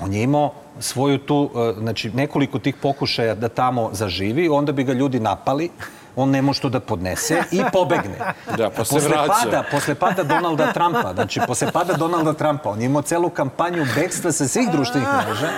[0.00, 4.84] on je imao svoju tu, e, znači nekoliko tih pokušaja da tamo zaživi, onda bi
[4.84, 5.70] ga ljudi napali,
[6.16, 8.18] on ne može to da podnese i pobegne.
[8.56, 9.32] Da, pa se posle vraća.
[9.44, 13.86] pada, posle pada Donalda Trumpa, znači posle pada Donalda Trumpa, on je imao celu kampanju
[13.96, 15.48] bekstva sa svih društvenih mreža,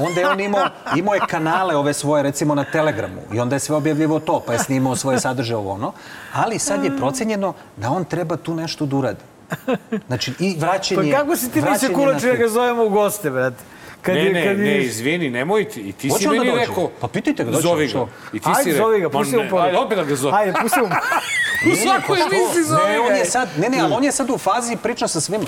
[0.00, 3.60] onda je on imao, imao je kanale ove svoje, recimo na Telegramu, i onda je
[3.60, 5.92] sve objavljivo to, pa je snimao svoje sadržaje ovo ono,
[6.32, 9.20] ali sad je procenjeno da on treba tu nešto da uradi.
[10.06, 11.12] Znači, i Pa vraćanje...
[11.12, 13.64] kako si ti mislio na da ga zovemo u goste, brate?
[14.02, 15.80] Kad ne, je- ne, kad ne, vidiš- izvini, nemoj ti.
[15.80, 16.90] I ti si Hoće on da meni rekao...
[17.00, 18.06] Pa pitajte ga, doći Zovi će, ga.
[18.32, 18.86] I ti si Ajde, rekao.
[18.86, 19.66] zovi ga, pusti mu ne, poruku.
[19.66, 20.38] Ajde, opet da ga zove.
[20.38, 20.86] Ajde, pusti mu.
[21.64, 22.62] U svakoj Ne, emisiji što?
[22.64, 25.20] zove Ne, on je sad, ne, ne, ali on je sad u fazi priča sa
[25.20, 25.44] svima.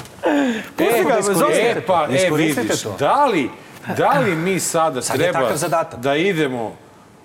[0.76, 2.96] Pusti ga, zove E, pa, e, vidiš, to.
[2.98, 3.50] da li,
[3.96, 5.50] da li mi sada Sad treba
[5.96, 6.72] da idemo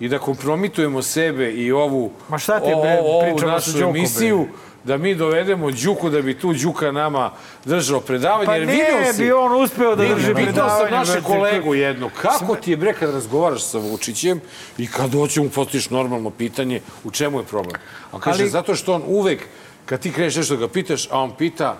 [0.00, 4.46] i da kompromitujemo sebe i ovu, Ma šta ti, bre, ovu našu Đukom, bre.
[4.88, 7.30] Da mi dovedemo Đuku da bi tu Đuka nama
[7.64, 8.46] držao predavanje.
[8.46, 10.78] Pa jer ne si, bi on uspeo da drži predavanje.
[10.80, 11.26] sam našeg brate.
[11.28, 14.40] kolegu jedno, kako ti je bre kad razgovaraš sa Vučićem
[14.78, 17.76] i kad dođe mu postojiš normalno pitanje, u čemu je problem?
[18.12, 19.44] A kaže, Ali- zato što on uvek,
[19.86, 21.76] kad ti kreneš nešto da ga pitaš, a on pita,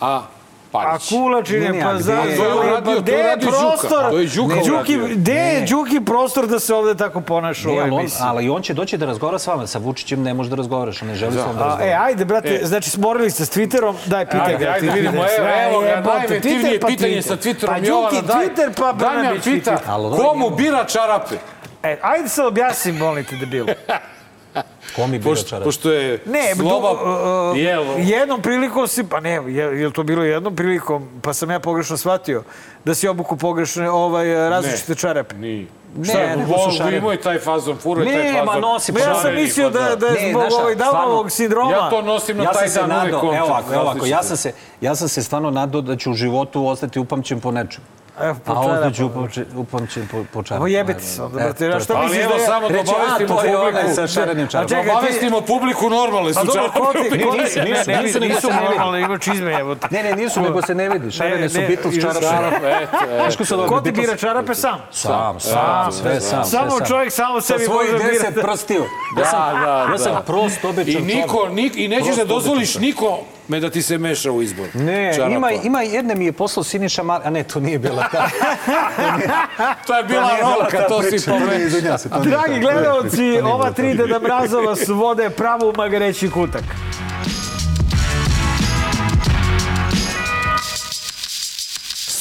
[0.00, 0.22] a
[0.74, 1.08] A Parić.
[1.10, 2.12] Kulačine, Ne, ne, pa a za...
[2.14, 3.46] gde je- To je uradio- to je Đuka.
[3.48, 4.10] prostor?
[4.10, 5.08] To je Đuka Đuki, uradio.
[5.10, 8.20] gde je Đuki prostor da se ovde tako ponaša u ovoj emisiji?
[8.22, 9.66] ali on će doći da razgovara s vama.
[9.66, 11.90] Sa Vučićem ne može da razgovaraš, on ne želi s vama da A, razgovara.
[11.90, 12.66] e, ajde, brate, E.
[12.66, 14.70] znači smorili ste s Twitterom, daj pitaj Ajde, ga.
[14.70, 15.66] ajde, vidimo, pitaj.
[15.66, 17.66] evo, ga, jebote, najinventivnije Twitter pa pitanje sa Twitterom.
[17.68, 19.78] Pa Jovana, Đuki, daj- Twitter pa Damjan Brnabić pita,
[20.16, 21.34] komu bira čarape?
[21.82, 23.66] E, ajde sad objasnim, molim te, debilu.
[24.96, 26.90] Ko mi Pošto, pošto je Ne, slova...
[26.90, 31.08] do, uh, Jel, jednom prilikom si, pa ne, je, je li to bilo jednom prilikom,
[31.22, 32.42] pa sam ja pogrešno shvatio
[32.84, 35.34] da si obuku pogrešne ovaj, različite čarape.
[35.34, 35.66] Ni.
[35.96, 36.96] Ne, Šta, su šarene.
[36.98, 38.46] Imao je taj fazon, furo je taj Ne, fazon.
[38.46, 41.30] ma nosi, Ma ja sam Šareni, mislio pa da, da je Ne, zbog ovog Downovog
[41.30, 41.70] sindroma.
[41.70, 44.52] Ja to nosim na ja taj dan uvek evo ovako, evo ovako, ja sam se,
[44.80, 47.86] ja sam se stvarno nadao da ću u životu ostati upamćen po nečemu.
[48.20, 48.94] Evo, po A ovdje čarapu.
[48.94, 50.60] ću upamćen, upamćen po, po čarapu.
[50.60, 51.94] Ovo jebeti se onda, E, brate, što.
[51.94, 53.94] Ali misliš evo da je- samo da obavestimo to je onaj publiku.
[53.96, 54.68] sa šarenim čarapom.
[54.70, 57.16] čekaj, Da obavestimo publiku normalne su Pa dobro, ko čarape.
[57.16, 57.60] Nisu,
[57.92, 59.76] nisu, nisu, normalne, ima čizme, evo.
[59.90, 61.10] Ne, ne, nisu, nego se ne vidi.
[61.10, 62.26] Šarene su Beatles i- čarape.
[62.56, 63.16] Eto, eto.
[63.16, 64.78] Znaš ko su ti bira čarape sam?
[64.92, 66.44] Sam, sam, sve sam.
[66.44, 66.86] Samo sam.
[66.86, 68.40] čovjek samo Sa sebi svojih može deset birati.
[68.42, 68.84] prstiju.
[69.18, 70.20] Ja sam, Da, da, ja sam da.
[70.22, 71.16] prost običan I čovjek.
[71.16, 72.82] niko, nik, i nećeš da dozvoliš običan.
[73.42, 74.68] Nikome da ti se meša u izbor.
[74.74, 75.34] Ne, čarapa.
[75.34, 78.28] ima, ima jedne mi je poslao Siniša Mali, a ne, to nije bila ta.
[79.86, 81.80] To je bila rolka, to si nije
[82.24, 86.64] Dragi gledalci, ova tri Deda Mrazova su vode pravo u magareći kutak.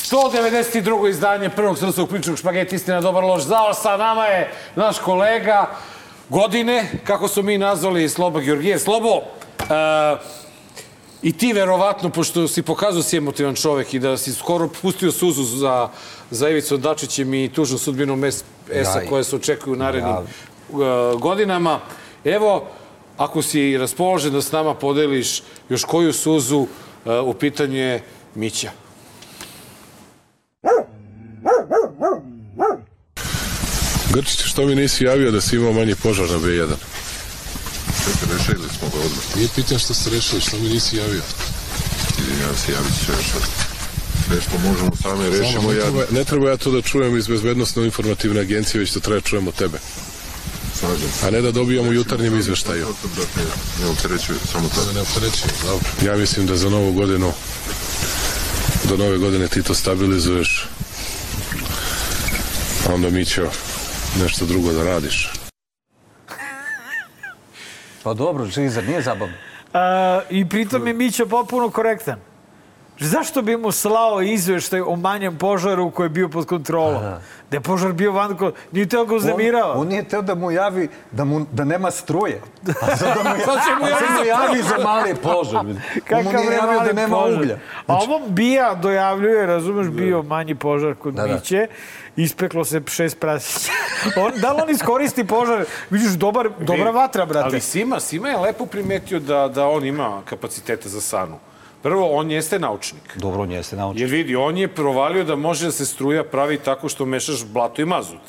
[0.09, 1.09] To 92.
[1.09, 3.73] izdanje prvog srpskog pričnog špageti istina dobar loš zao.
[3.73, 5.69] Sa nama je naš kolega
[6.29, 8.79] godine, kako su mi nazvali Slobo Georgijev.
[8.79, 9.21] Slobo,
[9.59, 10.40] e,
[11.21, 15.43] i ti verovatno, pošto si pokazao si emotivan čovek i da si skoro pustio suzu
[15.43, 15.89] za,
[16.31, 19.07] za Ivicom Dačićem i tužnu sudbinom S-a Jaj.
[19.09, 20.23] koje se očekuju u narednim e,
[21.19, 21.79] godinama.
[22.25, 22.67] Evo,
[23.17, 26.67] ako si raspoložen da s nama podeliš još koju suzu,
[27.05, 28.03] e, u pitanju je
[28.35, 28.71] Mića.
[34.13, 36.67] Grčić, što mi nisi javio da si imao manji požar na B1?
[38.07, 39.35] Rešili smo ga odmah.
[39.35, 41.21] Nije pitan što ste rešili, što mi nisi javio?
[42.19, 43.41] Izvinjavam se, javit ću još sad.
[44.27, 47.27] Sve što možemo same rešimo, ne, ja treba, ne treba ja to da čujem iz
[47.27, 49.77] bezbednostno informativne agencije, već to treba čujem od tebe.
[50.79, 51.27] slažem se.
[51.27, 52.87] A ne da dobijamo u jutarnjem izveštaju.
[53.15, 54.85] Da ne opterećuju, samo to.
[54.85, 55.89] Da ne opterećujem, dobro.
[56.05, 57.33] Ja mislim da za novu godinu,
[58.89, 60.67] do nove godine ti to stabilizuješ.
[62.93, 63.41] Onda mi će
[64.23, 65.40] nešto drugo da radiš.
[68.03, 69.35] Pa dobro, zar nije zabavno?
[70.29, 72.30] I pritom je Mića potpuno korektan.
[73.01, 77.01] Zašto bi mu slao izveštaj o manjem požaru koji je bio pod kontrolom?
[77.51, 79.71] Da je požar bio van, ko- nije teo ga uzemirao.
[79.71, 82.41] On, on nije teo da mu javi da, mu, da nema struje.
[82.81, 85.59] A sad da mu, Sad će mu javi mu za javi za mali požar.
[85.59, 85.75] On mu
[86.05, 87.33] Kakav nije javio da nema požar.
[87.35, 87.57] uglja.
[87.87, 91.33] A ovom bija dojavljuje, razumeš, bio manji požar kod Da, da.
[91.33, 91.67] Miće.
[92.15, 93.71] Ispeklo se šest prasića.
[94.25, 95.65] on, da li on iskoristi požar?
[95.89, 97.45] Vidiš, dobar, dobra vatra, brate.
[97.45, 101.39] Ali Sima, Sima je lepo primetio da, da on ima kapaciteta za sanu.
[101.81, 103.17] Prvo, on jeste naučnik.
[103.17, 104.01] Dobro, on jeste naučio.
[104.01, 107.81] Jer vidi, on je provalio da može da se struja pravi tako što mešaš blato
[107.81, 108.19] i mazut.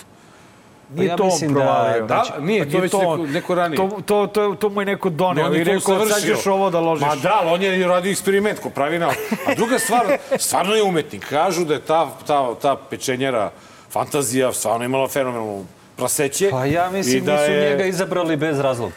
[0.91, 2.01] Nije ja to on mislim da- provalio.
[2.01, 3.21] Da, Znači, nije, to već neko- on.
[3.23, 3.77] neko ranije.
[3.79, 6.47] To, to, to, to mu je neko doneo on i je to rekao, sad ćeš
[6.47, 7.07] ovo da ložiš.
[7.07, 9.17] Ma da, ali on je radio eksperiment ko pravi nauku.
[9.47, 10.07] A druga stvar,
[10.39, 11.27] stvarno je umetnik.
[11.27, 13.51] Kažu da je ta, ta, ta pečenjera
[13.91, 15.65] fantazija, stvarno imala fenomenalno
[15.97, 16.51] praseće.
[16.51, 18.95] Pa ja mislim da da su je- njega izabrali bez razloga.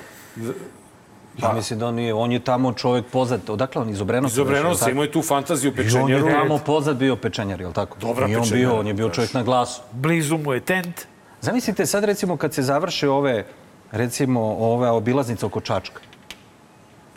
[1.44, 3.50] Ja mislim da on nije, on je tamo čovjek poznat.
[3.50, 4.34] Odakle on iz Obrenosa?
[4.34, 4.38] Iz
[4.82, 5.84] jel imao je tu fantaziju tako?
[5.84, 6.40] I on je pečenjeru.
[6.40, 7.98] tamo poznat bio pečenjar, je li tako?
[8.00, 9.82] Dobra I on bio, on je bio čovjek na glasu.
[9.92, 11.06] Blizu mu je tent.
[11.42, 13.46] Zamislite sad recimo kad se završe ove,
[13.92, 16.00] recimo ove obilaznice oko Čačka.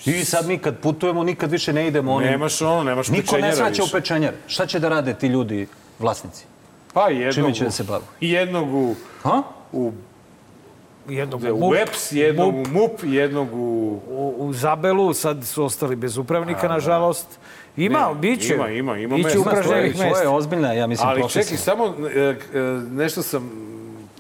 [0.05, 2.31] I sad mi kad putujemo nikad više ne idemo onim...
[2.31, 3.97] Nemaš ono, nemaš Niko ne pečenjara svaća u više.
[3.97, 4.33] pečenjar.
[4.47, 5.67] Šta će da rade ti ljudi,
[5.99, 6.45] vlasnici?
[6.93, 8.05] Pa jednog, Čime će da se bave?
[8.21, 9.43] Jednog u, Ha?
[9.73, 9.93] u,
[11.09, 13.59] Jednog u EPS, jednog MUP, u MUP, jednog u...
[14.09, 17.27] u, u Zabelu, sad su ostali bez upravnika, nažalost.
[17.77, 18.55] Ima, Ne, biće.
[18.55, 19.41] ima, ima, ima mesta.
[19.41, 20.31] upražnjenih To je mesta.
[20.31, 21.43] ozbiljna, ja mislim, Ali profesija.
[21.43, 22.61] čekaj, samo e, e,
[22.91, 23.51] nešto sam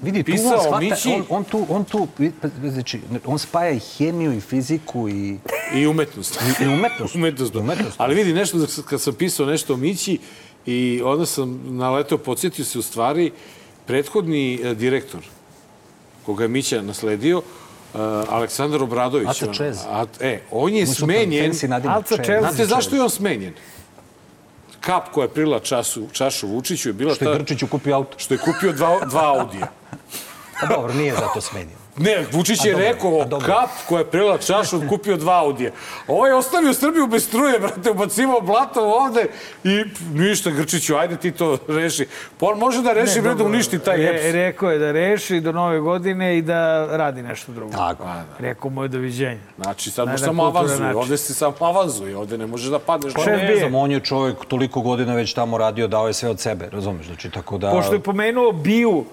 [0.02, 2.06] Vidi, tu on pisao shvata, Mići on, on tu, on tu,
[2.42, 5.38] pa, znači, on spaja i hemiju i fiziku i,
[5.74, 6.40] i umetnost.
[6.60, 7.14] i umetnost.
[7.16, 7.52] umetnost.
[7.52, 7.60] da.
[7.60, 7.94] Umetnost.
[7.96, 10.18] Ali vidi nešto, da- kad sam pisao nešto o Mići
[10.66, 13.30] i onda sam naletao, podsjetio se u stvari,
[13.86, 15.20] prethodni e, direktor
[16.28, 17.98] koga je Mića nasledio, e,
[18.28, 19.28] Aleksandar Obradović.
[19.28, 19.78] Aca on- Čez.
[20.20, 21.52] e, on je smenjen.
[21.86, 22.40] Aca Čez.
[22.40, 23.54] Znate zašto je on smenjen?
[24.80, 28.18] Kap koja je prila času, čašu Vučiću je bila Što je Grčiću kupio auto.
[28.18, 29.70] što je kupio dva, dva Audija.
[30.62, 31.77] A dobro, nije zato smenjen.
[31.98, 35.70] Ne, Vučić je A rekao, a kap koja je prela čašu, kupio dva Audija.
[36.08, 39.26] Ovaj je ostavio Srbiju bez struje, brate, ubacivao blato ovde
[39.64, 39.84] i
[40.14, 42.06] ništa, Grčiću, ajde ti to reši.
[42.38, 44.32] Pa on može da reši, bre, da uništi taj Re, EPS.
[44.32, 47.72] rekao je da reši do nove godine i da radi nešto drugo.
[47.72, 48.04] Tako.
[48.38, 49.40] Rekao mu je doviđenja.
[49.56, 53.14] Znači, sad jedan samo avanzuje, ovde se samo avanzuje, ovde ne može da padneš.
[53.14, 56.40] Pa ne znam, on je čovjek toliko godina već tamo radio, dao je sve od
[56.40, 57.06] sebe, razumeš?
[57.06, 57.70] Znači, tako da...
[57.70, 59.04] Pošto je pomenuo Biju,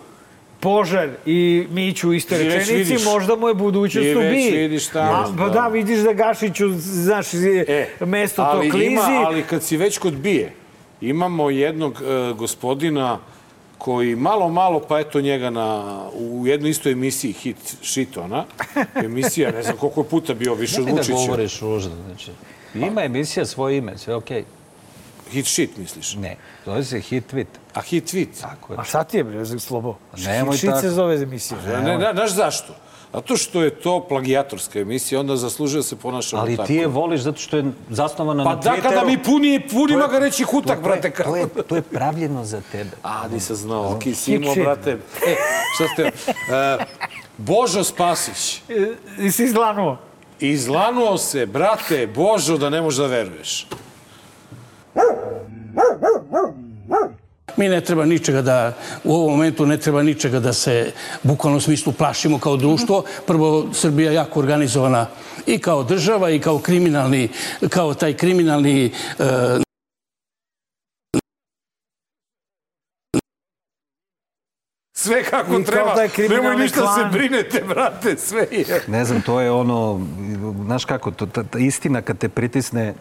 [0.59, 4.51] Požar i Miću u istoj već rečenici, možda mu je budućnost u već Biji.
[4.51, 5.49] vidiš šta Pa da.
[5.49, 7.33] da, vidiš da Gašiću, znaš,
[7.67, 8.85] E, mesto to klizi.
[8.85, 10.51] Ima, ali kad si već kod bije,
[11.01, 13.19] imamo jednog e, gospodina
[13.77, 18.45] koji malo, malo, pa eto njega na, u jednoj istoj emisiji Hit Shitona,
[18.95, 21.13] emisija, ne znam koliko je puta bio više od da Vučića.
[21.13, 22.31] govoriš ružno, znači.
[22.75, 24.43] Ima emisija svoje ime, sve okej.
[25.29, 26.15] Hit Shit, misliš?
[26.15, 26.35] Ne,
[26.65, 27.45] zove se Hit Tweet.
[27.73, 28.41] A Hit Tweet?
[28.41, 28.79] Tako je.
[28.79, 29.95] A šta ti je, bre, Slobo?
[30.17, 30.89] Nemoj Šit se tako.
[30.89, 31.59] zove emisija.
[31.63, 32.73] Ne, ne, ne, znaš zašto?
[33.13, 36.67] Zato što je to plagijatorska emisija, onda zaslužuje da se ponašamo Ali tako.
[36.67, 38.81] ti je voliš zato što je zasnovana Pa na da, Twitteru.
[38.81, 41.23] kada mi puni, punima je- ga reći hutak, to je- brate.
[41.23, 42.89] To je, to je pravljeno za tebe.
[43.03, 44.63] A, nisam znao, ok, si imao, shit.
[44.63, 44.91] brate.
[44.91, 45.35] E,
[45.75, 46.03] šta ste...
[46.03, 46.77] E,
[47.37, 48.61] Božo Spasić,
[49.19, 49.97] I si izlanuo.
[50.39, 53.67] izlanuo se, brate, Božo, da ne možeš da veruješ.
[57.57, 58.73] Mi ne treba ničega da,
[59.03, 60.91] u ovom momentu ne treba ničega da se
[61.23, 63.03] bukvalno u smislu plašimo kao društvo.
[63.27, 65.07] Prvo, Srbija je jako organizovana
[65.45, 67.29] i kao država i kao kriminalni,
[67.69, 69.65] kao taj kriminalni e,
[75.05, 75.95] Sve kako I treba.
[76.29, 76.95] Nemoj ništa klan.
[76.95, 78.83] se brinete, brate, sve je.
[78.87, 80.01] Ne znam, to je ono,
[80.65, 82.93] znaš kako, to, ta, ta istina kad te pritisne,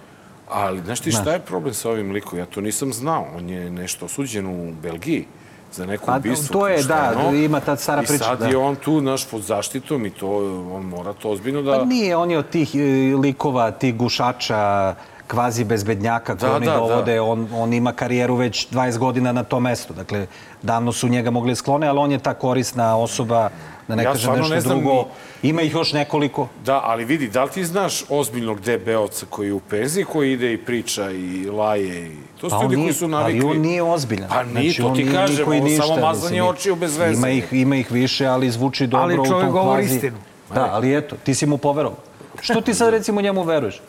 [0.50, 2.38] Ali, znaš ti šta je problem sa ovim likom?
[2.38, 3.26] Ja to nisam znao.
[3.36, 5.26] On je nešto osuđen u Belgiji
[5.72, 6.60] za neko Pa, ubistvo.
[6.60, 7.36] to je, da, pošteno.
[7.36, 8.46] ima ta stara I priča, sad da.
[8.46, 10.28] je on tu, naš, pod zaštitom i to,
[10.72, 11.78] on mora to ozbiljno da...
[11.78, 12.78] Pa nije, on je od tih e,
[13.16, 14.94] likova, tih gušača,
[15.26, 17.22] kvazi bezbednjaka koje Da, oni da, dovode, da.
[17.22, 19.94] On, on ima karijeru već 20 godina na tom mestu.
[19.94, 20.26] Dakle,
[20.62, 23.50] davno su njega mogli sklone, ali on je ta korisna osoba,
[23.88, 24.94] da ne Ja kažem stvarno nešto ne znam drugo.
[24.94, 25.04] ni-
[25.44, 26.48] Ima ih još nekoliko.
[26.64, 30.52] Da, ali vidi, da li ti znaš ozbiljnog DB-ovca koji je u penziji, koji ide
[30.52, 32.16] i priča i laje i...
[32.40, 33.40] To su Pa ljudi koji su navikli.
[33.40, 34.28] Ali on nije ozbiljan.
[34.28, 37.14] Znači, Pa nije, to on ti nije kažem, ovo samo mazanje očiju bez veze.
[37.14, 39.94] Ima ih, ima ih više, ali zvuči dobro Ali u čovjek tom govori kvazi.
[39.94, 40.16] istinu.
[40.54, 41.98] Da, ali eto, ti si mu poverovao.
[42.40, 43.80] Što ti sad recimo njemu veruješ?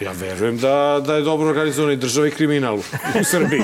[0.00, 2.76] Ja verujem da, da je dobro organizovan i država i kriminal
[3.20, 3.62] u Srbiji.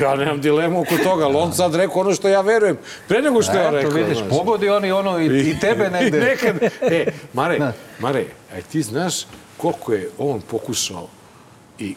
[0.00, 2.76] Ja nemam dilemu oko toga, ali on sad rekao ono što ja verujem,
[3.08, 3.90] pre nego što ja Eto, rekao.
[3.90, 4.30] vidiš, znaš.
[4.30, 6.18] pogodi oni ono i, i tebe negde.
[6.18, 9.14] I nekad, e, Mare, Mare, aj ti znaš
[9.56, 11.08] koliko je on pokušao
[11.78, 11.94] i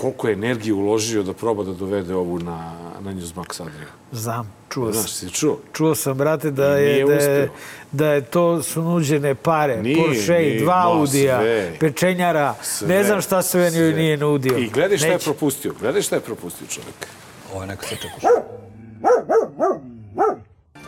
[0.00, 3.88] koliko je energije uložio da proba da dovede ovu na, na Newsmax Adria.
[4.12, 5.28] Znam, čuo Znaš, sam.
[5.28, 5.58] si čuo?
[5.72, 7.50] Čuo sam, brate, da je, da je,
[7.92, 9.82] da je to su nuđene pare.
[9.82, 11.76] Nije, Porsche, nije, dva ma, Audija, sve.
[11.80, 12.54] pečenjara.
[12.62, 13.92] Sve, ne znam šta sve njoj sve.
[13.92, 14.58] nije nudio.
[14.58, 15.74] I gledaj šta je propustio.
[15.80, 17.06] Gledaj šta je propustio čovjek.
[17.52, 18.22] Ovo je neka se čekaš.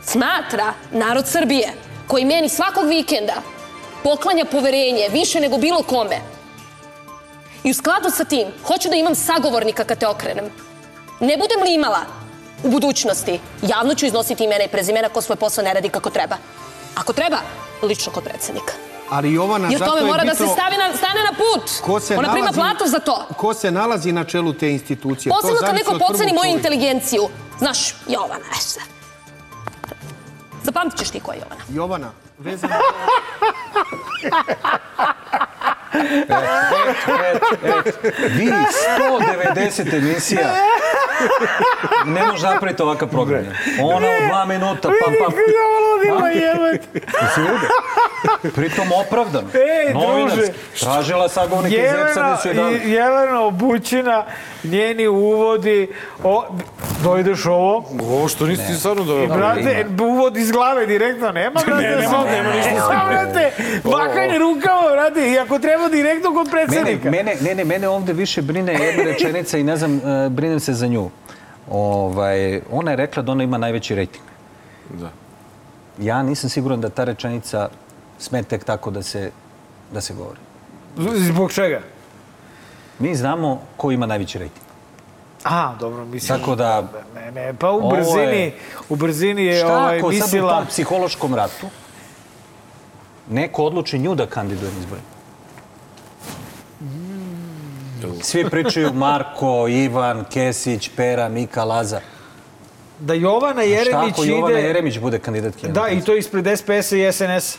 [0.03, 1.69] Smatra narod Srbije,
[2.07, 3.43] koji meni svakog vikenda
[4.03, 6.16] poklanja poverenje više nego bilo kome.
[7.65, 10.45] I u skladu sa tim, hoću da imam sagovornika kad te okrenem.
[11.20, 12.01] Ne budem li imala
[12.65, 16.37] u budućnosti, javno ću iznositi imena i prezimena ko svoj posao ne radi kako treba.
[16.95, 17.39] Ako treba,
[17.82, 18.73] lično kod predsednika.
[19.11, 21.70] Ali Jovana, Jer zato tome mora da se stavi na, stane na put.
[21.85, 23.27] ko se Ona prima platu za to.
[23.37, 25.31] Ko se nalazi na čelu te institucije?
[25.31, 27.28] To Posebno kad neko poceni moju inteligenciju.
[27.59, 28.82] Znaš, Jovana, e sad.
[30.62, 31.62] Zapamtit ćeš ti ko je Jovana.
[31.69, 32.74] Jovana, vezano...
[38.39, 38.53] Vi
[38.99, 40.55] 190 emisija
[42.07, 43.45] ne može napraviti ovakav program.
[43.83, 45.33] Ona od dva minuta, pam, pam.
[45.33, 46.60] Ludilo jebate.
[46.73, 47.69] Jesi vidio?
[48.55, 49.45] Pritom opravdan.
[49.55, 50.53] Ej, druže.
[50.81, 52.77] Tražila sagovnike iz EPS-a da su je dali.
[52.77, 54.25] i- Jelena obućina,
[54.65, 55.89] njeni uvodi,
[56.25, 56.45] o,
[57.03, 59.27] dojdeš ovo, Ovo što nisi ti stvarno i dobro.
[59.29, 61.83] brate, uvod iz glave direktno, nema brate.
[61.83, 62.71] Ne, nema, nema ništa.
[62.71, 63.51] Nema brate,
[63.85, 67.11] bakanje rukama, brate, i ako treba direktno kod Mene, predsjednika.
[67.11, 70.73] mene, ne, ne, mene ovde više brine jedna rečenica i ne znam, e, brinem se
[70.75, 71.11] za nju.
[71.71, 74.25] Ovaj, ona je rekla da ona ima najveći rejting.
[74.91, 75.11] Da.
[76.01, 77.69] Ja nisam siguran da ta rečenica
[78.19, 79.31] sme tek tako da se,
[79.93, 80.39] da se govori.
[81.19, 81.81] Zbog čega?
[82.99, 84.65] Mi znamo ko ima najveći rejting.
[85.45, 86.39] A, dobro, mislim.
[86.39, 86.89] Tako da...
[87.15, 88.53] Ne, ne, pa u Ovo je- brzini,
[88.89, 91.67] u brzini je Šta ovaj, ako sad u tom psihološkom ratu
[93.31, 95.07] neko odluči nju da kandiduje na izborima?
[98.23, 102.01] Svi pričaju Marko, Ivan, Kesić, Pera, Mika, Laza.
[103.01, 104.69] Da Jovana Šta Jeremić ako Jovana ide...
[104.69, 105.73] Jeremić bude kandidatkinja?
[105.73, 107.59] Da, i to ispred SPS-a i SNS.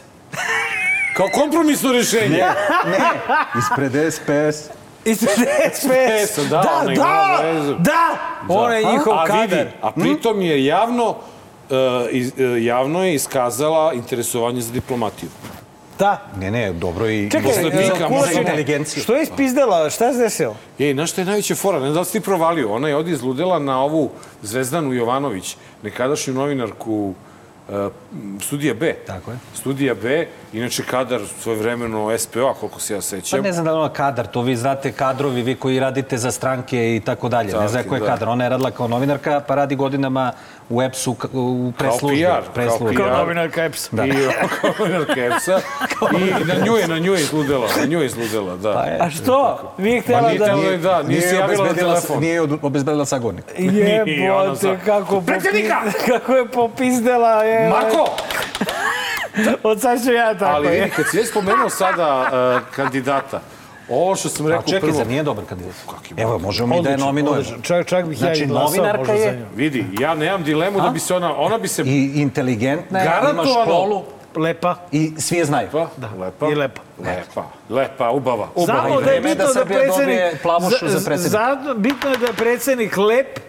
[1.18, 2.38] Kao kompromisno rješenje.
[2.38, 2.54] Ne,
[2.92, 3.10] ne,
[3.60, 4.70] ispred SPS.
[5.06, 6.50] Ispred SPS.
[6.50, 7.76] Da, ona ima da, vezu.
[7.80, 9.58] da, on je njihov a kadar.
[9.58, 11.16] Vidi, a pritom je javno,
[11.70, 11.76] e,
[12.12, 15.30] iz- e, javno je iskazala interesovanje za diplomatiju.
[16.02, 16.22] Da.
[16.40, 19.04] Ne, ne, dobro i Čekaj, za inteligenciju.
[19.04, 19.90] Što je ispizdala?
[19.90, 20.56] Šta se desilo?
[20.80, 21.80] Ej, znaš što je najveća fora?
[21.80, 22.74] Ne da li si ti provalio.
[22.74, 24.10] Ona je ovdje izludela na ovu
[24.42, 27.14] Zvezdanu Jovanović, nekadašnju novinarku
[27.70, 27.90] e,
[28.42, 28.94] studija B.
[29.08, 29.38] Tako je.
[29.54, 33.42] Studija B, inače kadar svojevremeno SPO-a, koliko se ja Pa sećam.
[33.42, 37.00] ne znam da ona kadar, to vi znate kadrovi, vi koji radite za stranke i
[37.00, 37.54] tako dalje.
[37.54, 38.08] Ne znam ko je da.
[38.08, 38.30] kadar.
[38.30, 40.32] Ona je radila kao novinarka, pa radi godinama
[40.72, 41.16] u EPS-u, u
[41.78, 42.24] Kao preslužbi.
[42.26, 42.96] PR, preslužbi.
[42.96, 43.20] kao Kao PR.
[43.22, 43.90] novinarka EPS.
[43.92, 44.06] Da.
[44.06, 44.12] I
[44.62, 45.60] kao novinarka EPS-a.
[46.18, 47.68] I na nju je, na nju je izludela.
[47.80, 48.74] Na nju je izludela, da.
[48.74, 48.98] Pa je.
[49.02, 49.60] A što?
[49.78, 50.46] Nije Pa htjela nije da...
[50.46, 52.20] htjela da, da, nije se javila na obezbedila, telefon.
[52.20, 53.46] nije obezbedila sagovornik.
[54.06, 55.82] Nije ona Jebote, kako, Predsjednika!
[56.08, 57.44] kako je popizdela.
[57.44, 58.06] Je, Marko!
[59.64, 60.52] Od sad ću ja tako.
[60.56, 62.22] Ali vidi, kad si već spomenuo sada
[62.58, 63.42] uh, kandidata,
[63.92, 64.94] ovo što sam A rekao čekaj, prvo...
[64.94, 65.76] zar nije dobar kandidat?
[66.18, 67.44] Evo, možemo mi da je nominujemo.
[67.62, 69.46] Čak, čak bih ja Znači, i glasao novinarka možda za je- nju.
[69.56, 71.38] Vidi, ja nemam dilemu da bi se ona...
[71.38, 71.84] Ona bi se...
[71.86, 74.04] I inteligentna je, ima školu
[74.36, 74.76] Lepa.
[74.92, 75.68] i svi je znaju.
[75.74, 76.48] Lepa, lepa.
[76.48, 76.82] I lepa.
[77.00, 78.48] Lepa, lepa, ubava.
[78.56, 78.80] ubava.
[78.82, 79.98] Znamo da je da bitno da, predsjednik...
[79.98, 81.30] dobije plavušu za predsjednika.
[81.30, 83.40] Zato, bitno je da je predsjednik lep,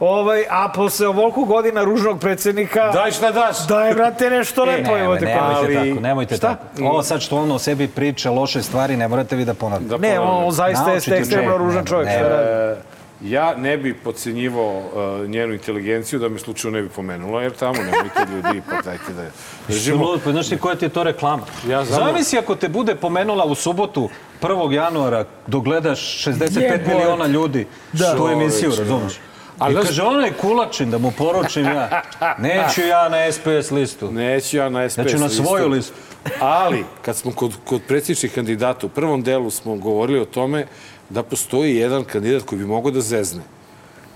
[0.00, 2.90] ovaj, a posle ovoliko godina ružnog predsjednika...
[2.90, 3.66] Daj šta daš.
[3.66, 4.82] Daj, brate, nešto lepo.
[4.82, 6.48] Nemoj, evo te nemojte ali- tako, nemojte Šta?
[6.48, 6.82] tako.
[6.82, 9.88] Ovo sad što on o sebi priča loše stvari, ne morate vi da ponavljate.
[9.90, 12.06] Da Ne, on, zaista jeste ekstremno ružan ne, čovjek.
[12.06, 12.42] ne, šta radi?
[12.42, 12.76] E,
[13.22, 17.72] ja ne bi podcenjivao uh, njenu inteligenciju da me slučajno ne bi pomenula, jer tamo
[17.74, 19.22] nemojte ljudi, pa dajte da
[19.68, 20.04] držimo.
[20.04, 21.42] Lud, pa znaš ti koja ti je to reklama?
[21.68, 22.00] Ja znam.
[22.00, 24.08] Zamisli ako te bude pomenula u subotu
[24.42, 24.72] 1.
[24.72, 26.84] januara dok gledaš 65 Jebote.
[26.88, 28.16] miliona ljudi Da.
[28.16, 29.12] tu emisiju, razumiješ?
[29.58, 32.02] Ali I znaš- kaže, onaj kulačin, da mu poručim ja,
[32.38, 34.12] neću ja na SPS listu.
[34.12, 35.92] Neću ja na SPS Ja ću na svoju listu.
[36.40, 40.66] Ali, kad smo kod, kod predsjedničkih kandidata, u prvom delu smo govorili o tome
[41.10, 43.42] da postoji jedan kandidat koji bi mogao da zezne.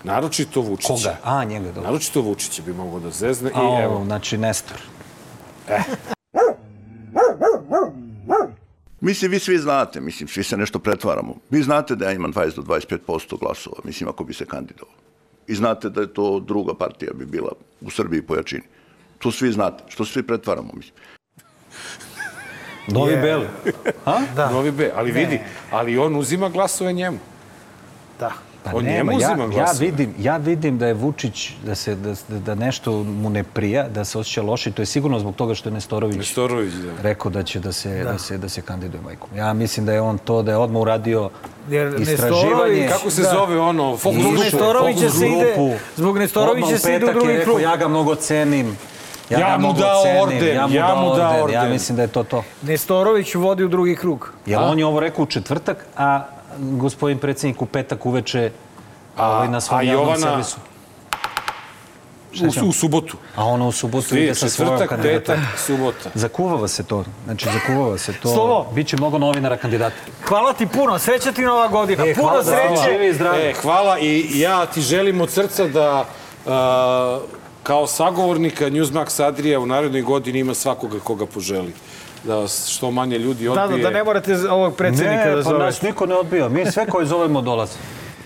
[0.04, 0.94] Naročito Vučića.
[0.94, 1.16] Koga?
[1.24, 1.82] A, njega, dobro.
[1.82, 3.50] Naročito Vučića bi mogao da zezne.
[3.54, 4.76] A, I evo, ovo, znači Nestor.
[9.00, 11.34] Mislim, vi svi znate, mislim, svi se nešto pretvaramo.
[11.50, 14.94] Vi znate da ja imam 20 do 25% glasova, mislim, ako bi se kandidovao.
[15.52, 18.62] I znate da je to druga partija bi bila u Srbiji po jačini.
[19.18, 19.84] To svi znate.
[19.88, 20.94] Što se svi pretvaramo, mislim.
[22.88, 23.46] Novi Beli.
[24.04, 24.20] A?
[24.36, 24.50] Da.
[24.50, 24.90] Novi B.
[24.96, 27.18] Ali vidi, ali on uzima glasove njemu.
[28.20, 28.32] Da.
[28.64, 29.22] Pa On nema, njemu
[29.52, 33.44] ja, ja, vidim, ja vidim da je Vučić, da, se, da, da nešto mu ne
[33.44, 34.70] prija, da se osjeća loše.
[34.70, 37.02] To je sigurno zbog toga što je Nestorović, Nestorović, da.
[37.02, 38.18] rekao da će da se, da.
[38.18, 39.28] se, da se kandiduje majkom.
[39.36, 41.30] Ja mislim da je on to, da je odmah uradio
[41.70, 42.44] Jer istraživanje.
[42.44, 43.30] Nestorović- Kako se Da.
[43.30, 43.96] zove ono?
[43.96, 44.44] Fokus Zbog grupu.
[44.44, 47.60] Nestorovića Fokus se ide- zbog Nestorovića se ide u drugi krug.
[47.60, 48.76] Ja ga mnogo cenim.
[49.30, 51.54] Ja, Ja mu dao cenim, orden, ja mu, ja dao, mu dao orden.
[51.54, 51.72] Ja orden.
[51.72, 52.44] mislim da je to to.
[52.62, 54.32] Nestorović vodi u drugi krug.
[54.46, 56.26] Jer on je ovo rekao u četvrtak, a
[56.58, 58.50] gospodin predsjednik u petak uveče
[59.18, 60.56] ovaj, na svom a javnom Jovana- servisu.
[62.62, 63.16] U, u subotu.
[63.36, 65.34] A ona u subotu Svi, ide sa svojom četvrtak, kandidatom.
[65.36, 66.10] petak, subota.
[66.14, 67.04] Zakuvava se to.
[67.24, 68.28] Znači, zakuvava se to.
[68.28, 68.70] Slovo.
[68.74, 69.96] Biće mnogo novinara kandidata.
[70.24, 72.06] Hvala ti puno, sreća ti nova godina.
[72.06, 72.92] E, puno hvala, sreće.
[72.92, 73.42] Živi zdravi.
[73.42, 76.04] E, hvala i ja ti želim od srca da
[76.46, 77.20] a,
[77.62, 81.72] kao sagovornika Newsmax Adrija u narednoj godini ima svakoga koga poželi.
[82.24, 83.78] Da vas što manje ljudi Da, odbije.
[83.78, 85.64] da, da ne morate ovog predsjednika ne, da pa zovete.
[85.64, 86.48] nas niko ne odbija.
[86.48, 87.78] Mi sve koji zovemo dolaze.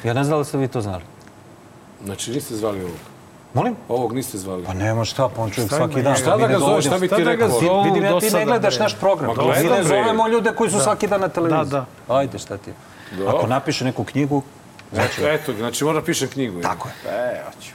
[0.04, 1.02] Ja ne znam da ste vi to znali.
[2.04, 2.96] Znači niste zvali ovog.
[3.54, 3.76] Molim?
[3.88, 4.64] Ovog niste zvali.
[4.64, 6.02] Pa nema šta, pa on čovjek svaki dan.
[6.04, 6.14] njega?
[6.14, 7.82] Šta da ga ne zoveš, šta bi ti da rekao?
[7.84, 9.30] Vidim ja ti ne gledaš naš program.
[9.30, 10.02] Ma Mi ne gledam, bre.
[10.02, 10.82] zovemo ljude koji su Da.
[10.82, 11.70] svaki dan na televiziji.
[11.70, 12.70] Da, Ajde, šta ti?
[13.12, 13.28] Da.
[13.28, 14.42] Ako napiše neku knjigu,
[14.92, 16.60] Znači, eto, znači mora pišem knjigu.
[16.60, 16.94] Tako je.
[17.10, 17.70] E, hoću.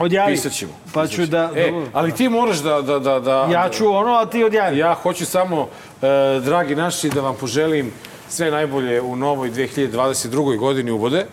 [0.00, 0.32] Odjavi.
[0.32, 0.72] Pisat ćemo.
[0.94, 1.50] Pa ću da...
[1.56, 2.82] E, ali ti moraš da...
[2.82, 4.78] da, da, da Ja ću ono, a ti odjavi.
[4.78, 5.68] Ja hoću samo,
[6.02, 7.92] e, dragi naši, da vam poželim
[8.28, 10.58] sve najbolje u novoj 2022.
[10.58, 11.26] godini ubode.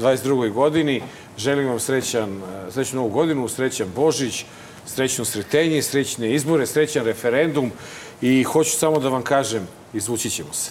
[0.00, 0.52] 22.
[0.52, 1.02] godini.
[1.38, 4.44] Želim vam srećan, e, srećnu novu godinu, srećan Božić,
[4.86, 7.72] srećno sretenje, srećne izbore, srećan referendum
[8.20, 10.70] i hoću samo da vam kažem, izvući ćemo se.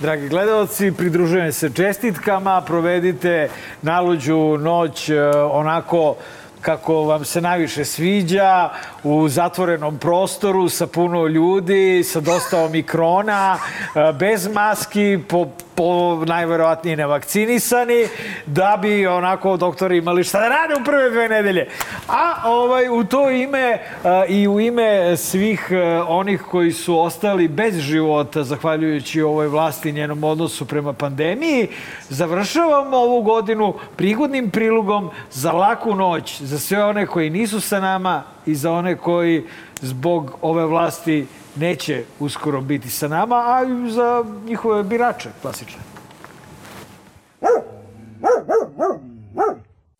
[0.00, 3.50] Dragi gledalci, pridružujem se čestitkama, provedite
[3.82, 6.16] naluđu noć e, onako
[6.60, 8.70] kako vam se najviše sviđa,
[9.02, 13.58] u zatvorenom prostoru sa puno ljudi, sa dosta omikrona,
[13.94, 18.06] e, bez maski, po, po najverovatnije nevakcinisani,
[18.46, 21.68] da bi onako doktori imali šta da rade u prve dve nedelje.
[22.08, 23.80] A ovaj, u to ime e,
[24.28, 29.92] i u ime svih e, onih koji su ostali bez života zahvaljujući ovoj vlasti i
[29.92, 31.68] njenom odnosu prema pandemiji,
[32.08, 38.37] završavamo ovu godinu prigodnim prilogom za laku noć, za sve one koji nisu sa nama
[38.48, 39.44] i za one koji
[39.80, 41.26] zbog ove vlasti
[41.56, 45.80] neće uskoro biti sa nama, a i za njihove birače, klasične.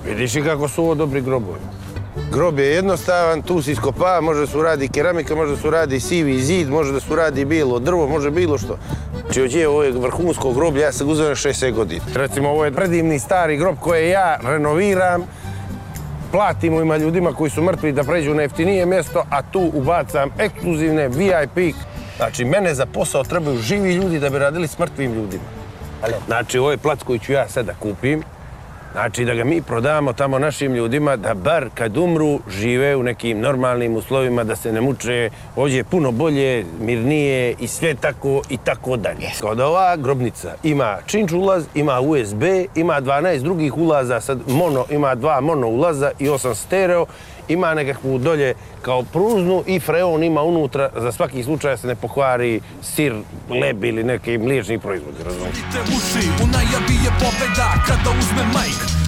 [0.04, 1.60] Vidiš i kako su ovo dobri grobovi.
[2.32, 6.00] Grob je jednostavan, tu se iskopava, može da se uradi keramika, može da se uradi
[6.00, 8.78] sivi zid, može da se uradi bilo drvo, može bilo što.
[9.20, 12.04] Znači, ođe, ovo je vrhunsko groblje, ja sam uzeo na 60 godina.
[12.14, 15.22] Recimo, ovo je predivni stari grob koje ja renoviram,
[16.32, 21.08] platimo ima ljudima koji su mrtvi da pređu na jeftinije mjesto, a tu ubacam ekskluzivne
[21.08, 21.74] VIP.
[22.16, 25.44] Znači, mene za posao trebaju živi ljudi da bi radili s mrtvim ljudima.
[26.26, 28.22] Znači, ovo je plac koji ću ja sada kupim.
[28.92, 33.40] Znači, da ga mi prodamo tamo našim ljudima, da bar kad umru žive u nekim
[33.40, 35.30] normalnim uslovima, da se ne muče.
[35.56, 39.30] Ovdje je puno bolje, mirnije i sve tako i tako dalje.
[39.40, 42.42] Kod ova grobnica ima činč ulaz, ima USB,
[42.74, 47.06] ima 12 drugih ulaza, sad mono, ima dva mono ulaza i osam stereo,
[47.48, 52.60] ima nekakvu dolje kao pruznu i freon ima unutra za svaki slučaj se ne pokvari
[52.82, 53.14] sir,
[53.50, 55.56] leb ili neki mliječni proizvod, razumiješ?
[55.82, 59.07] uši U najavi je pobeda kada uzme majk